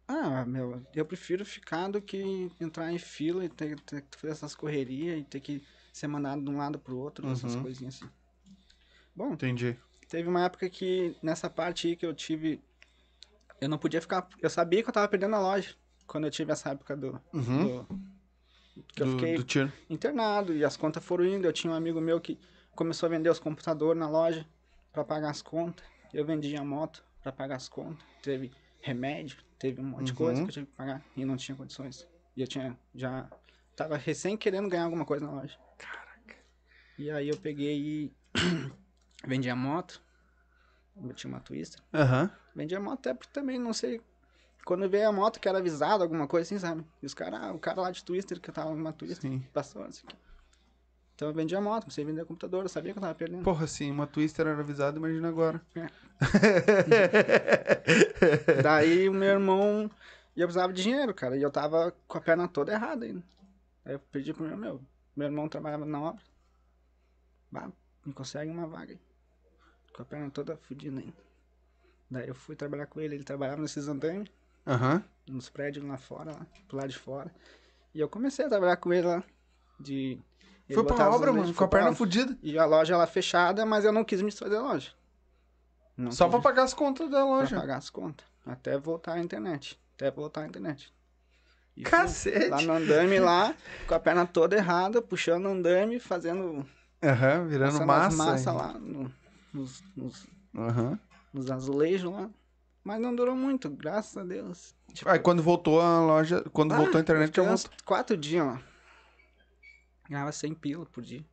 [0.07, 4.33] Ah, meu, eu prefiro ficar do que entrar em fila e ter, ter que fazer
[4.33, 5.63] essas correrias e ter que
[5.93, 7.61] ser mandado de um lado pro outro, essas Uhum.
[7.63, 8.11] coisinhas assim.
[9.15, 9.77] Bom, Entendi.
[10.13, 12.61] Teve uma época que, nessa parte aí que eu tive.
[13.59, 14.29] Eu não podia ficar.
[14.39, 15.73] Eu sabia que eu tava perdendo a loja.
[16.05, 17.19] Quando eu tive essa época do.
[17.33, 17.83] Uhum.
[17.83, 18.13] do-
[18.93, 21.47] que eu do, fiquei do internado e as contas foram indo.
[21.47, 22.37] Eu tinha um amigo meu que
[22.75, 24.45] começou a vender os computadores na loja
[24.91, 25.83] pra pagar as contas.
[26.13, 28.05] Eu vendia a moto pra pagar as contas.
[28.21, 28.51] Teve
[28.81, 30.45] remédio, teve um monte de coisa Uhum.
[30.45, 32.07] que eu tive que pagar e não tinha condições.
[32.37, 33.27] E eu tinha já.
[33.75, 35.57] Tava recém querendo ganhar alguma coisa na loja.
[36.99, 38.13] E aí eu peguei e
[39.25, 40.01] vendia moto.
[40.95, 41.81] Eu tinha uma Twister.
[41.93, 42.31] Aham.
[42.55, 44.01] Vendia moto até porque também, não sei.
[44.65, 46.85] Quando veio a moto que era avisado, alguma coisa assim, sabe?
[47.01, 49.39] E os caras, o cara lá de Twister, que eu tava numa Twister, Sim.
[49.51, 50.07] passou assim.
[51.15, 53.43] Então eu vendia moto, comecei a vender computador, eu sabia que eu tava perdendo.
[53.43, 55.61] Porra, sim, uma Twister era avisada, imagina agora.
[58.63, 59.91] Daí o meu irmão
[60.35, 63.23] ia precisava de dinheiro, cara, e eu tava com a perna toda errada ainda.
[63.85, 64.81] Aí eu pedi pro meu, meu,
[65.15, 66.23] meu irmão trabalhava na obra.
[67.51, 67.71] Bah,
[68.05, 68.99] me consegue uma vaga aí.
[69.93, 71.13] Com a perna toda fodida ainda.
[72.09, 74.29] Daí eu fui trabalhar com ele, ele trabalhava nesses andames,
[74.67, 75.03] Aham.
[75.27, 77.33] nos prédios lá fora, lá, pro lado de fora.
[77.93, 79.23] E eu comecei a trabalhar com ele lá,
[79.79, 80.19] de...
[80.67, 81.97] ele Foi pra obra, mano, com a pra perna obra.
[81.97, 82.37] fudida.
[82.41, 84.91] E a loja lá fechada, mas eu não quis me desfazer da loja.
[85.95, 87.55] Não Só quis pra pagar as contas da pra loja.
[87.59, 88.25] pagar as contas.
[88.45, 89.79] Até voltar à internet.
[89.95, 90.91] Até voltar à internet.
[91.77, 92.49] E Cacete.
[92.49, 93.55] Lá no andame lá,
[93.87, 96.65] com a perna toda errada, puxando o andame, fazendo
[97.01, 98.07] Aham, virando passando massa.
[98.07, 98.57] as massa hein?
[98.57, 99.22] lá no-
[99.53, 100.99] nos, nos, Aham.
[101.33, 102.29] nos azulejos lá.
[102.83, 104.75] Mas não durou muito, graças a Deus.
[104.93, 108.17] Tipo, Aí quando voltou a loja, quando ah, voltou a eu internet, eu uns quatro
[108.17, 108.61] dias lá.
[110.09, 111.23] Ganhava 100 pila por dia.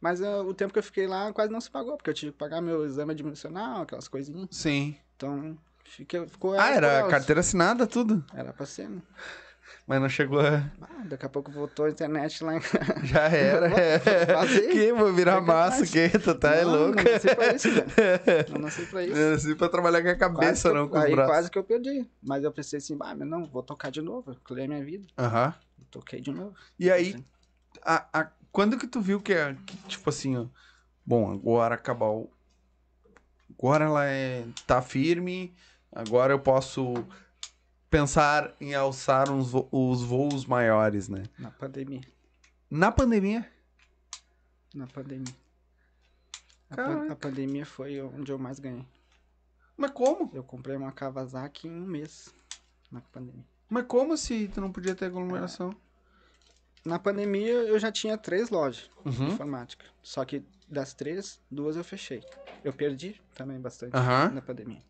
[0.00, 2.32] Mas ah, o tempo que eu fiquei lá quase não se pagou, porque eu tive
[2.32, 4.48] que pagar meu exame admissional, aquelas coisinhas.
[4.52, 4.96] Sim.
[5.16, 7.10] Então, fiquei, ficou Ah, era elas.
[7.10, 8.24] carteira assinada, tudo.
[8.32, 9.02] Era pra ser, né?
[9.86, 10.58] Mas não chegou a...
[10.80, 12.60] Ah, daqui a pouco voltou a internet lá em
[13.04, 13.68] Já era.
[13.68, 14.68] Vou fazer.
[14.68, 16.96] que vou virar massa, que tu tá é Não, louco.
[16.96, 17.86] Não nasci pra isso, velho.
[18.50, 19.14] Não nasci pra isso.
[19.30, 21.32] Nasci pra trabalhar com a cabeça, não com aí braços.
[21.32, 22.06] quase que eu perdi.
[22.22, 24.34] Mas eu pensei assim, ah, mas não, vou tocar de novo.
[24.44, 25.06] Criei minha vida.
[25.18, 25.54] Aham.
[25.90, 26.54] Toquei de novo.
[26.78, 27.24] E aí,
[27.82, 30.46] a, a- quando que tu viu que, é- que, tipo assim, ó,
[31.04, 32.30] bom, agora acabar o...
[33.58, 35.52] Agora ela é, tá firme,
[35.92, 36.94] agora eu posso
[37.90, 41.24] pensar em alçar uns os voos maiores, né?
[41.38, 42.00] Na pandemia.
[42.70, 43.50] Na pandemia?
[44.74, 45.34] Na pandemia.
[46.70, 48.86] A, pan- a pandemia foi onde eu mais ganhei.
[49.76, 50.30] Mas como?
[50.32, 52.32] Eu comprei uma Kawasaki em um mês.
[52.92, 53.44] Na pandemia.
[53.68, 55.74] Mas como se tu não podia ter aglomeração?
[56.84, 59.28] Na pandemia eu já tinha três lojas de Uhum.
[59.32, 59.84] informática.
[60.02, 62.22] Só que das três, duas eu fechei.
[62.62, 64.30] Eu perdi também bastante Aham.
[64.30, 64.82] na pandemia.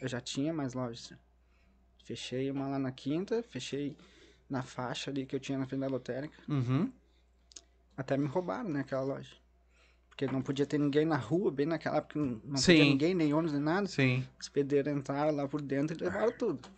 [0.00, 1.12] Eu já tinha mais lojas.
[2.04, 3.96] Fechei uma lá na quinta, fechei
[4.48, 6.36] na faixa ali que eu tinha na frente da lotérica.
[6.46, 6.92] Uhum.
[7.96, 9.34] Até me roubaram, né, aquela loja.
[10.08, 12.72] Porque não podia ter ninguém na rua, bem naquela época não, não Sim.
[12.72, 13.86] podia ninguém, nem ônibus, nem nada.
[13.86, 14.26] Sim.
[14.38, 16.68] Os pedreiros entraram lá por dentro e levaram tudo.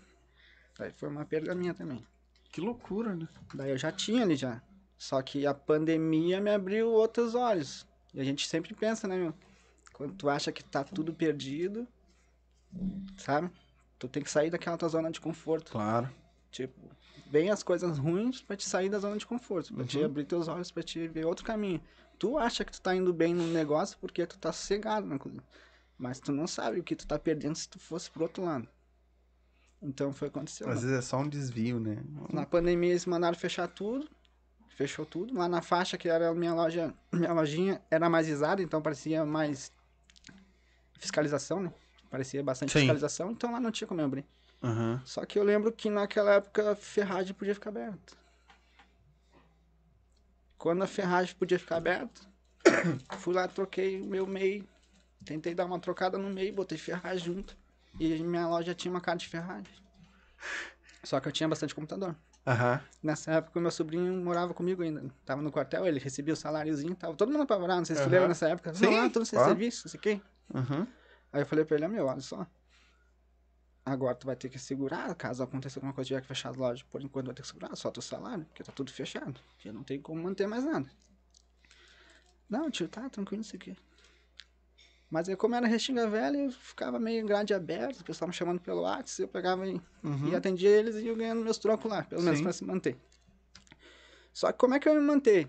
[0.79, 2.07] Aí foi uma perda minha também.
[2.53, 3.29] Que loucura, né?
[3.53, 4.62] Daí eu já tinha ali já.
[4.97, 7.87] Só que a pandemia me abriu outros olhos.
[8.14, 9.35] E a gente sempre pensa, né, meu?
[9.93, 11.87] Quando tu acha que tá tudo perdido,
[13.18, 13.51] sabe?
[13.99, 15.73] Tu tem que sair daquela tua zona de conforto.
[15.73, 16.11] Claro.
[16.51, 16.81] Tipo,
[17.29, 20.05] vem as coisas ruins pra te sair da zona de conforto, pra te Uhum.
[20.05, 21.81] abrir teus olhos, pra te ver outro caminho.
[22.19, 25.43] Tu acha que tu tá indo bem no negócio porque tu tá sossegado na coisa.
[25.99, 28.69] Mas tu não sabe o que tu tá perdendo se tu fosse pro outro lado.
[29.83, 30.69] Então foi o que aconteceu.
[30.69, 32.03] Às vezes é só um desvio, né?
[32.33, 34.09] Na pandemia eles mandaram fechar tudo.
[34.69, 35.35] Fechou tudo.
[35.35, 39.25] Lá na faixa, que era a minha loja, minha lojinha, era mais visada, então parecia
[39.25, 39.73] mais
[40.99, 41.73] fiscalização, né?
[42.11, 42.81] Parecia bastante Sim.
[42.81, 44.25] fiscalização, então lá não tinha como eu abrir.
[44.63, 45.03] Aham.
[45.05, 48.15] Só que eu lembro que naquela época a ferragem podia ficar aberta.
[50.59, 52.21] Quando a ferragem podia ficar aberta,
[53.19, 54.67] fui lá, troquei o meu MEI.
[55.25, 57.57] Tentei dar uma trocada no MEI, botei ferragem junto.
[57.99, 59.73] E minha loja tinha uma cara de ferragem.
[61.05, 62.17] Só que eu tinha bastante computador.
[62.47, 62.81] Aham.
[63.03, 65.05] Nessa época, o meu sobrinho morava comigo ainda.
[65.25, 66.95] Tava no quartel, ele recebia o saláriozinho.
[66.95, 68.13] Tava todo mundo apavorado, não sei se tu Aham.
[68.13, 68.75] lembra nessa época.
[68.75, 69.51] Sim, Não, ah, tu não sei claro.
[69.53, 70.21] serviço, não sei o quê.
[70.55, 70.87] Aham.
[71.37, 72.47] Aí eu falei pra ele, meu, olha só.
[73.84, 76.82] Agora tu vai ter que segurar, caso aconteça alguma coisa, tiver que fechar as lojas,
[76.84, 79.39] por enquanto vai ter que segurar só teu salário, porque tá tudo fechado.
[79.59, 80.91] Já não tem como manter mais nada.
[82.49, 83.76] Não, tio, tá tranquilo isso aqui.
[85.11, 88.34] Mas aí como era Restinga Velha, eu ficava meio em grade aberta, o pessoal me
[88.34, 90.28] chamando pelo WhatsApp, eu pegava e, Uhum.
[90.28, 92.45] e atendia eles e ia ganhando meus trocos lá, pelo menos Sim.
[92.45, 92.97] pra se manter.
[94.32, 95.47] Só que como é que eu me manter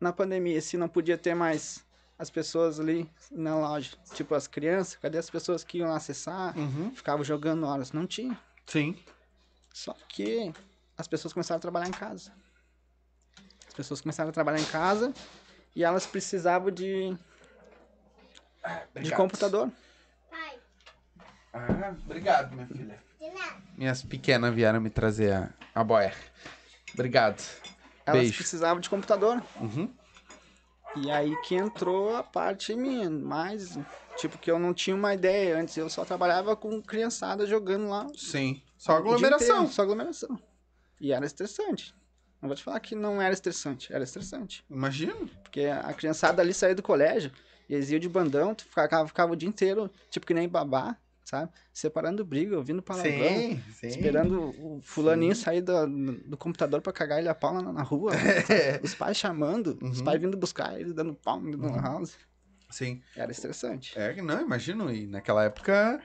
[0.00, 1.86] na pandemia se não podia ter mais
[2.18, 3.96] as pessoas ali na loja?
[4.14, 6.56] Tipo, as crianças, cadê as pessoas que iam lá acessar?
[6.58, 6.94] Uhum.
[6.94, 7.92] Ficavam jogando horas.
[7.92, 8.38] Não tinha.
[8.66, 8.96] Sim.
[9.72, 10.52] Só que
[10.96, 12.32] as pessoas começaram a trabalhar em casa.
[13.66, 15.12] As pessoas começaram a trabalhar em casa
[15.74, 17.16] e elas precisavam de,
[19.02, 19.70] de computador.
[20.30, 20.58] Pai,
[21.52, 22.98] Ah, obrigado, minha filha.
[23.20, 23.62] de nada.
[23.76, 26.14] Minhas pequenas vieram me trazer a, a boia.
[26.92, 27.42] Obrigado.
[28.06, 28.36] Elas Beijo.
[28.36, 29.42] precisavam de computador.
[29.60, 29.92] Uhum.
[30.96, 33.78] E aí que entrou a parte minha, mas
[34.16, 38.06] tipo que eu não tinha uma ideia antes, eu só trabalhava com criançada jogando lá.
[38.16, 38.62] Sim.
[38.78, 39.56] Só aglomeração.
[39.56, 40.38] inteiro, Só aglomeração.
[41.00, 41.94] E era estressante.
[42.40, 44.64] Não vou te falar que não era estressante, era estressante.
[44.70, 45.28] Imagino.
[45.42, 47.32] Porque a criançada ali saía do colégio,
[47.68, 50.96] e eles iam de bandão, tu ficava, ficava o dia inteiro, tipo que nem babá,
[51.24, 51.50] sabe?
[51.72, 53.12] Separando briga, ouvindo palavrão.
[53.12, 53.86] Sim, sim.
[53.88, 55.86] Esperando o fulaninho sair do,
[56.26, 58.12] do computador pra cagar ele a pau na, na rua.
[58.82, 60.04] Os pais chamando, os Uhum.
[60.04, 61.80] pais vindo buscar ele dando pau no Uhum.
[61.80, 62.16] house.
[62.70, 63.02] Sim.
[63.16, 63.98] Era estressante.
[63.98, 64.92] É que não, imagino.
[64.92, 66.02] E naquela época.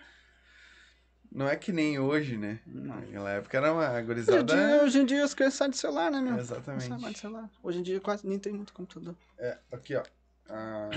[1.32, 2.60] Não é que nem hoje, né?
[2.66, 2.96] Não.
[2.96, 4.44] Naquela época era uma Hoje em, gurizada.
[4.44, 6.38] dia, hoje em dia os crianças saem de celular, né, meu?
[6.40, 6.88] Exatamente.
[6.88, 7.50] saem de celular.
[7.62, 9.16] Hoje em dia quase nem tem muito computador.
[9.38, 10.04] É, aqui, ó.
[10.50, 10.90] Ah,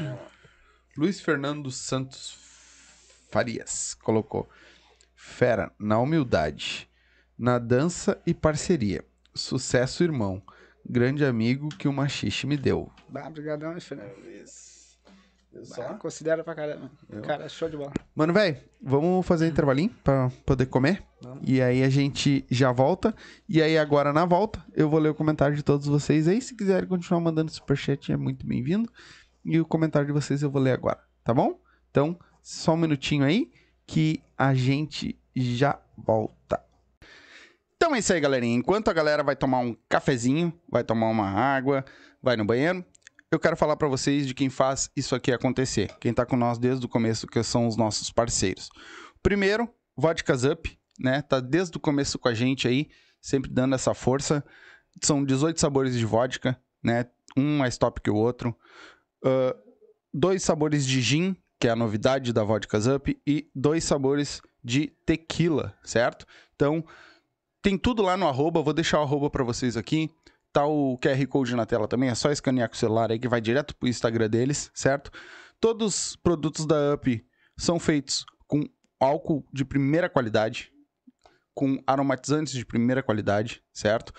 [0.96, 2.38] Luiz Fernando Santos
[3.32, 4.46] Farias colocou.
[5.14, 6.86] Fera, na humildade,
[7.38, 9.02] na dança e parceria.
[9.34, 10.42] Sucesso, irmão.
[10.84, 12.92] Grande amigo que o machixe me deu.
[13.08, 14.12] Bah, brigadão, Fernando.
[15.76, 16.90] Bah, considera pra caramba.
[17.08, 17.22] Eu?
[17.22, 17.92] Cara, show de bola.
[18.14, 21.02] Mano, velho, vamos fazer um intervalinho pra poder comer?
[21.22, 21.42] Vamos.
[21.48, 23.14] E aí a gente já volta.
[23.48, 26.42] E aí agora na volta eu vou ler o comentário de todos vocês aí.
[26.42, 28.92] Se quiserem continuar mandando superchat é muito bem-vindo.
[29.42, 31.58] E o comentário de vocês eu vou ler agora, tá bom?
[31.90, 33.50] Então, só um minutinho aí
[33.86, 36.62] que a gente já volta.
[37.76, 38.56] Então é isso aí, galerinha.
[38.56, 41.84] Enquanto a galera vai tomar um cafezinho, vai tomar uma água,
[42.22, 42.84] vai no banheiro,
[43.30, 45.90] eu quero falar pra vocês de quem faz isso aqui acontecer.
[45.98, 48.68] Quem tá com nós desde o começo, que são os nossos parceiros.
[49.22, 51.22] Primeiro, Vodkas Up, né?
[51.22, 52.90] Tá desde o começo com a gente aí,
[53.20, 54.44] sempre dando essa força.
[55.02, 57.06] São 18 sabores de vodka, né?
[57.36, 58.54] Um mais top que o outro.
[59.24, 59.56] Ah,
[60.12, 64.88] dois sabores de gin, que é a novidade da Vodkas Up, e dois sabores de
[65.06, 66.26] tequila, certo?
[66.56, 66.84] Então,
[67.62, 70.10] tem tudo lá no arroba, vou deixar o arroba pra vocês aqui.
[70.52, 73.28] Tá o QR Code na tela também, é só escanear com o celular aí que
[73.28, 75.12] vai direto pro Instagram deles, certo?
[75.60, 77.24] Todos os produtos da Up
[77.56, 78.64] são feitos com
[78.98, 80.72] álcool de primeira qualidade,
[81.54, 84.12] com aromatizantes de primeira qualidade, certo?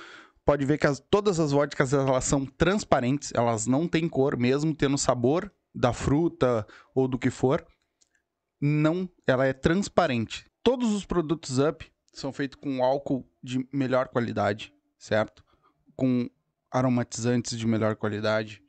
[0.45, 4.73] Pode ver que as- todas as vodkas elas são transparentes, elas não têm cor, mesmo
[4.73, 7.65] tendo sabor da fruta ou do que for.
[8.59, 10.45] Não, ela é transparente.
[10.61, 15.43] Todos os produtos Up são feitos com álcool de melhor qualidade, certo?
[15.95, 16.29] Com
[16.71, 18.61] aromatizantes de melhor qualidade.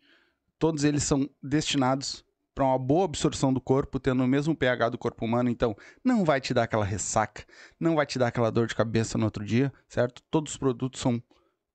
[0.58, 2.24] Todos eles são destinados
[2.54, 6.24] para uma boa absorção do corpo, tendo o mesmo pH do corpo humano, então não
[6.24, 7.44] vai te dar aquela ressaca,
[7.80, 10.22] não vai te dar aquela dor de cabeça no outro dia, certo?
[10.30, 11.20] Todos os produtos são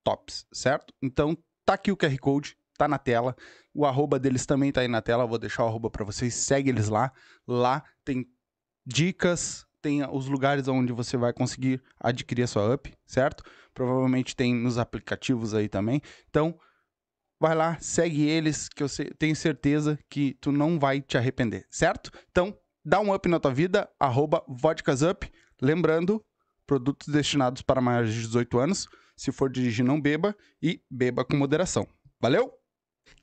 [0.03, 0.93] tops, certo?
[1.01, 3.35] Então tá aqui o QR Code, tá na tela.
[3.73, 6.69] O arroba deles também tá aí na tela, vou deixar o arroba para vocês, segue
[6.69, 7.11] eles lá.
[7.45, 8.25] Lá tem
[8.85, 13.43] dicas, tem os lugares onde você vai conseguir adquirir a sua up, certo?
[13.73, 16.01] Provavelmente tem nos aplicativos aí também.
[16.29, 16.57] Então,
[17.39, 22.11] vai lá, segue eles, que eu tenho certeza que tu não vai te arrepender, certo?
[22.31, 25.29] Então, dá um up na tua vida, arroba vodkasup.
[25.61, 26.23] Lembrando,
[26.65, 28.87] produtos destinados para maiores de 18 anos.
[29.17, 31.85] Se for dirigir, não beba e beba com moderação.
[32.21, 32.58] Valeu?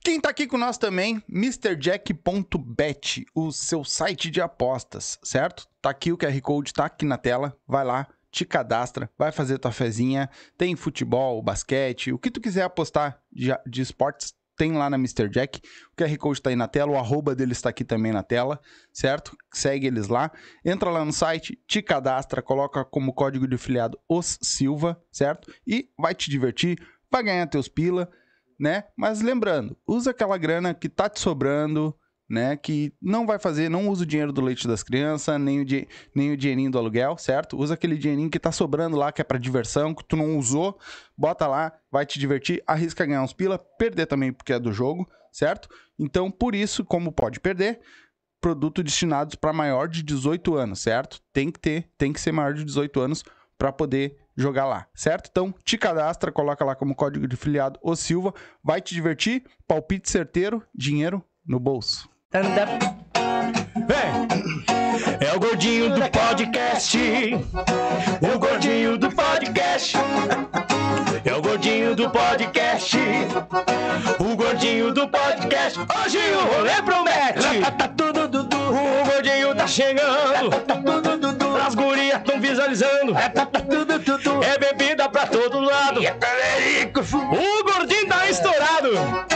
[0.03, 5.67] Quem tá aqui com nós também, MrJack.bet, o seu site de apostas, certo?
[5.83, 7.57] Tá aqui o QR Code, tá aqui na tela.
[7.67, 10.31] Vai lá, te cadastra, vai fazer tua fezinha.
[10.57, 15.29] Tem futebol, basquete, o que tu quiser apostar de, de esportes, tem lá na Mr.
[15.29, 15.61] Jack.
[15.93, 18.61] O QR Code tá aí na tela, o arroba deles tá aqui também na tela,
[18.93, 19.37] certo?
[19.53, 20.33] Segue eles lá.
[20.65, 25.53] Entra lá no site, te cadastra, coloca como código de afiliado os Silva, certo?
[25.67, 26.79] E vai te divertir,
[27.11, 28.11] vai ganhar teus pila,
[28.59, 28.85] né?
[28.97, 31.95] Mas lembrando, usa aquela grana que tá te sobrando,
[32.29, 32.57] né?
[32.57, 35.87] Que não vai fazer, não usa o dinheiro do leite das crianças, nem o, di-
[36.15, 37.57] nem o dinheirinho do aluguel, certo?
[37.57, 40.79] Usa aquele dinheirinho que tá sobrando lá, que é pra diversão, que tu não usou,
[41.17, 45.09] bota lá, vai te divertir, arrisca ganhar uns pila, perder também porque é do jogo,
[45.33, 45.69] certo?
[45.99, 47.81] Então, por isso, como pode perder,
[48.41, 51.21] produto destinados para maior de 18 anos, certo?
[51.33, 53.23] Tem que ter, tem que ser maior de 18 anos
[53.59, 55.29] para poder jogar lá, certo?
[55.31, 60.11] Então, te cadastra, coloca lá como código de filiado o Silva, vai te divertir, palpite
[60.11, 62.09] certeiro, dinheiro no bolso.
[63.87, 64.27] Vem!
[65.21, 66.99] É o gordinho do podcast.
[68.35, 69.97] O gordinho do podcast.
[71.25, 72.97] É o gordinho do podcast.
[74.19, 75.79] O gordinho do podcast.
[75.79, 77.61] Hoje o rolê promete.
[77.79, 78.57] Tá tudo dudu.
[78.57, 80.51] O gordinho tá chegando.
[83.31, 84.43] Tá tudo dudu.
[84.43, 86.01] É bebida pra todo lado.
[86.01, 89.36] O gordinho tá estourado.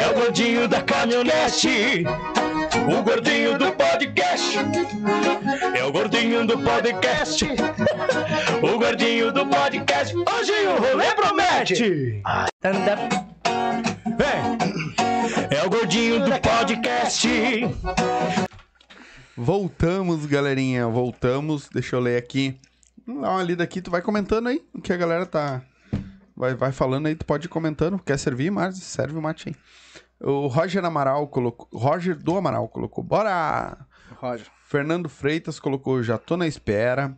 [0.00, 2.04] É o gordinho da caminhonete.
[2.90, 4.56] O gordinho do podcast.
[5.76, 7.44] É o gordinho do podcast.
[8.62, 10.14] O gordinho do podcast.
[10.14, 12.22] Hoje o rolê promete.
[14.16, 14.58] Vem.
[15.50, 17.28] É o gordinho do podcast.
[19.36, 20.86] Voltamos, galerinha.
[20.88, 21.68] Voltamos.
[21.72, 22.58] Deixa eu ler aqui.
[23.06, 23.80] Dar uma lida aqui.
[23.80, 25.62] Tu vai comentando aí o que a galera tá.
[26.40, 27.98] Vai, vai falando aí, tu pode ir comentando.
[27.98, 28.82] Quer servir, Márcio?
[28.82, 29.54] Serve o mate aí.
[30.20, 31.68] O Roger Amaral colocou.
[31.72, 33.02] Roger do Amaral colocou.
[33.02, 33.76] Bora!
[34.16, 34.46] Roger.
[34.64, 37.16] Fernando Freitas colocou, já tô na espera.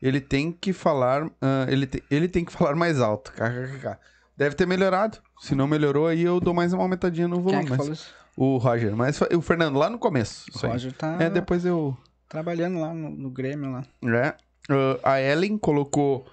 [0.00, 1.30] Ele tem que falar.
[1.42, 3.32] ah, ele, te- ele tem que falar mais alto.
[3.32, 3.98] KKK.
[4.36, 5.18] Deve ter melhorado.
[5.40, 7.90] Se não melhorou, aí eu dou mais uma aumentadinha no Quem volume.
[7.90, 8.00] é que?
[8.36, 8.96] O Roger.
[8.96, 10.46] Mas o Fernando, lá no começo.
[10.50, 10.72] O Isso aí.
[10.72, 11.94] Roger tá É, depois eu.
[12.28, 13.84] trabalhando lá no, no Grêmio lá.
[14.24, 14.34] É.
[15.04, 16.26] Ah, a Ellen colocou.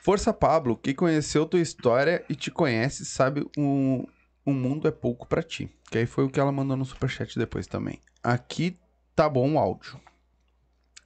[0.00, 4.08] Força Pablo, quem conheceu tua história e te conhece sabe o,
[4.48, 5.70] o mundo é pouco pra ti.
[5.90, 8.00] Que aí foi o que ela mandou no superchat depois também.
[8.22, 8.78] Aqui
[9.14, 10.00] tá bom o áudio.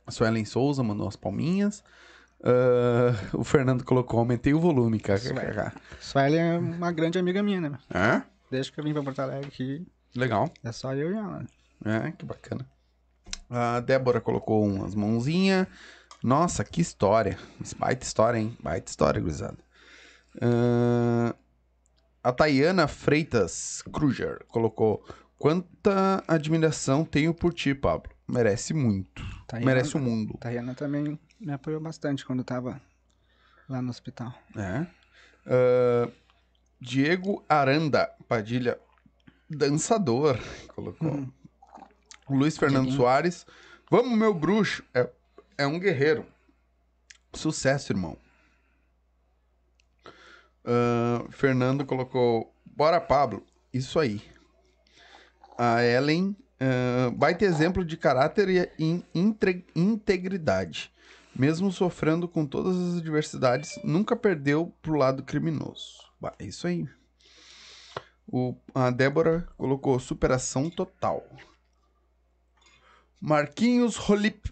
[0.07, 1.82] A Suelen Souza mandou as palminhas.
[2.45, 5.72] Ah, o Fernando colocou, aumentei o volume, kkk.
[6.01, 7.78] Sueli é uma grande amiga minha, né?
[7.90, 8.22] É?
[8.51, 10.53] Desde que eu vim pra Porto Alegre aqui, Legal.
[10.62, 11.47] é só eu e ela.
[11.84, 12.68] É, que bacana.
[13.49, 15.66] A Débora colocou umas mãozinhas.
[16.22, 17.38] Nossa, que história.
[17.78, 18.57] Baita história, hein?
[18.62, 19.59] Baita história, gurizada.
[20.40, 21.32] Ahn,
[22.22, 25.04] a Tayana Freitas Kruger colocou:
[25.38, 28.10] Quanta admiração tenho por ti, Pablo.
[28.28, 29.22] Merece muito.
[29.46, 30.38] Tayana- Merece o mundo.
[30.38, 32.80] Tayana também me apoiou bastante quando eu tava
[33.68, 34.32] lá no hospital.
[34.56, 34.86] É.
[35.46, 36.10] Ahn,
[36.80, 38.78] Diego Aranda Padilha,
[39.50, 40.38] dançador,
[40.74, 41.26] colocou.
[42.30, 43.02] Luiz Fernando Dieguinho.
[43.02, 43.44] Soares,
[43.90, 45.10] vamos, meu bruxo, é,
[45.58, 46.24] é um guerreiro.
[47.34, 48.16] Sucesso, irmão.
[50.64, 54.22] Ahn, Fernando colocou, bora, Pablo, isso aí.
[55.58, 59.04] A Ellen, ahn, baita exemplo de caráter e
[59.74, 60.92] integridade.
[61.34, 66.02] Mesmo sofrendo com todas as adversidades, nunca perdeu pro lado criminoso.
[66.20, 66.86] Bah, é isso aí.
[68.26, 71.24] O, a Débora colocou superação total.
[73.20, 74.50] Marquinhos Rolip.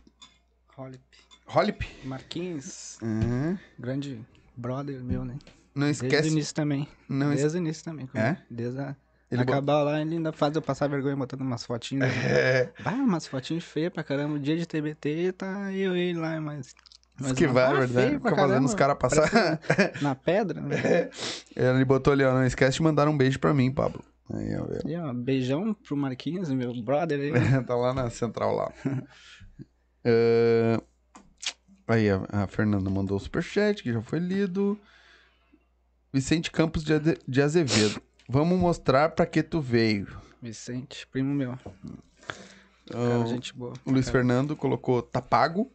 [0.76, 1.02] Holip.
[1.46, 1.84] Rolip?
[2.04, 3.58] Marquinhos, Uhum.
[3.78, 4.24] grande
[4.56, 5.36] brother meu, né?
[5.80, 6.28] Não Desde o esquece.
[6.28, 6.88] início também.
[7.08, 8.08] Não es- Desde o início também.
[8.14, 8.36] É?
[8.50, 8.94] Desde a
[9.30, 12.10] Ele Acabar lá, ele ainda faz eu passar vergonha botando umas fotinhas.
[12.24, 14.38] É, Vai, umas fotinhas feias pra caramba.
[14.38, 16.74] Dia de TBT, tá eu e ele lá, mas...
[17.18, 18.14] mas que vai, ah, verdade.
[18.16, 19.60] Fica fazendo os caras passar.
[20.02, 21.10] Na pedra, né?
[21.56, 22.32] Ele botou ali, ó.
[22.34, 24.02] Não esquece de mandar um beijo pra mim, Pablo.
[24.32, 24.66] Aí, ó.
[24.88, 27.32] E, ó, beijão pro Marquinhos, meu brother aí.
[27.64, 28.72] tá lá na central lá.
[30.04, 30.80] É,
[31.88, 34.78] Aí, a, a Fernanda mandou o superchat, que já foi lido.
[36.12, 38.02] Vicente Campos de, Ade- de Azevedo.
[38.28, 40.06] Vamos mostrar pra que tu veio.
[40.42, 41.58] Vicente, primo meu.
[42.90, 43.74] Cara, gente boa.
[43.84, 45.72] o Luiz Fernando colocou tá pago.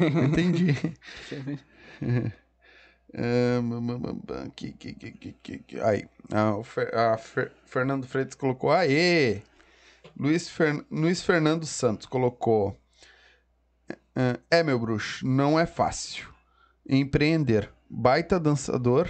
[0.00, 0.74] Entendi.
[3.16, 3.60] É,
[4.56, 9.40] que- que- que- que- que- Aí, a, o Fer- a Fer- Fernando Freitas colocou, aê!
[10.18, 12.76] Luiz, Fer- Luiz Fernando Santos colocou,
[14.16, 16.28] é, é, meu bruxo, não é fácil.
[16.88, 17.70] Empreender.
[17.96, 19.08] Baita dançador,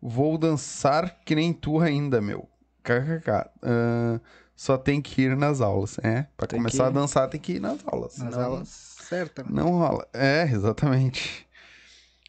[0.00, 2.48] vou dançar que nem tu ainda, meu.
[2.84, 3.50] KKK.
[3.62, 4.20] Ah,
[4.54, 6.26] só tem que ir nas aulas, é?
[6.36, 8.16] Pra Tem começar que- a dançar tem que ir nas aulas.
[8.18, 9.50] Nas senão- aulas certas, né?
[9.52, 10.06] não rola.
[10.12, 11.46] É, exatamente.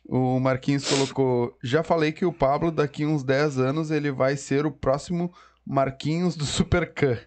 [0.05, 4.65] O Marquinhos colocou: Já falei que o Pablo, daqui uns 10 anos, ele vai ser
[4.65, 5.31] o próximo
[5.65, 7.17] Marquinhos do Supercan.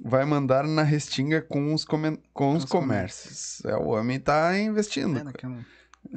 [0.00, 3.64] Vai mandar na restinga com os, com os os comércios.
[3.64, 5.16] É, o homem tá investindo.
[5.18, 5.64] É, a, um-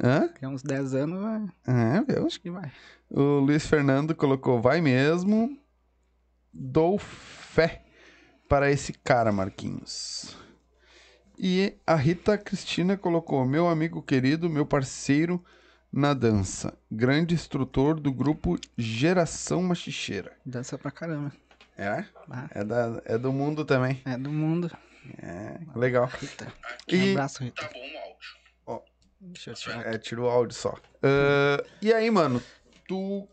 [0.02, 0.20] Hã?
[0.26, 2.26] daqui uns 10 anos, vai- É, viu?
[2.26, 2.70] acho que vai.
[3.10, 5.58] O Luiz Fernando colocou: Vai mesmo.
[6.52, 7.82] Dou fé
[8.48, 10.36] para esse cara, Marquinhos.
[11.38, 15.42] E a Rita Cristina colocou: Meu amigo querido, meu parceiro
[15.92, 20.32] na dança, grande instrutor do grupo Geração Machicheira.
[20.44, 21.32] Dança pra caramba.
[21.78, 22.04] É?
[22.30, 24.02] Ah, É, da, é do mundo também.
[24.04, 24.70] é do mundo.
[25.22, 26.06] É, legal.
[26.20, 26.52] Rita.
[26.88, 27.62] E- Um abraço, Rita.
[27.62, 28.38] Tá bom o áudio.
[29.20, 29.88] Deixa eu tirar aqui.
[29.94, 30.74] É, tira o áudio só.
[31.02, 32.42] Ah, e aí, mano,
[32.86, 33.26] tu.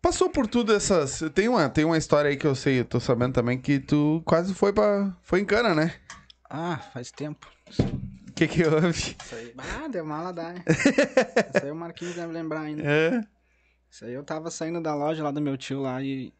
[0.00, 1.22] Passou por tudo essas.
[1.34, 4.22] Tem uma, tem uma história aí que eu sei, eu tô sabendo também, que tu
[4.26, 5.16] quase foi pra.
[5.22, 5.94] Foi em cana, né?
[6.48, 7.48] Ah, faz tempo.
[8.28, 8.88] O que que houve?
[8.90, 9.54] Isso aí.
[9.56, 10.54] Ah, deu mala dar.
[11.54, 12.82] Isso aí o Marquinhos deve lembrar ainda.
[12.84, 13.24] É.
[13.90, 16.32] Isso aí eu tava saindo da loja lá do meu tio lá e.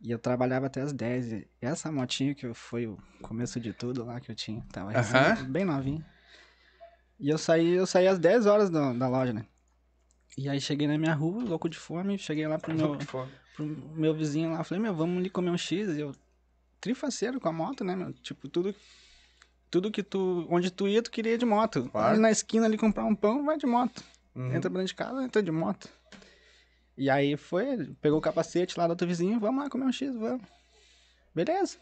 [0.00, 1.32] E eu trabalhava até as 10.
[1.32, 4.64] E essa motinha que foi o começo de tudo lá que eu tinha.
[4.72, 5.44] Tava recém- Aham.
[5.44, 6.04] bem novinha.
[7.22, 9.46] E eu saí, eu saí às 10 horas da, da loja, né?
[10.36, 12.98] E aí cheguei na minha rua, louco de fome, cheguei lá pro meu,
[13.54, 13.64] pro
[13.94, 15.88] meu vizinho lá, falei, meu, vamos ali comer um X.
[15.90, 16.12] E eu,
[16.80, 18.12] trifaceiro com a moto, né, meu?
[18.14, 18.74] Tipo, tudo,
[19.70, 21.88] tudo que tu, onde tu ia, tu queria de moto.
[21.92, 22.18] Claro.
[22.18, 24.02] Na esquina ali comprar um pão, vai de moto.
[24.34, 24.52] Uhum.
[24.52, 25.88] Entra pra dentro de casa, entra de moto.
[26.98, 30.12] E aí foi, pegou o capacete lá do outro vizinho, vamos lá comer um X,
[30.16, 30.42] vamos.
[31.32, 31.78] Beleza.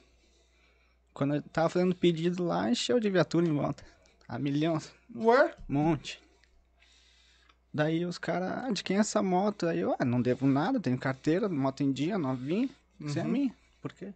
[1.14, 3.82] Quando eu tava fazendo pedido lá, encheu de viatura em volta.
[4.32, 4.78] A milhão,
[5.16, 5.56] Ué?
[5.68, 6.22] um monte.
[7.74, 9.66] Daí os caras, ah, de quem é essa moto?
[9.66, 12.68] Aí eu, ah, não devo nada, tenho carteira, moto em dia, novinha.
[13.00, 13.28] Isso é Uhum.
[13.28, 13.54] minha.
[13.82, 14.14] Por quê?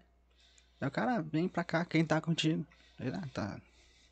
[0.81, 2.65] Aí o cara, vem pra cá, quem tá contigo?
[3.01, 3.61] Aí, ah, tá.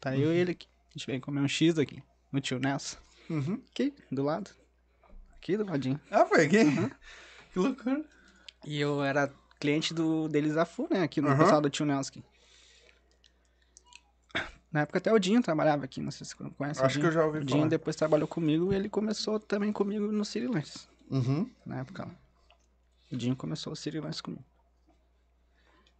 [0.01, 0.67] Tá eu e ele aqui.
[0.91, 2.97] A gente veio comer um X aqui, no tio Nelson.
[3.31, 3.63] Uhum.
[3.71, 4.51] Aqui, do lado.
[5.37, 6.01] Aqui do ladinho.
[6.11, 6.59] Ah, foi aqui?
[7.53, 8.05] Que loucura.
[8.65, 11.03] E eu era cliente do deles Afu, né?
[11.03, 12.11] Aqui no pessoal do tio Nelson.
[12.11, 12.25] aqui.
[14.73, 17.07] Na época até o Dinho trabalhava aqui, não sei se você conhece o Acho que
[17.07, 17.69] eu já ouvi O Dinho falar.
[17.71, 21.49] depois trabalhou comigo e ele começou também comigo no City Lanches, Uhum.
[21.67, 22.15] na época lá.
[23.13, 24.45] O Dinho começou o City Lanches comigo.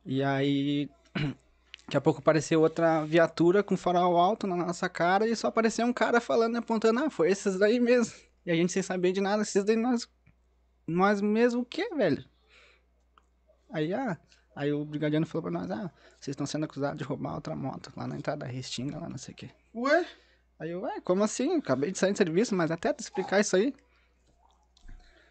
[0.07, 0.89] E aí,
[1.85, 5.87] daqui a pouco apareceu outra viatura com farol alto na nossa cara e só apareceu
[5.87, 8.15] um cara falando, apontando, ah, foi esses daí mesmo.
[8.47, 10.09] E a gente sem saber de nada, esses daí nós...
[10.87, 12.25] Nós mesmo o quê, velho?
[13.71, 14.19] Aí, ah...
[14.55, 15.91] Aí o brigadiano falou pra nós, ah,
[16.21, 19.17] vocês estão sendo acusados de roubar outra moto lá na entrada da Restinga, lá não
[19.19, 19.51] sei o quê.
[19.75, 20.07] Ué?
[20.59, 21.57] Aí eu, ué, como assim?
[21.57, 23.75] Acabei de sair de serviço, mas até explicar isso aí.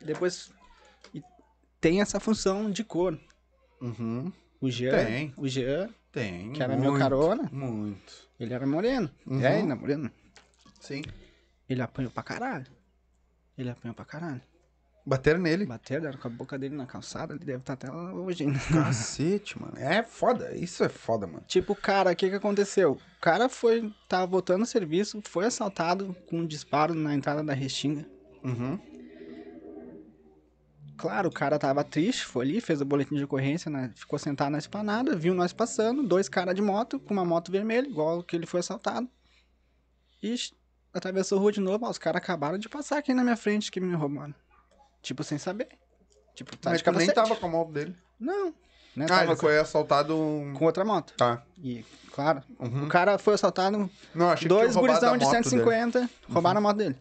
[0.04, 0.52] Depois
[1.80, 3.20] tem essa função de cor.
[3.82, 4.32] Uhum.
[4.60, 5.34] O Jean, Tem.
[5.36, 6.54] o Jean, Tem.
[6.54, 8.30] que era meu muito, carona, Muito.
[8.40, 9.10] ele era moreno.
[9.26, 9.42] Uhum.
[9.42, 10.12] É ainda moreno.
[10.80, 11.02] Sim.
[11.68, 12.68] Ele apanhou pra caralho.
[13.58, 14.42] Ele apanhou pra caralho.
[15.06, 15.66] Bateram nele.
[15.66, 18.60] Bateram, deram com a boca dele na calçada, ele deve estar até lá hoje ainda.
[18.72, 19.74] Cacete, mano.
[19.78, 20.56] É foda.
[20.56, 21.44] Isso é foda, mano.
[21.48, 22.94] Tipo, cara, o que que aconteceu?
[22.94, 27.54] O cara foi, tava voltando ao serviço, foi assaltado com um disparo na entrada da
[27.54, 28.06] Restinga.
[28.44, 28.80] Uhum.
[30.98, 33.92] Claro, o cara tava triste, foi ali, fez o boletim de ocorrência, né?
[33.96, 37.88] ficou sentado na esplanada, viu nós passando, dois caras de moto, com uma moto vermelha,
[37.88, 39.10] igual que ele foi assaltado.
[40.22, 40.36] E
[40.94, 43.72] atravessou a rua de novo, ó, os caras acabaram de passar aqui na minha frente
[43.72, 44.36] que me roubaram.
[45.02, 45.68] Tipo, sem saber.
[46.36, 47.16] Tipo, tá Mas de tu nem capacete.
[47.16, 47.96] tava com a moto dele.
[48.20, 48.54] Não,
[48.96, 49.06] né?
[49.06, 50.14] Ah, tava ele com, foi assaltado.
[50.58, 51.14] com outra moto.
[51.18, 51.44] Tá.
[51.62, 51.84] E,
[52.14, 52.86] claro, Uhum.
[52.86, 55.44] o cara foi assaltado, Não, achei dois que tinha roubado gurizão de moto dele.
[55.44, 56.96] 150, roubaram a moto dele.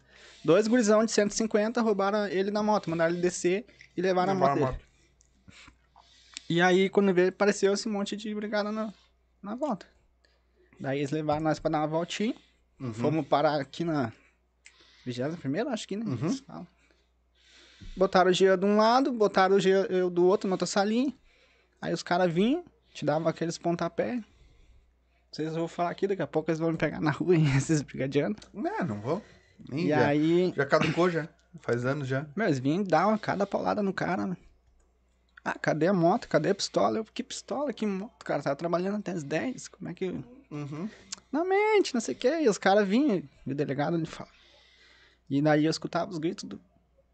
[0.45, 4.55] Dois gurizão de 150 roubaram ele da moto, mandaram ele descer e levaram a moto
[4.55, 4.85] Levaram dele.
[6.49, 8.93] E aí, quando veio, apareceu esse monte de brigada na,
[9.43, 9.87] na volta.
[10.81, 12.35] Daí eles levaram nós pra dar uma voltinha.
[12.81, 12.93] Uhum.
[12.95, 14.13] Fomos parar aqui na
[15.07, 16.05] 21 primeira, acho que, né?
[16.07, 16.15] Uhum.
[16.15, 16.67] Eles falam.
[17.97, 21.13] Botaram o Gia de um lado, botaram o Gia eu do outro, na outra salinha.
[21.81, 24.23] Aí os caras vinham, te davam aqueles pontapé.
[25.31, 27.83] Vocês vão falar aqui, daqui a pouco eles vão me pegar na rua, hein, esses
[27.83, 28.39] brigadianos.
[28.53, 29.23] Não, não vou.
[29.69, 30.07] Nem E já.
[30.07, 31.29] aí, Já caducou já.
[31.61, 32.27] Faz anos já.
[32.37, 34.37] eles vinham e davam cada paulada no cara, né?
[35.45, 36.29] Ah, cadê a moto?
[36.29, 36.99] Cadê a pistola?
[36.99, 37.73] Eu, que pistola?
[37.73, 38.25] Que moto?
[38.25, 39.69] Cara, tava trabalhando até as 10.
[39.69, 40.07] Como é que.
[40.51, 40.89] Uhum.
[41.33, 42.29] Não mente, não sei o que.
[42.43, 44.29] E os caras vinham, e o delegado ele fala.
[45.29, 46.61] E daí eu escutava os gritos do,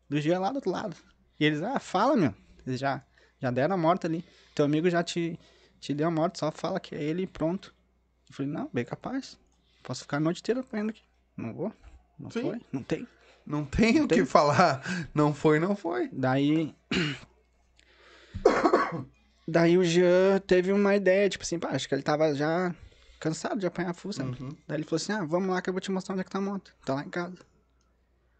[0.08, 0.96] do Gia lá do outro lado.
[1.38, 2.34] E eles, ah, fala, meu.
[2.66, 3.02] Eles já,
[3.40, 4.24] já deram a morte ali.
[4.54, 5.38] Teu amigo já te,
[5.80, 7.74] te deu a morte, só fala que é ele e pronto.
[8.28, 9.38] Eu falei, não, bem capaz.
[9.82, 11.02] Posso ficar a noite inteira apanhando aqui.
[11.36, 11.72] Não vou.
[12.18, 12.42] Não Sim.
[12.42, 13.06] foi, não tem.
[13.46, 14.18] Não tem o tem.
[14.18, 14.82] que falar.
[15.14, 16.08] Não foi, não foi.
[16.12, 16.74] Daí.
[19.46, 22.74] Daí o Jean teve uma ideia, tipo assim, pá, acho que ele tava já
[23.20, 24.42] cansado de apanhar full, sabe?
[24.42, 24.56] Uhum.
[24.66, 26.30] Daí ele falou assim: ah, vamos lá que eu vou te mostrar onde é que
[26.30, 26.74] tá a moto.
[26.84, 27.38] Tá lá em casa.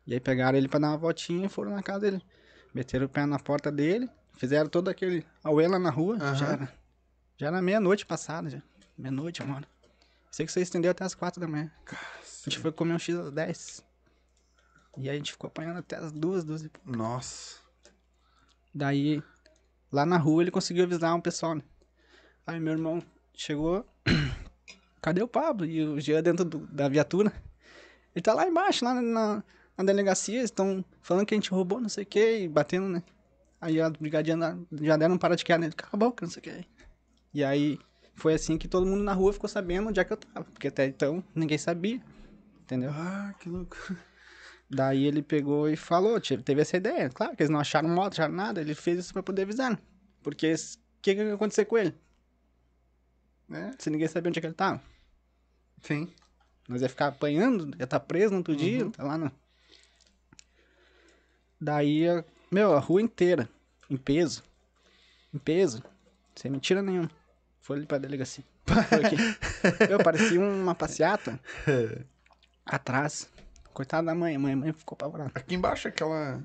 [0.07, 2.23] E aí pegaram ele pra dar uma voltinha e foram na casa dele.
[2.73, 6.17] Meteram o pé na porta dele, fizeram todo aquele auê lá na rua.
[6.17, 6.35] Aham.
[6.35, 6.73] Já era,
[7.39, 8.63] já era meia-noite passada, já.
[8.97, 9.67] Meia-noite, hora.
[10.31, 11.71] Sei que você estendeu até as quatro da manhã.
[11.91, 11.97] A
[12.51, 13.85] gente foi comer um X às 10.
[14.99, 16.97] E aí a gente ficou apanhando até as duas, duas e pouco.
[16.97, 17.57] Nossa.
[18.75, 19.23] Daí,
[19.91, 21.63] lá na rua, ele conseguiu avisar um pessoal, né?
[22.47, 23.03] Aí meu irmão
[23.35, 23.87] chegou.
[25.03, 25.65] Cadê o Pablo?
[25.67, 27.33] E o Jean dentro do- da viatura.
[28.15, 29.43] Ele tá lá embaixo, lá na,
[29.77, 30.39] na delegacia.
[30.39, 33.03] Eles estão falando que a gente roubou, não sei o que, e batendo, né?
[33.61, 35.73] Aí a brigadiana já deram um para de queda nele.
[35.75, 36.67] Cala a boca, não sei o que.
[37.33, 37.79] E aí
[38.15, 40.45] foi assim que todo mundo na rua ficou sabendo onde é que eu tava.
[40.45, 42.01] Porque até então ninguém sabia.
[42.63, 42.91] Entendeu?
[42.93, 43.77] Ah, que louco.
[44.69, 47.09] Daí ele pegou e falou, teve essa ideia.
[47.09, 48.61] Claro que eles não acharam moto, acharam nada.
[48.61, 49.71] Ele fez isso pra poder avisar.
[49.71, 49.79] né?
[50.23, 50.57] Porque o
[51.01, 51.95] que, que ia acontecer com ele?
[53.51, 54.83] É, Se ninguém sabia onde é que ele tava.
[55.83, 56.13] sim.
[56.69, 59.31] Nós ia ficar apanhando, ia estar preso no outro dia, tá lá no...
[61.61, 63.49] Daí, a- meu, a rua inteira,
[63.91, 64.43] em peso.
[65.35, 65.83] Em peso.
[66.35, 67.11] Sem mentira nenhuma.
[67.61, 68.45] Foi ali pra delegacia.
[69.89, 71.39] Meu, parecia uma passeata
[72.65, 73.29] atrás.
[73.73, 75.31] Coitada da mãe, a mãe, a mãe ficou apavorada.
[75.35, 76.43] Aqui embaixo aquela.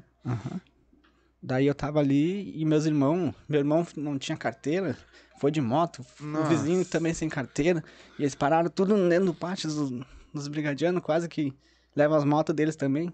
[1.42, 4.96] Daí eu tava ali e meus irmãos, meu irmão não tinha carteira,
[5.40, 6.50] foi de moto, o Nossa.
[6.50, 7.84] vizinho também sem carteira,
[8.20, 11.52] e eles pararam tudo dentro do pátio dos, dos brigadianos, quase que
[11.96, 13.12] levam as motos deles também.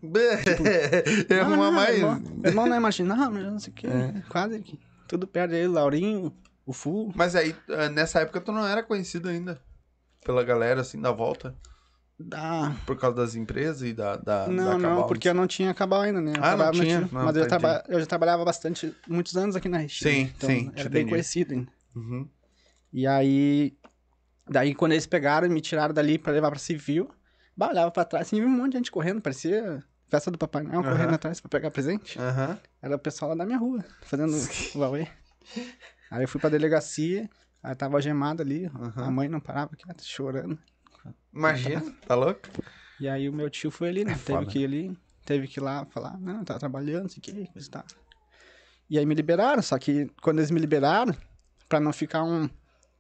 [1.29, 1.95] é Não, uma não, mais.
[1.97, 3.87] Irmão, irmão não é mas não sei o que,
[4.29, 7.11] quase que tudo perto dele, Laurinho, o Fu.
[7.15, 9.61] Mas aí, ah, nessa época, tu não era conhecido ainda.
[10.25, 11.55] Pela galera, assim, da volta.
[12.19, 12.75] Da...
[12.85, 14.15] Por causa das empresas e da.
[14.17, 16.33] da Não, da não, porque eu não tinha cabal ainda, né?
[16.35, 17.01] Eu Ah, não tinha?
[17.01, 20.11] Não, mas eu, tá, traba- eu já trabalhava bastante, muitos anos aqui na Restinga.
[20.11, 21.09] Sim, então sim, Era bem entendi.
[21.11, 21.71] conhecido ainda.
[21.95, 22.27] Uhum.
[22.91, 23.77] E aí,
[24.49, 27.07] daí quando eles pegaram e me tiraram dali pra levar pra civil,
[27.57, 30.63] bah, olhava pra trás e vi um monte de gente correndo, parecia festa do Papai
[30.63, 30.89] Noel, Aham.
[30.89, 32.19] correndo atrás pra pegar presente.
[32.19, 32.57] Aham.
[32.81, 34.33] Era o pessoal lá da minha rua, fazendo
[34.75, 35.07] o Huawei.
[36.11, 37.29] Aí eu fui pra delegacia,
[37.61, 39.03] aí tava algemado ali, Aham.
[39.03, 40.57] a mãe não parava, quieta, chorando.
[41.33, 42.47] Imagina, tá louco?
[42.99, 44.11] E aí o meu tio foi ali, né?
[44.13, 44.45] teve foda.
[44.45, 47.67] que ir ali, teve que ir lá falar, não, tá trabalhando, sei o que, coisa
[47.67, 47.83] e tal.
[48.89, 51.15] E aí me liberaram, só que quando eles me liberaram,
[51.67, 52.49] pra não ficar um,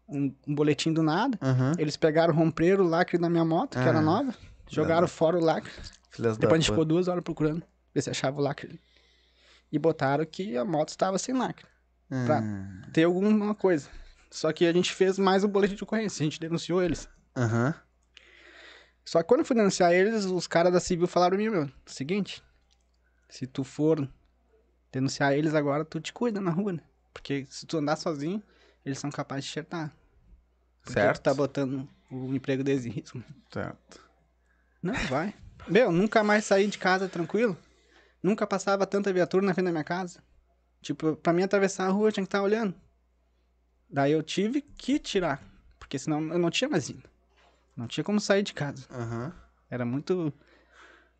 [0.07, 1.73] um, um boletim do nada, Aham.
[1.77, 4.33] Eles pegaram, romperam o lacre da minha moto, que era Ah, nova,
[4.69, 5.71] jogaram fora o lacre.
[6.11, 8.79] Filhas Depois a gente ficou duas horas procurando, ver se achava o lacre.
[9.71, 11.65] E botaram que a moto estava sem lacre,
[12.25, 12.89] pra Ah.
[12.93, 13.89] ter alguma coisa.
[14.31, 17.07] Só que a gente fez mais o boletim de ocorrência, a gente denunciou eles.
[17.35, 17.73] Aham.
[19.05, 21.69] Só que quando eu fui denunciar eles, os caras da civil falaram pra mim, meu,
[21.85, 22.43] seguinte,
[23.29, 24.07] se tu for
[24.91, 26.81] denunciar eles agora, tu te cuida na rua, né?
[27.13, 28.43] Porque se tu andar sozinho,
[28.85, 29.93] eles são capazes de enxertar.
[30.87, 31.21] Porque Certo.
[31.21, 33.21] tá botando o emprego deles em risco.
[33.51, 34.01] Certo.
[34.81, 35.33] Não, vai.
[35.67, 37.57] Meu, nunca mais saí de casa tranquilo.
[38.23, 40.23] Nunca passava tanta viatura na frente da minha casa.
[40.81, 42.73] Tipo, pra mim atravessar a rua eu tinha que estar olhando.
[43.89, 45.41] Daí eu tive que tirar.
[45.77, 47.03] Porque senão eu não tinha mais ido.
[47.75, 48.85] Não tinha como sair de casa.
[48.89, 49.33] Aham.
[49.69, 50.33] Era muito.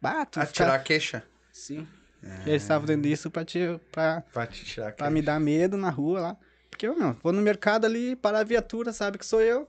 [0.01, 0.39] Bato.
[0.39, 1.23] Atirar a queixa.
[1.51, 1.85] Sim.
[2.23, 3.59] E eles estavam dando isso pra, te,
[3.91, 6.37] pra, Pra te tirar pra me dar medo na rua lá.
[6.77, 9.67] Porque, meu, vou no mercado ali, parar a viatura, sabe que sou eu.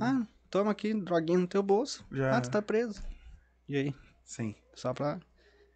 [0.00, 2.04] Ah, toma aqui, droguinha no teu bolso.
[2.10, 2.36] Já.
[2.36, 3.00] Ah, tu tá preso.
[3.68, 3.94] E aí?
[4.24, 4.56] Sim.
[4.74, 5.20] Só pra.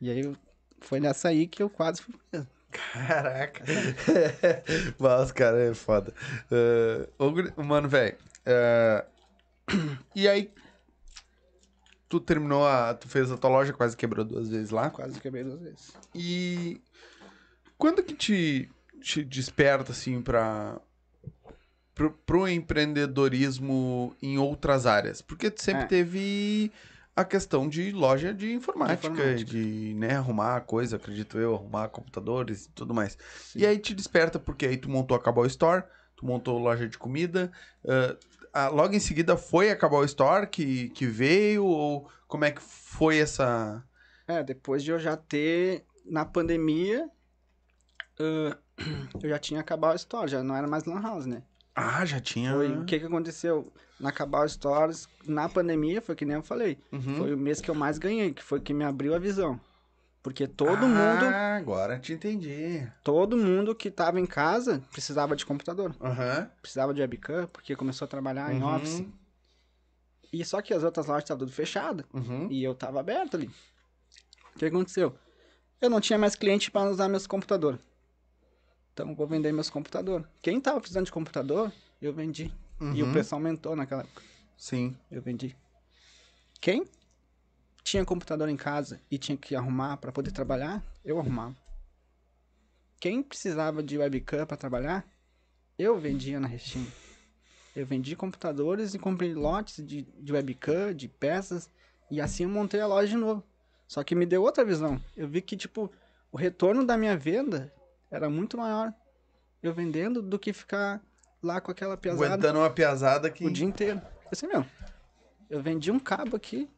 [0.00, 0.36] E aí
[0.80, 2.48] foi nessa aí que eu quase fui preso.
[2.72, 3.64] Caraca.
[4.98, 6.12] Mas, cara, é foda.
[7.20, 8.18] Guri- mano, velho.
[8.44, 9.06] ah,
[10.12, 10.52] e aí,
[12.08, 12.94] tu terminou a.
[12.94, 14.90] Tu fez a tua loja, quase quebrou duas vezes lá.
[14.90, 15.92] Quase quebrei duas vezes.
[16.12, 16.80] E
[17.78, 18.73] quando que te,
[19.04, 20.80] te desperta, assim, pra,
[21.94, 25.20] pro, pro empreendedorismo em outras áreas?
[25.20, 25.86] Porque tu sempre É.
[25.86, 26.72] teve
[27.14, 29.50] a questão de loja de informática, De informática.
[29.50, 33.16] de né, arrumar coisa, acredito eu, arrumar computadores e tudo mais.
[33.54, 35.84] E aí te desperta, porque aí tu montou a Cabal Store,
[36.16, 37.52] tu montou loja de comida.
[37.86, 38.16] ah,
[38.52, 41.64] ah, logo em seguida foi a Cabal Store que, que veio?
[41.64, 43.84] Ou como é que foi essa.
[44.26, 47.08] É, depois de eu já ter, na pandemia,
[48.18, 48.56] ah,
[49.22, 51.42] eu já tinha acabado a história, já não era mais Lan House, né?
[51.74, 52.52] Ah, já tinha.
[52.52, 53.72] Foi, o que que aconteceu?
[53.98, 57.14] Na Cabal Stories, na pandemia, foi que nem eu falei, Uhum.
[57.16, 59.58] foi o mês que eu mais ganhei, que foi que me abriu a visão.
[60.22, 62.90] Porque todo ah, mundo, agora te entendi.
[63.02, 66.50] todo mundo que tava em casa precisava de computador, Aham.
[66.62, 68.74] precisava de webcam, porque começou a trabalhar em Uhum.
[68.76, 69.04] office.
[70.32, 72.06] E só que as outras lojas estavam tudo fechadas.
[72.12, 72.48] Uhum.
[72.50, 73.50] E eu tava aberto ali.
[74.54, 75.14] O que aconteceu?
[75.80, 77.78] Eu não tinha mais cliente para usar meus computadores.
[78.94, 80.24] Então vou vender meus computadores.
[80.40, 82.54] Quem tava precisando de computador, eu vendi.
[82.80, 83.12] E o Uhum.
[83.12, 84.22] preço aumentou naquela época.
[84.56, 84.96] Sim.
[85.10, 85.56] Eu vendi.
[86.60, 86.86] Quem
[87.82, 91.56] tinha computador em casa e tinha que arrumar para poder trabalhar, eu arrumava.
[93.00, 95.04] Quem precisava de webcam para trabalhar,
[95.78, 96.90] eu vendia na Restinga.
[97.74, 101.68] Eu vendi computadores e comprei lotes de, de webcam, de peças,
[102.10, 103.42] e assim eu montei a loja de novo.
[103.88, 105.02] Só que me deu outra visão.
[105.16, 105.90] Eu vi que, tipo,
[106.30, 107.72] o retorno da minha venda
[108.14, 108.94] era muito maior
[109.60, 111.02] eu vendendo do que ficar
[111.42, 113.44] lá com aquela piazada Aguentando uma piazada que.
[113.44, 114.00] o dia inteiro.
[114.24, 114.64] Eu assim, meu,
[115.50, 116.70] eu vendi um cabo aqui.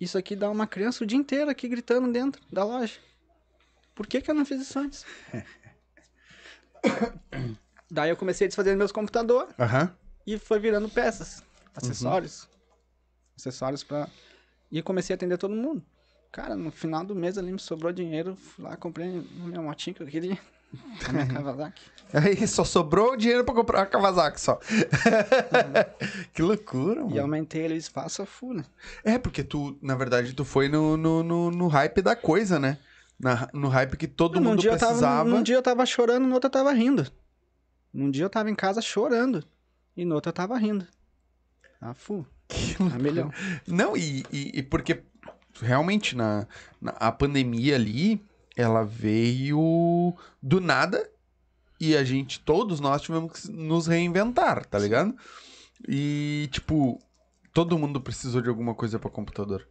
[0.00, 2.98] Isso aqui dá uma criança o dia inteiro aqui gritando dentro da loja.
[3.94, 5.04] Por que, que eu não fiz isso antes?
[7.90, 9.94] Daí eu comecei a desfazer meus computadores Aham.
[10.26, 11.42] e foi virando peças,
[11.74, 12.48] acessórios.
[13.36, 14.08] Acessórios pra.
[14.70, 15.84] E comecei a atender todo mundo.
[16.32, 18.36] Cara, no final do mês ali me sobrou dinheiro.
[18.36, 20.38] Fui lá, comprei minha motinha que eu queria.
[21.08, 21.82] A minha Kawasaki.
[22.12, 24.60] Aí só sobrou o dinheiro pra comprar a Kawasaki só.
[26.32, 27.14] que loucura, mano.
[27.14, 28.64] E aumentei ali o espaço a full, né?
[29.04, 32.78] É, porque tu, na verdade, tu foi no, no, no, no hype da coisa, né?
[33.18, 35.28] Na- no hype que todo Num mundo dia, eu tava, precisava.
[35.28, 37.10] num dia eu tava chorando, no outro eu tava rindo.
[37.92, 39.44] Num dia eu tava em casa chorando.
[39.96, 40.86] E no outro eu tava rindo.
[41.80, 42.24] A full.
[42.92, 43.32] A milhão.
[43.66, 45.02] Não, e, e, e porque
[45.60, 46.46] realmente na,
[46.80, 48.22] na- a pandemia ali,
[48.56, 51.08] ela veio do nada
[51.80, 55.14] e a gente, todos nós tivemos que nos reinventar, tá ligado?
[55.88, 56.98] E, tipo,
[57.54, 59.66] todo mundo precisou de alguma coisa pra computador.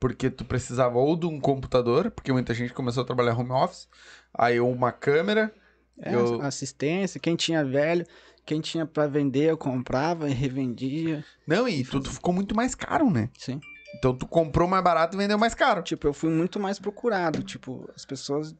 [0.00, 3.88] Porque tu precisava ou de um computador, porque muita gente começou a trabalhar home office,
[4.32, 5.54] aí ou uma câmera.
[5.98, 8.04] É, Eu- assistência, quem tinha velho,
[8.44, 11.24] quem tinha pra vender, eu comprava e revendia.
[11.46, 13.28] Não, e tudo ficou muito mais caro, né?
[13.38, 13.60] Sim.
[13.94, 15.82] Então tu comprou mais barato e vendeu mais caro.
[15.82, 17.42] Tipo, eu fui muito mais procurado.
[17.42, 18.54] Tipo, as pessoas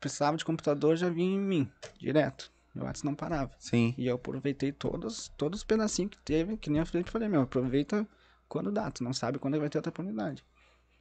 [0.00, 2.50] precisavam de computador, já vinham em mim, direto.
[2.74, 3.52] Meu WhatsApp não parava.
[3.58, 3.94] Sim.
[3.98, 7.42] E eu aproveitei todos, todos os pedacinhos que teve, que nem eu falei, falei, meu,
[7.42, 8.06] aproveita
[8.48, 10.44] quando dá, tu não sabe quando vai ter outra oportunidade.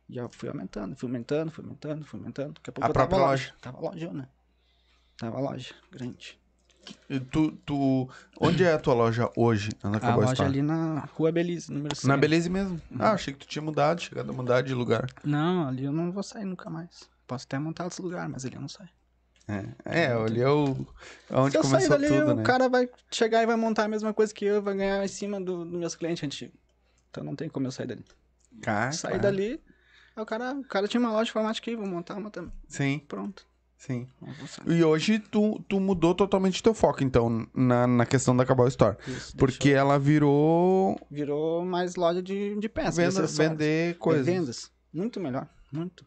[0.08, 2.54] E eu fui aumentando, fui aumentando, fui aumentando, fui aumentando.
[2.54, 3.56] Daqui a pouco A eu tava própria loja.
[3.62, 4.28] Tava loja, né?
[5.18, 6.39] Tava loja, grande.
[7.32, 9.72] Tu, tu, onde é a tua loja hoje?
[9.84, 10.50] Na a loja Store?
[10.50, 12.08] ali na Rua Belize, número 100.
[12.08, 12.82] Na Belize mesmo?
[12.92, 12.98] Uhum.
[13.00, 15.08] Ah, achei que tu tinha mudado, chegado a mudar de lugar.
[15.24, 17.10] Não, ali eu não vou sair nunca mais.
[17.28, 18.90] Posso até montar outros lugares, mas ali eu não saio.
[19.48, 20.86] É, é ali é o,
[21.32, 22.44] onde Se eu sair dali, tudo, o né?
[22.44, 25.42] cara vai chegar e vai montar a mesma coisa que eu, vai ganhar em cima
[25.42, 26.56] do- dos meus clientes antigos.
[27.10, 28.06] Então não tem como eu sair dali.
[28.62, 29.60] Cara, sair dali,
[30.16, 32.54] o cara, o cara tinha uma loja de informática aí, vou montar uma também.
[32.68, 33.49] Sim, Pronto.
[33.80, 34.08] Sim.
[34.68, 38.96] E hoje tu, tu mudou totalmente teu foco, então, na, na questão da Cowboy Store.
[39.08, 42.96] Isso, Porque ela virou virou mais loja de, de peças.
[42.96, 43.38] de venda, acessórios.
[43.52, 44.26] vender coisas.
[44.26, 44.72] vendas.
[44.94, 45.48] Muito melhor.
[45.72, 46.06] Muito.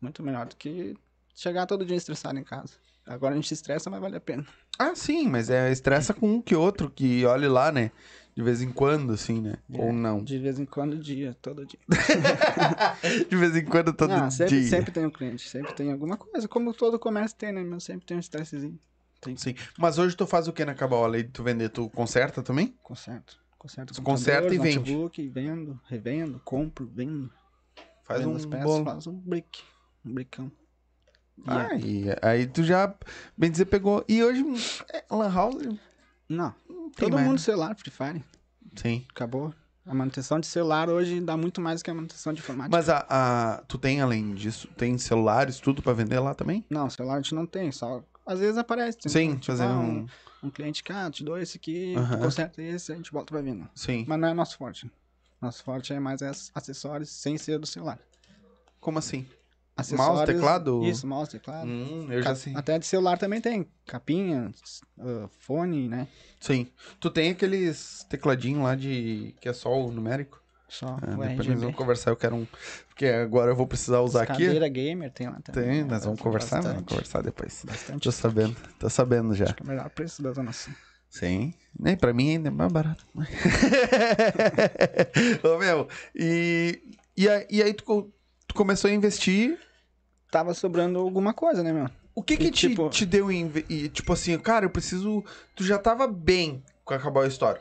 [0.00, 0.94] Muito melhor do que
[1.34, 2.74] chegar todo dia estressado em casa.
[3.06, 4.46] Agora a gente se estressa, mas vale a pena.
[4.78, 7.90] Ah, sim, mas é estressa com um que outro, que olhe lá, né?
[8.36, 9.54] De vez em quando, assim, né?
[9.72, 10.22] Ou não.
[10.22, 11.78] De vez em quando, dia, todo dia.
[13.30, 14.70] De vez em quando, todo Não, sempre, dia.
[14.70, 16.48] sempre tem um cliente, sempre tem alguma coisa.
[16.48, 17.62] Como todo comércio tem, né?
[17.62, 18.78] Mas sempre tem um estressezinho.
[19.20, 19.54] Tem Sim.
[19.78, 21.04] Mas hoje tu faz o que na Cabal?
[21.04, 22.74] Além de tu vender, tu conserta também?
[22.82, 23.38] conserto.
[23.56, 24.78] Conserto conserta e vende.
[24.78, 27.32] notebook, vendo, revendo, compro, vendo.
[28.02, 28.84] Faz vendo um as peças, bolo.
[28.84, 29.62] faz um brick.
[30.04, 30.52] Um brickão.
[31.46, 32.94] Ah, e aí tu já,
[33.36, 34.04] bem dizer, pegou.
[34.06, 34.44] E hoje,
[34.92, 35.62] é, Lan House,
[36.28, 37.42] Não, tem todo mais, mundo né?
[37.42, 38.24] celular, Free Fire.
[38.76, 39.04] Sim.
[39.10, 39.52] Acabou.
[39.86, 42.74] A manutenção de celular hoje dá muito mais que a manutenção de informática.
[42.74, 46.64] Mas a, a- tu tem, além disso, tem celulares, tudo pra vender lá também?
[46.70, 48.96] Não, celular a gente não tem, só às vezes aparece.
[48.98, 50.06] tem- Sim, tipo, fazer um...
[50.42, 53.42] um cliente que, ah, te dou esse aqui, tu conserta esse, a gente volta pra
[53.42, 53.68] venda.
[53.74, 54.06] Sim.
[54.08, 54.90] Mas não é nosso forte.
[55.42, 57.98] Nosso forte é mais as- acessórios sem ser do celular.
[58.80, 59.26] Como assim?
[59.76, 60.34] Acessórios.
[60.34, 60.84] teclado?
[60.84, 61.66] Isso, mouse, teclado.
[61.66, 62.54] Hum, eu já sei.
[62.54, 63.66] Até de celular também tem.
[63.86, 64.50] Capinha,
[65.00, 66.06] ah, fone, né?
[66.40, 66.66] Sim.
[67.00, 69.34] Tu tem aqueles tecladinhos lá de.
[69.40, 70.42] que é só o numérico?
[70.68, 71.54] Só Ah, depois nós RGB.
[71.56, 72.46] vamos conversar, eu quero um.
[72.88, 74.44] Porque agora eu vou precisar usar aqui.
[74.44, 75.64] Cadeira gamer tem lá também.
[75.64, 75.90] Tem, né?
[75.90, 77.62] nós vamos conversar, nós vamos conversar depois.
[77.64, 78.02] Bastante.
[78.02, 79.44] Tô sabendo, tô sabendo já.
[79.44, 80.72] Acho que é o melhor preço da Zona Sul.
[81.08, 81.54] Sim.
[81.78, 83.06] Nem pra mim ainda é mais barato.
[85.44, 86.80] Ô, meu, e,
[87.16, 88.12] e, aí, e aí tu,
[88.54, 89.58] tu começou a investir.
[90.30, 91.90] Tava sobrando alguma coisa, né, meu?
[92.14, 95.24] O que que E, te, tipo- te deu em, e, tipo assim, cara, eu preciso.
[95.56, 97.60] Tu já tava bem com acabar a história.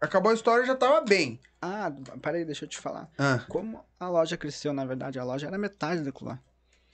[0.00, 1.38] Acabou a história já tava bem.
[1.60, 3.08] Ah, peraí, deixa eu te falar.
[3.16, 6.40] Ah, Como a loja cresceu, na verdade, a loja era metade daquilo lá.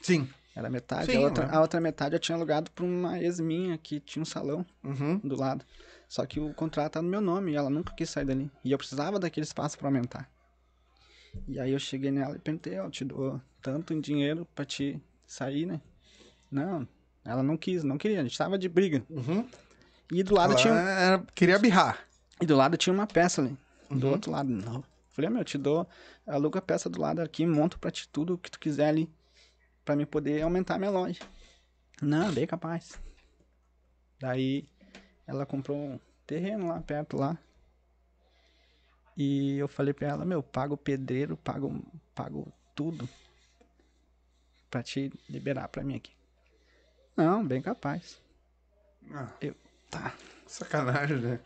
[0.02, 0.28] sim.
[0.54, 1.12] Era metade.
[1.12, 1.54] Sim, a, outra, né?
[1.54, 5.18] a outra metade eu tinha alugado pra uma ex minha que tinha um salão Uhum.
[5.22, 5.64] do lado.
[6.08, 8.50] Só que o contrato tá no meu nome e ela nunca quis sair dali.
[8.64, 10.28] E eu precisava daquele espaço pra aumentar.
[11.46, 14.64] E aí eu cheguei nela e perguntei, ó, eu te dou tanto em dinheiro pra
[14.64, 15.80] te sair, né?
[16.50, 16.86] Não,
[17.24, 19.04] ela não quis, não queria, a gente tava de briga.
[19.10, 19.46] Uhum.
[20.10, 22.06] E do lado Ela tinha, era- queria birrar.
[22.40, 23.56] e do lado tinha uma peça ali.
[23.90, 24.12] Do Uhum.
[24.12, 24.82] outro lado, não.
[25.10, 25.86] Falei, meu, eu te dou,
[26.26, 29.10] aluga a peça do lado aqui, monto pra ti tudo o que tu quiser ali,
[29.84, 31.20] pra me poder aumentar a minha loja.
[32.00, 32.98] Não, bem capaz.
[34.20, 34.64] Daí,
[35.26, 37.36] ela comprou um terreno lá perto lá.
[39.20, 41.84] E eu falei pra ela, meu, pago o pedreiro, pago,
[42.14, 43.08] pago tudo
[44.70, 46.12] pra te liberar pra mim aqui.
[47.16, 48.22] Não, bem capaz.
[49.10, 49.56] Ah, Eu,
[49.90, 50.14] tá.
[50.46, 51.40] sacanagem, né?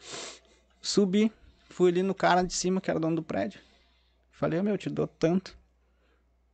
[0.83, 1.33] Subi,
[1.71, 3.59] fui ali no cara de cima, que era dono do prédio.
[4.33, 5.57] Falei, meu, eu te dou tanto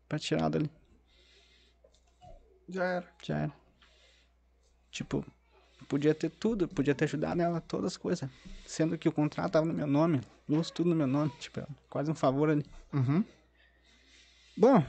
[0.09, 0.70] pra tirar dali.
[2.69, 3.09] Já era.
[3.24, 3.53] Já era.
[4.93, 5.24] Tipo,
[5.89, 8.28] podia ter tudo, podia ter ajudado ela todas as coisas.
[8.66, 11.32] Sendo que o contrato tava no meu nome, luz, tudo no meu nome.
[11.40, 12.65] Tipo, quase um favor ali.
[12.93, 13.24] Uhum.
[14.56, 14.85] Bom,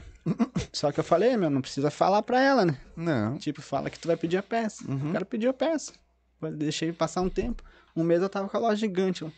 [0.72, 2.78] só que eu falei, meu, não precisa falar pra ela, né?
[2.94, 3.38] Não.
[3.38, 4.84] Tipo, fala que tu vai pedir a peça.
[4.88, 5.10] Uhum.
[5.10, 5.92] O cara pediu a peça.
[6.42, 7.62] Eu Deixei passar um tempo.
[7.96, 9.32] Um mês eu tava com a loja gigante lá.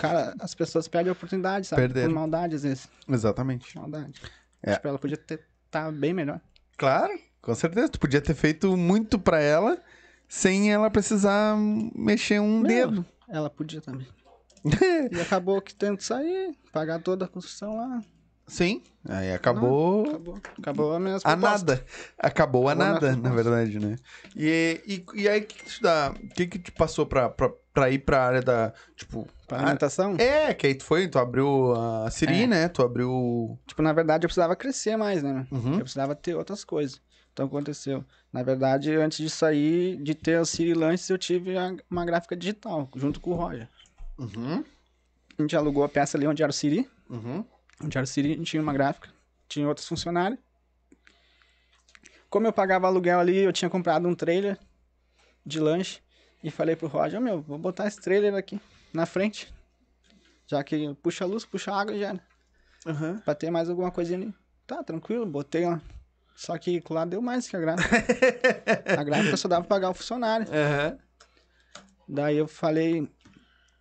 [0.00, 1.82] Cara, as pessoas perdem a oportunidade, sabe?
[1.82, 2.08] Perderam.
[2.08, 2.88] Por maldade, às vezes.
[3.08, 3.76] Exatamente.
[3.76, 4.20] Maldade.
[4.62, 4.74] É.
[4.74, 6.40] Tipo, ela podia ter tá bem melhor.
[6.76, 7.88] Claro, com certeza.
[7.88, 9.78] Tu podia ter feito muito pra ela
[10.28, 11.56] sem ela precisar
[11.94, 13.06] mexer um Meu, dedo.
[13.28, 14.06] Ela podia também.
[15.12, 18.00] e acabou que tendo que sair, pagar toda a construção lá.
[18.46, 18.82] Sim.
[19.06, 20.08] Aí acabou.
[20.08, 20.40] Acabou.
[20.58, 21.74] Acabou a minha A nada.
[21.74, 21.86] Acabou
[22.18, 23.96] a Acabou a nada, na verdade, né?
[24.34, 26.14] E, e, e aí, o que, que te dá?
[26.34, 28.72] Que, que te passou pra, pra, pra ir pra área da.
[28.96, 29.28] Tipo.
[29.46, 30.16] Pra a- alimentação?
[30.18, 32.46] É, que aí tu foi, tu abriu a Siri, É.
[32.46, 32.68] né?
[32.68, 33.58] Tu abriu.
[33.66, 35.46] Tipo, na verdade, eu precisava crescer mais, né?
[35.52, 35.74] Uhum.
[35.74, 36.98] Eu precisava ter outras coisas.
[37.38, 38.04] Então, aconteceu.
[38.32, 42.34] Na verdade, antes de sair, de ter o Siri Lanches, eu tive a- uma gráfica
[42.36, 43.68] digital, junto com o Roger.
[44.18, 44.64] Uhum.
[45.38, 46.90] A gente alugou a peça ali onde era o Siri.
[47.08, 47.44] Uhum.
[47.80, 49.08] Onde era o Siri, a gente tinha uma gráfica.
[49.48, 50.40] Tinha outros funcionários.
[52.28, 54.58] Como eu pagava aluguel ali, eu tinha comprado um trailer
[55.46, 56.00] de lanche.
[56.42, 58.60] E falei pro Roger, meu, vou botar esse trailer aqui
[58.92, 59.48] na frente.
[60.48, 62.20] Já que puxa a luz, puxa a água e já era.
[62.84, 63.20] Uhum.
[63.20, 64.34] Pra ter mais alguma coisinha ali.
[64.66, 65.80] Tá, tranquilo, botei lá.
[66.40, 67.96] Só que lá deu mais que a gráfica.
[68.96, 70.46] a gráfica só dava pra pagar o funcionário.
[70.46, 70.98] Uhum.
[72.08, 73.08] Daí eu falei.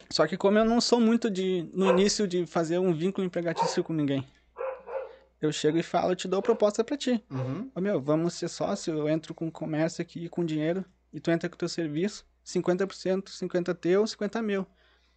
[0.10, 3.84] Só que como eu não sou muito de, no início, de fazer um vínculo empregatício
[3.84, 4.26] com ninguém.
[5.40, 7.24] Eu chego e falo, eu te dou proposta pra ti.
[7.30, 7.70] Uhum.
[7.76, 11.48] Ô meu, vamos ser sócio, eu entro com comércio aqui, com dinheiro, e tu entra
[11.48, 14.66] com teu serviço, 50%, 50 teu, 50 meu.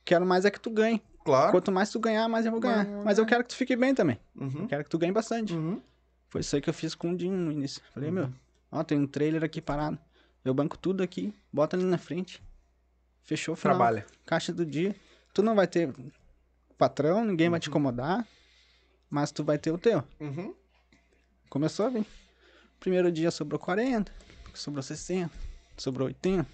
[0.05, 1.03] Quero mais é que tu ganhe.
[1.25, 1.53] Claro.
[1.53, 2.85] Quanto mais tu ganhar, mais eu vou ganhar.
[2.87, 4.21] Mais- Mas eu quero que tu fique bem também.
[4.37, 4.63] Uhum.
[4.63, 5.55] Eu quero que tu ganhe bastante.
[5.55, 5.81] Uhum.
[6.31, 7.83] Foi isso aí que eu fiz com o Dinho no início.
[7.93, 8.33] Falei, meu,
[8.71, 9.99] ó, tem um trailer aqui parado.
[10.45, 12.43] Eu banco tudo aqui, bota ali na frente.
[13.23, 13.77] Fechou o final.
[13.77, 14.07] Trabalha.
[14.25, 14.95] Caixa do dia.
[15.35, 15.93] Tu não vai ter
[16.79, 18.27] patrão, ninguém vai te incomodar,
[19.11, 20.03] mas tu vai ter o teu.
[20.21, 20.55] Uhum.
[21.51, 22.07] Começou a vir.
[22.79, 24.11] Primeiro dia sobrou 40,
[24.55, 25.31] sobrou 60,
[25.77, 26.49] sobrou 80,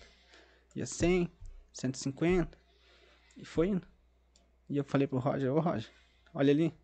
[0.74, 1.30] ia 100,
[1.72, 2.58] 150,
[3.36, 3.86] e foi indo.
[4.68, 5.88] E eu falei pro Roger, ô Roger,
[6.34, 6.74] olha ali,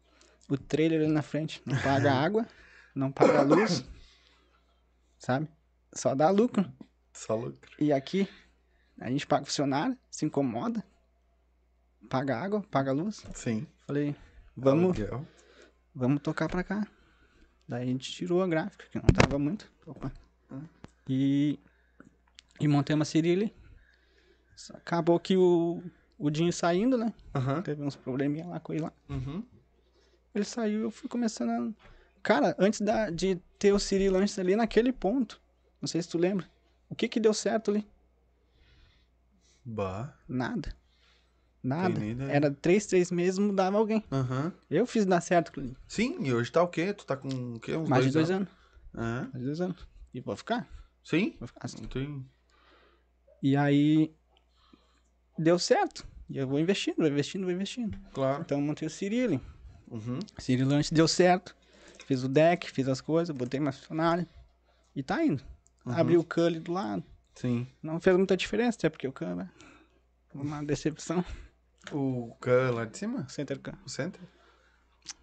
[0.48, 2.47] o trailer ali na frente, não paga água,
[2.94, 3.85] não paga luz,
[5.19, 5.48] sabe?
[5.94, 6.70] Só dá lucro.
[7.12, 7.70] Só lucro.
[7.78, 8.28] E aqui,
[8.98, 10.85] a gente paga funcionário, se incomoda,
[12.09, 13.24] paga água, paga luz.
[13.35, 13.66] Sim.
[13.86, 14.14] Falei,
[14.56, 15.27] vamos, Aluguel.
[15.94, 16.86] vamos tocar pra cá.
[17.69, 19.70] Daí a gente tirou a gráfica, que não tava muito.
[19.86, 20.12] Opa.
[21.09, 21.59] E,
[22.60, 23.05] e montei uma.
[24.56, 25.82] Só Acabou que o,
[26.19, 27.12] o Dinho saindo, né?
[27.35, 27.62] Aham.
[27.62, 28.93] Teve uns probleminha lá com ele lá.
[29.09, 29.44] Uhum.
[30.35, 31.91] Ele saiu eu fui começando a...
[32.22, 35.40] Cara, antes da, de ter o Siri Lanches ali naquele ponto,
[35.80, 36.48] não sei se tu lembra,
[36.88, 37.86] o que que deu certo ali?
[39.64, 40.14] Bah.
[40.28, 40.74] Nada.
[41.62, 42.00] Nada.
[42.28, 44.04] Era três, três meses, mudava alguém.
[44.10, 44.52] Aham.
[44.68, 45.76] Eu fiz dar certo ali.
[45.86, 46.92] Sim, e hoje tá o quê?
[46.92, 47.76] Tu tá com o quê?
[47.76, 48.48] Uns Mais de dois anos.
[48.94, 49.28] Aham.
[49.30, 49.88] Faz dois anos.
[50.12, 50.68] E vou ficar.
[51.04, 51.36] Sim?
[51.38, 51.82] Vou ficar assim.
[51.82, 52.26] Não tem...
[53.42, 54.12] E aí,
[55.38, 56.06] deu certo.
[56.28, 57.98] E eu vou investindo, vou investindo, vou investindo.
[58.12, 58.42] Claro.
[58.42, 59.40] Então, eu montei o Cirilo.
[59.88, 60.18] Uhum.
[60.38, 61.56] Cirilo Lanche deu certo.
[62.04, 64.26] Fiz o deck, fiz as coisas, botei mais funcionário.
[64.94, 65.42] E tá indo.
[65.84, 65.94] Uhum.
[65.94, 67.02] Abri o Cully do lado.
[67.34, 67.66] Sim.
[67.82, 69.48] Não fez muita diferença, até porque o Cully é
[70.34, 71.24] uma decepção.
[71.90, 73.26] O Can lá de cima?
[73.28, 73.74] O Center Can.
[73.84, 74.20] O center?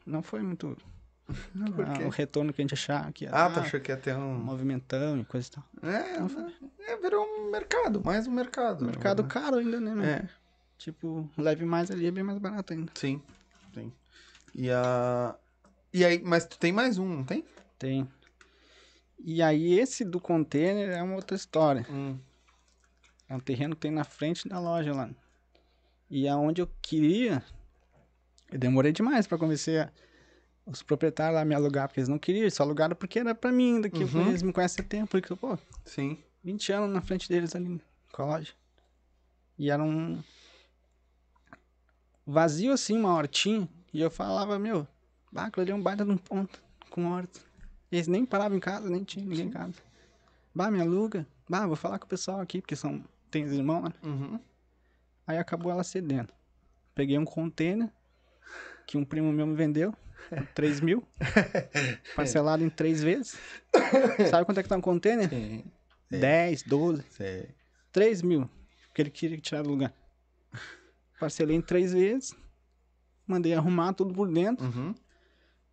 [0.06, 0.76] Não foi muito
[1.74, 3.98] Por ah, o retorno que a gente achava que ia Ah, tu achou que ia
[3.98, 4.34] ter um...
[4.34, 5.64] movimentão e coisa e tal.
[5.84, 8.86] É, é, virou um mercado, mais um mercado.
[8.86, 9.30] Mercado né?
[9.30, 10.04] caro ainda, né, meu?
[10.04, 10.30] É,
[10.78, 12.92] Tipo, leve mais ali é bem mais barato ainda.
[12.96, 13.22] sim,
[13.74, 13.92] sim.
[14.56, 15.36] E a...
[15.94, 17.44] E aí, mas tu tem mais um, não tem?
[17.78, 18.08] Tem.
[19.18, 21.86] E aí, esse do container é uma outra história.
[21.90, 22.18] Hum.
[23.28, 25.10] É um terreno que tem na frente da loja lá.
[26.10, 27.44] E aonde eu queria,
[28.52, 29.92] eu demorei demais pra convencer
[30.66, 33.34] os proprietários lá a me alugar, porque eles não queriam, eles só alugaram porque era
[33.36, 34.30] pra mim, daqui Uhum.
[34.30, 36.18] eles me conhecem há tempo, porque, pô, Sim.
[36.44, 38.54] 20 anos na frente deles ali com a loja.
[39.58, 40.22] E era um
[42.26, 44.88] vazio assim, uma hortinha, e eu falava, meu,
[45.32, 47.40] bah, aquilo ali é um baita de um ponto com horta.
[47.92, 49.74] Eles nem paravam em casa, nem tinha ninguém em casa.
[50.54, 51.26] Bah, me aluga.
[51.48, 53.94] Bah, vou falar com o pessoal aqui, porque são tem os irmãos lá.
[54.04, 54.40] Uhum.
[55.26, 56.34] Aí acabou ela cedendo.
[56.96, 57.90] Peguei um container
[58.88, 59.94] que um primo meu me vendeu
[60.30, 61.04] por 3 mil,
[62.16, 63.38] parcelado em três vezes.
[64.30, 65.30] Sabe quanto é que tá um container?
[65.30, 65.64] Sim.
[66.10, 67.50] 10, 12, Sei.
[67.92, 68.50] 3 mil.
[68.88, 69.94] Porque ele queria tirar do lugar.
[71.20, 72.36] Parcelei em três vezes.
[73.28, 74.66] Mandei arrumar tudo por dentro.
[74.66, 74.96] Uhum.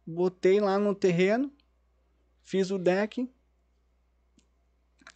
[0.06, 1.52] Botei lá no terreno.
[2.44, 3.28] Fiz o deck.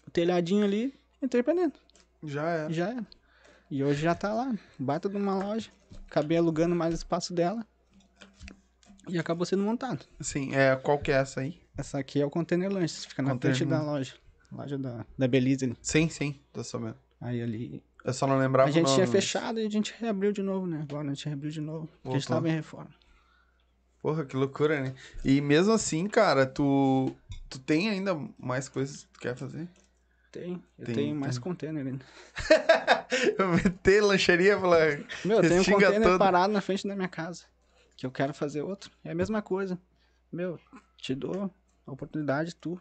[0.06, 0.92] O telhadinho ali.
[1.22, 1.80] Entrei pra dentro.
[2.24, 2.72] Já era.
[2.72, 3.06] Já era.
[3.70, 4.52] E hoje já tá lá.
[4.78, 5.70] Baita de uma loja.
[6.08, 7.64] Acabei alugando mais espaço dela.
[9.08, 10.04] E acabou sendo montado.
[10.20, 11.60] Sim, é, qual que é essa aí?
[11.76, 13.04] Essa aqui é o Container Lanches.
[13.04, 14.14] Fica na Container frente da loja.
[14.52, 15.76] Loja da, da Belize ali.
[15.80, 16.96] Sim, sim, tô sabendo.
[17.20, 17.82] Aí ali.
[18.04, 20.86] Eu só não lembrava A gente tinha fechado e a gente reabriu de novo, né?
[20.88, 21.86] Agora a gente reabriu de novo.
[22.02, 22.36] Porque a gente Voltou.
[22.36, 22.90] tava em reforma.
[24.02, 24.94] Porra, que loucura, né?
[25.24, 27.14] E mesmo assim, cara, tu,
[27.48, 29.68] tu tem ainda mais coisas que tu quer fazer?
[30.32, 30.62] Tem.
[30.78, 31.43] Eu Tem- tenho mais tem.
[31.43, 32.05] container ainda.
[33.36, 34.78] Eu meter lancheria pela.
[35.24, 36.18] Meu, eu tenho um container todo.
[36.20, 37.44] parado na frente da minha casa.
[37.97, 38.89] Que eu quero fazer outro.
[39.05, 39.77] É a mesma coisa.
[40.31, 40.60] Meu,
[40.97, 41.52] te dou
[41.85, 42.81] a oportunidade, tu.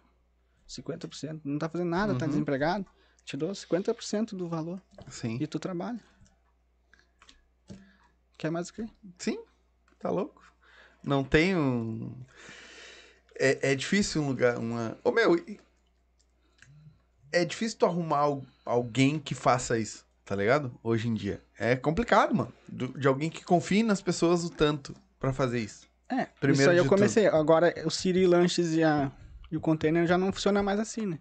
[0.68, 1.42] 50%.
[1.44, 2.32] Não tá fazendo nada, tá Uhum.
[2.32, 2.86] desempregado.
[3.26, 4.80] Te dou 50% do valor.
[5.08, 5.40] Sim.
[5.42, 6.00] E tu trabalha.
[8.38, 8.86] Quer mais o quê?
[9.18, 9.40] Sim,
[9.98, 10.42] tá louco.
[11.04, 12.14] Não tem um.
[13.40, 14.58] É, é difícil um lugar.
[14.58, 14.98] Uma...
[15.04, 15.36] Ô meu,
[17.32, 20.78] é difícil tu arrumar al- alguém que faça isso, tá ligado?
[20.84, 21.42] Hoje em dia.
[21.58, 22.54] É complicado, mano.
[22.68, 25.88] De alguém que confie nas pessoas o tanto pra fazer isso.
[26.10, 27.28] É, Primeiro isso aí eu comecei.
[27.28, 29.12] Agora, o Siri Lanches e, a,
[29.52, 31.20] e o container já não funciona mais assim, né?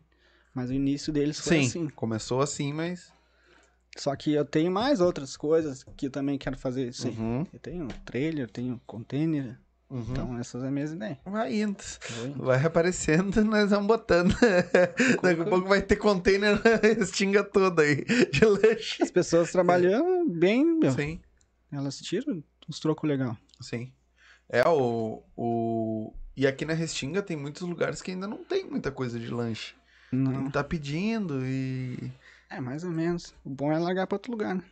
[0.54, 1.88] Mas o início deles foi Sim, assim.
[1.90, 3.12] começou assim, mas.
[3.96, 7.10] Só que eu tenho mais outras coisas que eu também quero fazer aí.
[7.10, 9.58] Uhum, Eu tenho trailer, eu tenho container.
[9.90, 10.06] Uhum.
[10.10, 11.18] Então, essas são as minhas ideias.
[11.24, 11.82] Vai indo.
[12.36, 14.34] Vai aparecendo, nós vamos botando.
[15.22, 19.02] Daqui a pouco vai ter container na extinga toda aí de lanche.
[19.02, 20.92] As pessoas trabalhando bem, meu.
[20.92, 21.20] Sim,
[21.72, 23.36] Elas tiram uns trocos legal.
[23.60, 23.92] sim.
[24.50, 26.14] É, o, o.
[26.34, 29.74] E aqui na Restinga tem muitos lugares que ainda não tem muita coisa de lanche.
[30.10, 30.50] Não.
[30.50, 32.10] tá pedindo e.
[32.48, 33.34] É, mais ou menos.
[33.44, 34.62] O bom é largar pra outro lugar, né?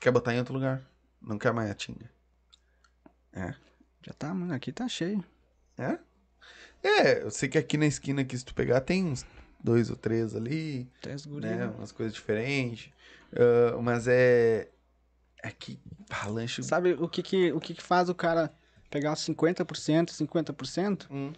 [0.00, 0.80] Quer botar em outro lugar.
[1.20, 2.10] Não quer mais a Tinga.
[4.02, 4.52] Já tá, mano.
[4.54, 5.24] Aqui tá cheio.
[5.78, 5.98] É?
[6.82, 9.24] É, eu sei que aqui na esquina aqui, se tu pegar, tem uns
[9.62, 10.90] dois ou três ali.
[11.00, 11.32] Três né?
[11.32, 11.74] gurias.
[11.76, 12.92] Umas coisas diferentes.
[13.34, 14.68] Ah, mas é.
[15.42, 15.80] É que.
[16.08, 16.62] Ah, lanche.
[16.62, 18.52] Sabe o que que, o que que faz o cara
[18.90, 21.06] pegar os 50%, 50%?
[21.10, 21.32] Hum.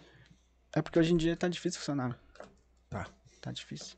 [0.73, 2.19] É porque hoje em dia tá difícil funcionar.
[2.89, 3.07] Tá.
[3.39, 3.95] Tá difícil.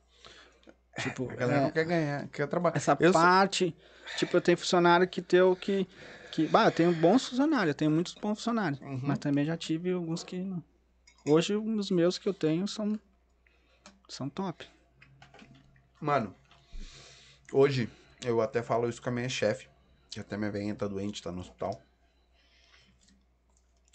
[1.01, 2.77] Tipo, A galera é, não quer ganhar, quer trabalhar.
[2.77, 3.75] essa Eu sou- parte,
[4.17, 5.85] tipo, eu tenho funcionário que teu que,
[6.31, 8.99] que, bah, eu tenho bons funcionários, eu tenho muitos bons funcionários, Uhum.
[9.03, 10.63] mas também já tive alguns que não.
[11.25, 12.99] Hoje os meus que eu tenho são
[14.07, 14.65] são top.
[15.99, 16.33] Mano,
[17.51, 17.89] hoje
[18.23, 19.67] eu até falo isso com a minha chefe,
[20.11, 21.81] que até minha velhinha tá doente, tá no hospital.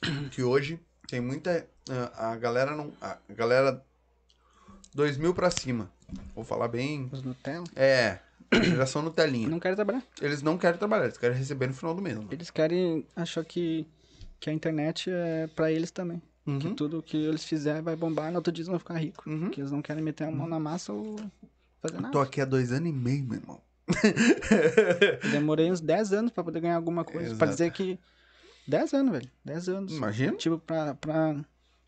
[0.30, 1.68] Que hoje tem muita.
[1.88, 2.92] ah, A galera não.
[3.00, 3.84] A galera.
[4.94, 5.90] 2 mil pra cima.
[6.34, 7.08] Vou falar bem.
[7.12, 7.64] Os Nutella.
[7.76, 8.18] É.
[8.52, 9.48] Geração Nutelinha.
[9.48, 10.02] Não quero trabalhar.
[10.20, 12.16] Eles não querem trabalhar, eles querem receber no final do mês.
[12.16, 12.28] mano.
[12.32, 13.86] Eles querem achar que
[14.40, 16.20] que a internet é pra eles também.
[16.44, 16.74] Que Uhum.
[16.74, 19.24] tudo que eles fizerem vai bombar, no outro dia eles vão ficar ricos.
[19.26, 19.50] Uhum.
[19.50, 21.16] Que eles não querem meter a mão na massa ou
[21.80, 22.10] fazer nada.
[22.10, 23.60] Tô aqui há dois anos e meio, meu irmão.
[25.24, 27.34] Eu Demorei uns 10 anos pra poder ganhar alguma coisa.
[27.36, 27.50] Pra Exato.
[27.52, 27.98] dizer que.
[28.66, 29.30] 10 anos, velho.
[29.44, 29.92] 10 anos.
[29.96, 30.36] Imagina?
[30.36, 31.36] Tipo, pra, pra,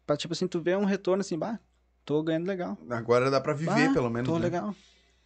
[0.07, 1.59] pra, tipo assim, tu ver um retorno assim, bah,
[2.05, 2.77] Tô ganhando legal.
[2.91, 4.29] Agora dá pra viver, Ah, pelo menos.
[4.29, 4.45] Tô né?
[4.45, 4.75] legal.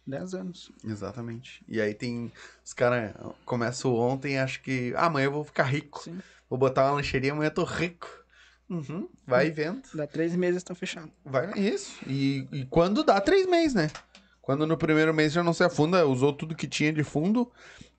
[0.05, 0.71] 10 anos.
[0.85, 1.63] Exatamente.
[1.67, 2.31] E aí tem.
[2.63, 3.13] Os caras
[3.45, 4.93] começam ontem e acham que.
[4.95, 6.01] Ah, amanhã eu vou ficar rico.
[6.03, 6.19] Sim.
[6.49, 8.07] Vou botar uma lancheria, amanhã eu tô rico.
[8.69, 9.09] Uhum.
[9.25, 9.81] Vai vendo.
[9.93, 11.11] Dá três meses estão fechados.
[11.25, 11.51] Vai.
[11.59, 11.97] Isso.
[12.05, 13.89] E, e quando dá três meses, né?
[14.41, 17.51] Quando no primeiro mês já não se afunda, usou tudo que tinha de fundo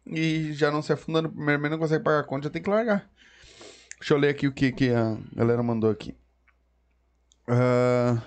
[0.07, 2.63] e já não se afunda no primeiro mês, não consegue pagar a conta, já tem
[2.63, 3.07] que largar.
[3.99, 6.15] Deixa eu ler aqui o que, que a galera mandou aqui.
[7.47, 8.23] Ah,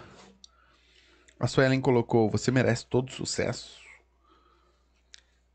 [1.41, 3.81] a Suelen colocou: Você merece todo sucesso.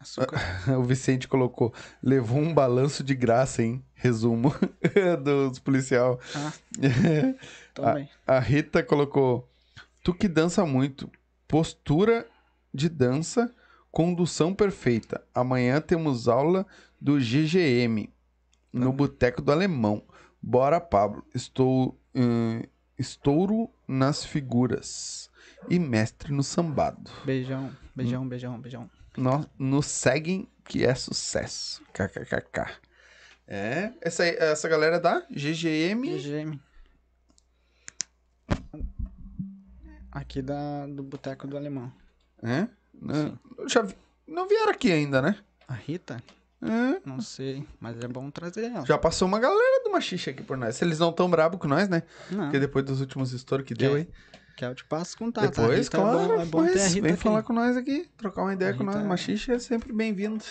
[0.78, 1.72] O Vicente colocou:
[2.02, 3.84] Levou um balanço de graça, hein?
[3.94, 4.52] Resumo
[5.22, 6.20] dos policial.
[6.34, 6.52] Ah,
[7.72, 8.08] também.
[8.26, 9.48] A Rita colocou:
[10.02, 11.10] Tu que dança muito,
[11.48, 12.26] postura
[12.74, 13.52] de dança,
[13.90, 15.24] condução perfeita.
[15.34, 16.66] Amanhã temos aula
[17.00, 18.12] do GGM
[18.72, 20.02] no Boteco do Alemão.
[20.42, 21.24] Bora, Pablo.
[21.34, 22.62] Estou hum,
[22.98, 25.30] estouro nas figuras
[25.68, 27.10] e mestre no sambado.
[27.24, 28.90] Beijão, beijão, beijão, beijão.
[29.16, 31.82] No, nos seguem que é sucesso.
[31.92, 32.66] KKKK.
[33.48, 36.18] É, essa, essa galera da GGM.
[36.18, 36.60] GGM.
[40.10, 41.92] Aqui da, do Boteco do Alemão.
[42.42, 42.68] É?
[42.94, 43.38] Não,
[43.68, 45.36] já vi- não vieram aqui ainda, né?
[45.68, 46.22] A Rita?
[46.62, 48.84] É, Não sei, mas é bom trazer ela.
[48.86, 50.74] já passou uma galera do machixe aqui por nós.
[50.76, 52.02] Se eles não tão brabo com nós, né?
[52.30, 53.98] Não, Porque depois dos últimos estouros que deu É.
[54.00, 54.08] aí.
[54.56, 55.50] Que eu te passo contato.
[55.50, 57.22] depois, a Rita claro, é bom, é bom ter a depois, Rita vem aqui.
[57.22, 58.96] falar com nós aqui, trocar uma ideia A com nós.
[58.96, 60.42] Rita- Machixe é sempre bem-vindo.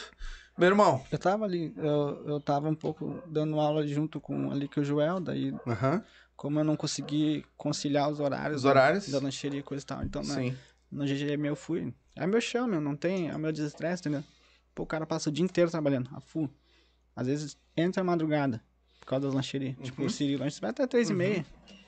[0.58, 1.04] Meu irmão.
[1.12, 4.84] Eu tava ali, eu, eu tava um pouco dando aula junto com ali com o
[4.84, 5.54] Joel, daí
[6.36, 9.10] como eu não consegui conciliar os horários, Os da- horários.
[9.10, 10.56] da lancheria e coisa e tal, então Sim.
[10.92, 11.94] no GGM eu fui.
[12.16, 14.24] É meu chão, meu, não tem, é o meu desestresse, entendeu?
[14.74, 16.50] Pô, o cara passa o dia inteiro trabalhando, a full.
[17.16, 18.62] Às vezes entra a madrugada,
[19.00, 19.76] por causa das lancherias.
[19.82, 20.08] Tipo, Uhum.
[20.08, 21.46] o Siri Lanches vai até três e meia.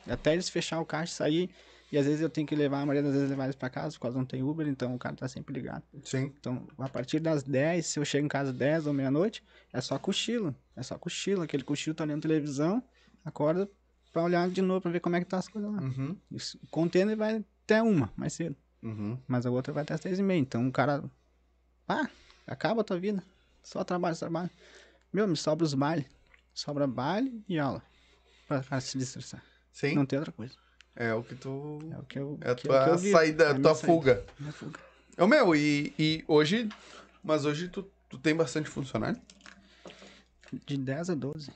[0.09, 1.49] Até eles fechar o caixa e sair.
[1.91, 3.93] E às vezes eu tenho que levar, a maioria das vezes levar eles pra casa,
[3.95, 5.83] por causa não tem Uber, então o cara tá sempre ligado.
[6.03, 6.33] Sim.
[6.37, 9.41] Então, a partir das 10, se eu chego em casa 10 ou meia-noite,
[9.71, 10.53] é só cochilo.
[10.75, 11.43] É só cochilo.
[11.43, 12.83] Aquele cochilo tá olhando televisão,
[13.23, 13.69] acorda
[14.11, 15.81] pra olhar de novo, pra ver como é que tá as coisas lá.
[15.81, 16.17] Uhum.
[16.31, 18.55] Isso, o container vai até uma, mais cedo.
[18.83, 19.17] Uhum.
[19.27, 20.39] Mas a outra vai até as três e meia.
[20.39, 21.03] Então o cara.
[21.87, 22.09] Ah,
[22.45, 23.23] acaba a tua vida.
[23.63, 24.49] Só trabalho, trabalho.
[25.11, 26.05] Meu, me sobra os bailes.
[26.53, 27.81] Sobra baile e aula.
[28.47, 29.43] Pra cara se destressar.
[29.71, 29.95] Sim.
[29.95, 30.55] Não tem outra coisa.
[30.99, 31.79] É o que tu.
[31.93, 32.37] É o que eu.
[32.41, 33.17] É a é o tua vivo.
[33.17, 33.85] saída, É a tua saída.
[33.85, 34.23] fuga.
[34.51, 34.79] Fuga.
[35.19, 36.67] Ô meu, e, e hoje.
[37.23, 39.19] Mas hoje tu, tu tem bastante funcionário?
[40.65, 41.51] De 10 a 12.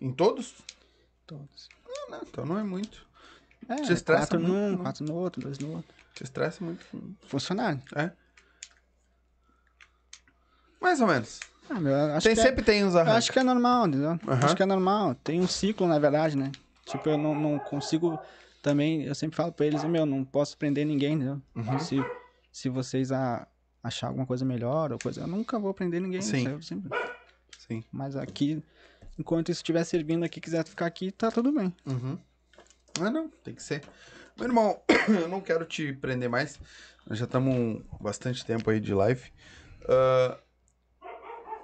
[0.00, 0.54] Em todos?
[1.26, 1.68] Todos.
[1.86, 3.06] Não, não, então não é muito.
[3.68, 4.78] É, Te estressa quatro muito, num, não?
[4.82, 5.94] quatro no outro, dois no outro.
[6.14, 6.84] Te estressa muito.
[7.28, 7.80] Funcionário.
[7.94, 8.10] É?
[10.80, 11.40] Mais ou menos.
[11.68, 13.18] Ah, meu, tem, que é- sempre tem uns arranjos.
[13.18, 14.18] acho que é normal, entendeu?
[14.26, 14.44] Aham.
[14.44, 15.14] Acho que é normal.
[15.16, 16.50] Tem um ciclo, na verdade, né?
[16.90, 18.18] Tipo, eu não, não consigo
[18.62, 19.02] também.
[19.02, 21.40] Eu sempre falo pra eles, meu, não posso prender ninguém, entendeu?
[21.54, 21.78] Uhum.
[21.78, 21.96] Se,
[22.52, 23.46] se vocês a,
[23.82, 25.22] achar alguma coisa melhor ou coisa.
[25.22, 26.20] Eu nunca vou prender ninguém.
[26.20, 26.60] Sim.
[26.60, 26.90] Sempre...
[27.58, 27.84] Sim.
[27.92, 28.62] Mas aqui,
[29.18, 31.74] enquanto isso estiver servindo aqui, quiser ficar aqui, tá tudo bem.
[31.86, 32.18] Uhum.
[33.00, 33.82] Ah, não, tem que ser.
[34.36, 36.58] Meu irmão, eu não quero te prender mais.
[37.06, 39.32] Nós já estamos bastante tempo aí de live.
[39.88, 40.38] Ah,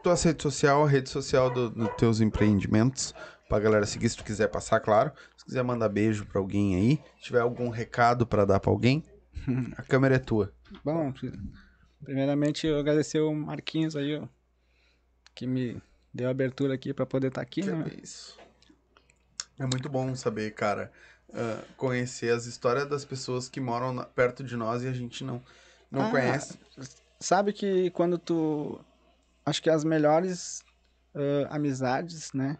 [0.02, 3.12] tua rede social, a rede social dos do teus empreendimentos.
[3.48, 5.12] Pra galera seguir, se tu quiser passar, claro.
[5.36, 6.96] Se quiser mandar beijo pra alguém aí.
[7.18, 9.04] Se tiver algum recado pra dar pra alguém,
[9.76, 10.52] a câmera é tua.
[10.84, 11.12] Bom,
[12.02, 14.26] primeiramente eu agradecer o Marquinhos aí, ó,
[15.34, 15.80] que me
[16.12, 17.90] deu a abertura aqui pra poder estar aqui, Que né?
[17.96, 18.36] é isso.
[19.58, 20.90] É muito bom saber, cara,
[21.32, 25.22] ah, conhecer as histórias das pessoas que moram na- perto de nós e a gente
[25.24, 25.40] não,
[25.90, 26.58] não Ah, conhece.
[27.20, 28.78] Sabe que quando tu.
[29.44, 30.62] Acho que as melhores
[31.14, 32.58] ah, amizades, né?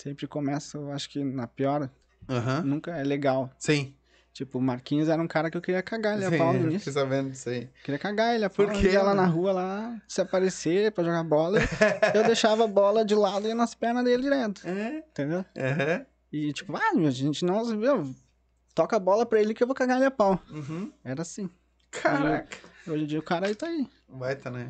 [0.00, 1.90] Sempre começam, acho que na pior,
[2.28, 2.62] Aham.
[2.62, 3.50] nunca é legal.
[3.58, 3.92] Sim.
[4.32, 6.70] Tipo, o Marquinhos era um cara que eu queria cagar ele a pau no eu
[6.70, 6.92] início.
[6.92, 7.68] sabendo disso aí.
[7.82, 8.64] Queria cagar ele a pau.
[8.66, 11.58] Eu ia lá na rua lá, se aparecer pra jogar bola,
[12.14, 14.62] eu deixava a bola de lado e ia nas pernas dele direto.
[14.64, 14.98] É?
[14.98, 15.44] Entendeu?
[15.58, 16.06] Aham.
[16.32, 17.64] E tipo, ah, a gente não.
[17.74, 18.14] Meu,
[18.76, 20.40] toca a bola pra ele que eu vou cagar ele a pau.
[20.48, 20.92] Uhum.
[21.02, 21.50] Era assim.
[21.90, 22.56] Caraca.
[22.86, 23.88] Hoje em dia o cara aí tá aí.
[24.08, 24.68] Vai tá, né?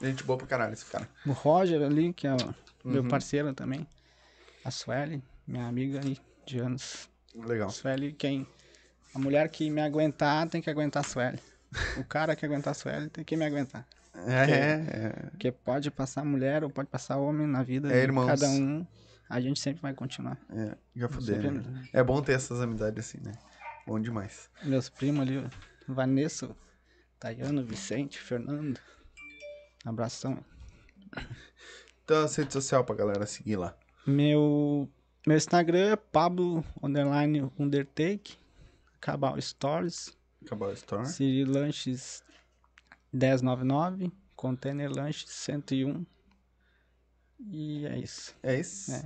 [0.00, 1.06] Gente boa pra caralho esse cara.
[1.26, 3.08] O Roger ali, que é o meu Uhum.
[3.08, 3.86] parceiro também.
[4.66, 7.08] A Sueli, minha amiga aí de anos.
[7.36, 7.70] Legal.
[7.70, 8.44] Sueli, quem.
[9.14, 11.38] A mulher que me aguentar tem que aguentar a Sueli.
[11.96, 13.86] O cara que aguentar a Sueli tem que me aguentar.
[14.26, 14.50] É,
[15.06, 15.30] é.
[15.30, 18.26] Porque pode passar mulher ou pode passar homem na vida É, de irmãos.
[18.26, 18.84] cada um.
[19.28, 20.36] A gente sempre vai continuar.
[20.50, 20.76] é.
[20.96, 21.88] Já fudeu, Sempre- né?
[21.92, 23.32] É bom ter essas amizades assim, né?
[23.86, 24.50] Bom demais.
[24.64, 25.46] Meus primos ali,
[25.86, 26.50] Vanessa,
[27.20, 28.80] Tayano, Vicente, Fernando.
[29.84, 30.44] Abração.
[32.04, 33.76] Então, a rede social pra galera seguir lá.
[34.06, 34.88] Meu,
[35.26, 38.36] meu Instagram é Pablo Underline Undertake.
[39.00, 40.16] Cabal Stories,
[40.50, 41.04] a história.
[41.04, 42.24] Siri Lanches
[43.12, 46.04] 1099, Container Lanches 101.
[47.50, 48.34] E é isso.
[48.42, 48.92] É isso.
[48.92, 49.02] É.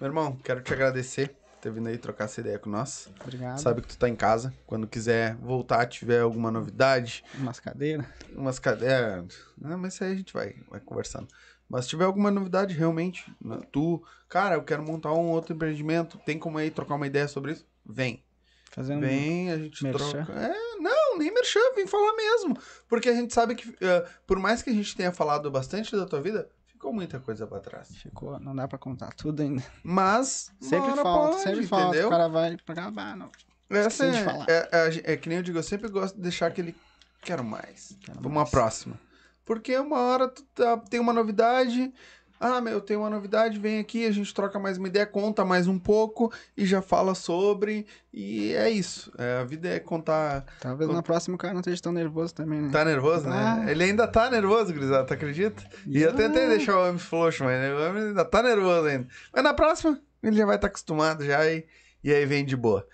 [0.00, 3.10] Meu irmão, quero te agradecer por ter vindo aí trocar essa ideia com nós.
[3.20, 3.58] Obrigado.
[3.58, 4.54] Sabe que tu tá em casa.
[4.66, 8.06] Quando quiser voltar, tiver alguma novidade, Umas cadeiras.
[8.34, 9.36] umas cadeiras.
[9.62, 11.28] Ah, mas isso aí a gente vai, vai conversando.
[11.74, 16.16] Mas se tiver alguma novidade, realmente, né, tu, cara, eu quero montar um outro empreendimento,
[16.18, 17.66] tem como aí trocar uma ideia sobre isso?
[17.84, 18.22] Vem.
[18.70, 20.24] Fazendo Vem, a gente merchan.
[20.24, 20.32] troca.
[20.40, 22.56] É, não, nem merchan, vem falar mesmo.
[22.86, 26.06] Porque a gente sabe que, eh, por mais que a gente tenha falado bastante da
[26.06, 27.88] tua vida, ficou muita coisa pra trás.
[27.96, 29.64] Ficou, não dá pra contar tudo ainda.
[29.82, 31.88] Mas, Sempre falta, pode, sempre falta.
[31.88, 32.06] entendeu?
[32.06, 33.32] O cara vai gravar, não.
[33.68, 34.10] Essa é,
[34.48, 36.72] é, é, é que nem eu digo, eu sempre gosto de deixar aquele.
[37.20, 37.98] Quero mais.
[38.00, 38.50] Quero Vamos mais.
[38.50, 38.96] próxima.
[39.44, 41.92] Porque uma hora tu tá- tem uma novidade.
[42.40, 45.66] Ah, meu, tem uma novidade, vem aqui, a gente troca mais uma ideia, conta mais
[45.66, 47.86] um pouco e já fala sobre.
[48.12, 49.10] E é isso.
[49.16, 50.44] É, a vida é contar.
[50.60, 52.70] Talvez Con- na próxima o cara não esteja tão nervoso também, né?
[52.70, 53.62] Tá nervoso, né?
[53.64, 53.70] Ah.
[53.70, 55.62] Ele ainda tá nervoso, Grisado, tu acredita?
[55.86, 59.06] E eu tentei deixar o homem frouxo, mas o homem ainda tá nervoso ainda.
[59.32, 61.64] Mas na próxima, ele já vai estar acostumado já e,
[62.02, 62.86] e aí vem de boa.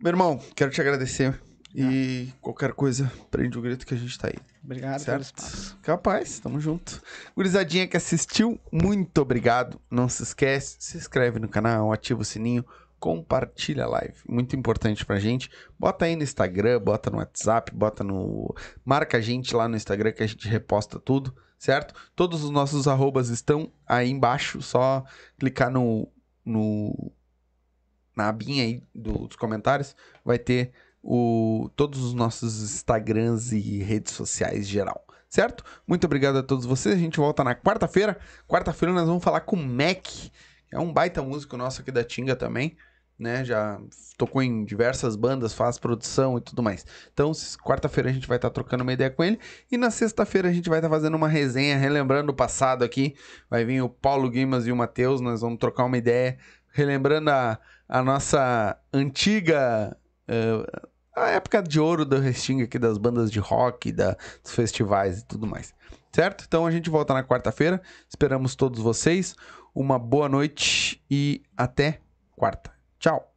[0.00, 1.38] Meu irmão, quero te agradecer.
[1.78, 4.34] E qualquer coisa, prende o grito que a gente tá aí.
[4.64, 5.10] Obrigado Certo?
[5.10, 5.78] pelo espaço.
[5.82, 7.02] Capaz, tamo junto.
[7.36, 9.80] Gurizadinha que assistiu, muito obrigado.
[9.90, 12.64] Não se esquece, se inscreve no canal, ativa o sininho,
[12.98, 14.14] compartilha a live.
[14.26, 15.50] Muito importante pra gente.
[15.78, 18.54] Bota aí no Instagram, bota no WhatsApp, bota no.
[18.84, 21.92] Marca a gente lá no Instagram que a gente reposta tudo, certo?
[22.16, 25.04] Todos os nossos arrobas estão aí embaixo, só
[25.38, 26.08] clicar no.
[26.44, 27.12] no
[28.16, 29.94] na abinha aí do- dos comentários,
[30.24, 30.72] vai ter
[31.08, 35.62] o, todos os nossos Instagrams e redes sociais geral, certo?
[35.86, 36.96] Muito obrigado a todos vocês.
[36.96, 38.18] A gente volta na quarta-feira.
[38.48, 40.04] Quarta-feira nós vamos falar com o Mac,
[40.72, 42.76] é um baita músico nosso aqui da Tinga também,
[43.16, 43.44] né?
[43.44, 43.80] Já
[44.18, 46.84] tocou em diversas bandas, faz produção e tudo mais.
[47.12, 47.30] Então,
[47.64, 49.38] quarta-feira a gente vai estar trocando uma ideia com ele
[49.70, 53.14] e na sexta-feira a gente vai estar fazendo uma resenha relembrando o passado aqui.
[53.48, 56.36] Vai vir o Paulo Guimas e o Matheus, nós vamos trocar uma ideia
[56.72, 59.96] relembrando a, a nossa antiga
[60.26, 60.66] eh,
[61.16, 65.24] a época de ouro do Restinga aqui das bandas de rock, da, dos festivais e
[65.24, 65.74] tudo mais.
[66.12, 66.44] Certo?
[66.46, 67.80] Então a gente volta na quarta-feira.
[68.08, 69.34] Esperamos todos vocês.
[69.74, 72.00] Uma boa noite e até
[72.36, 72.70] quarta.
[72.98, 73.35] Tchau.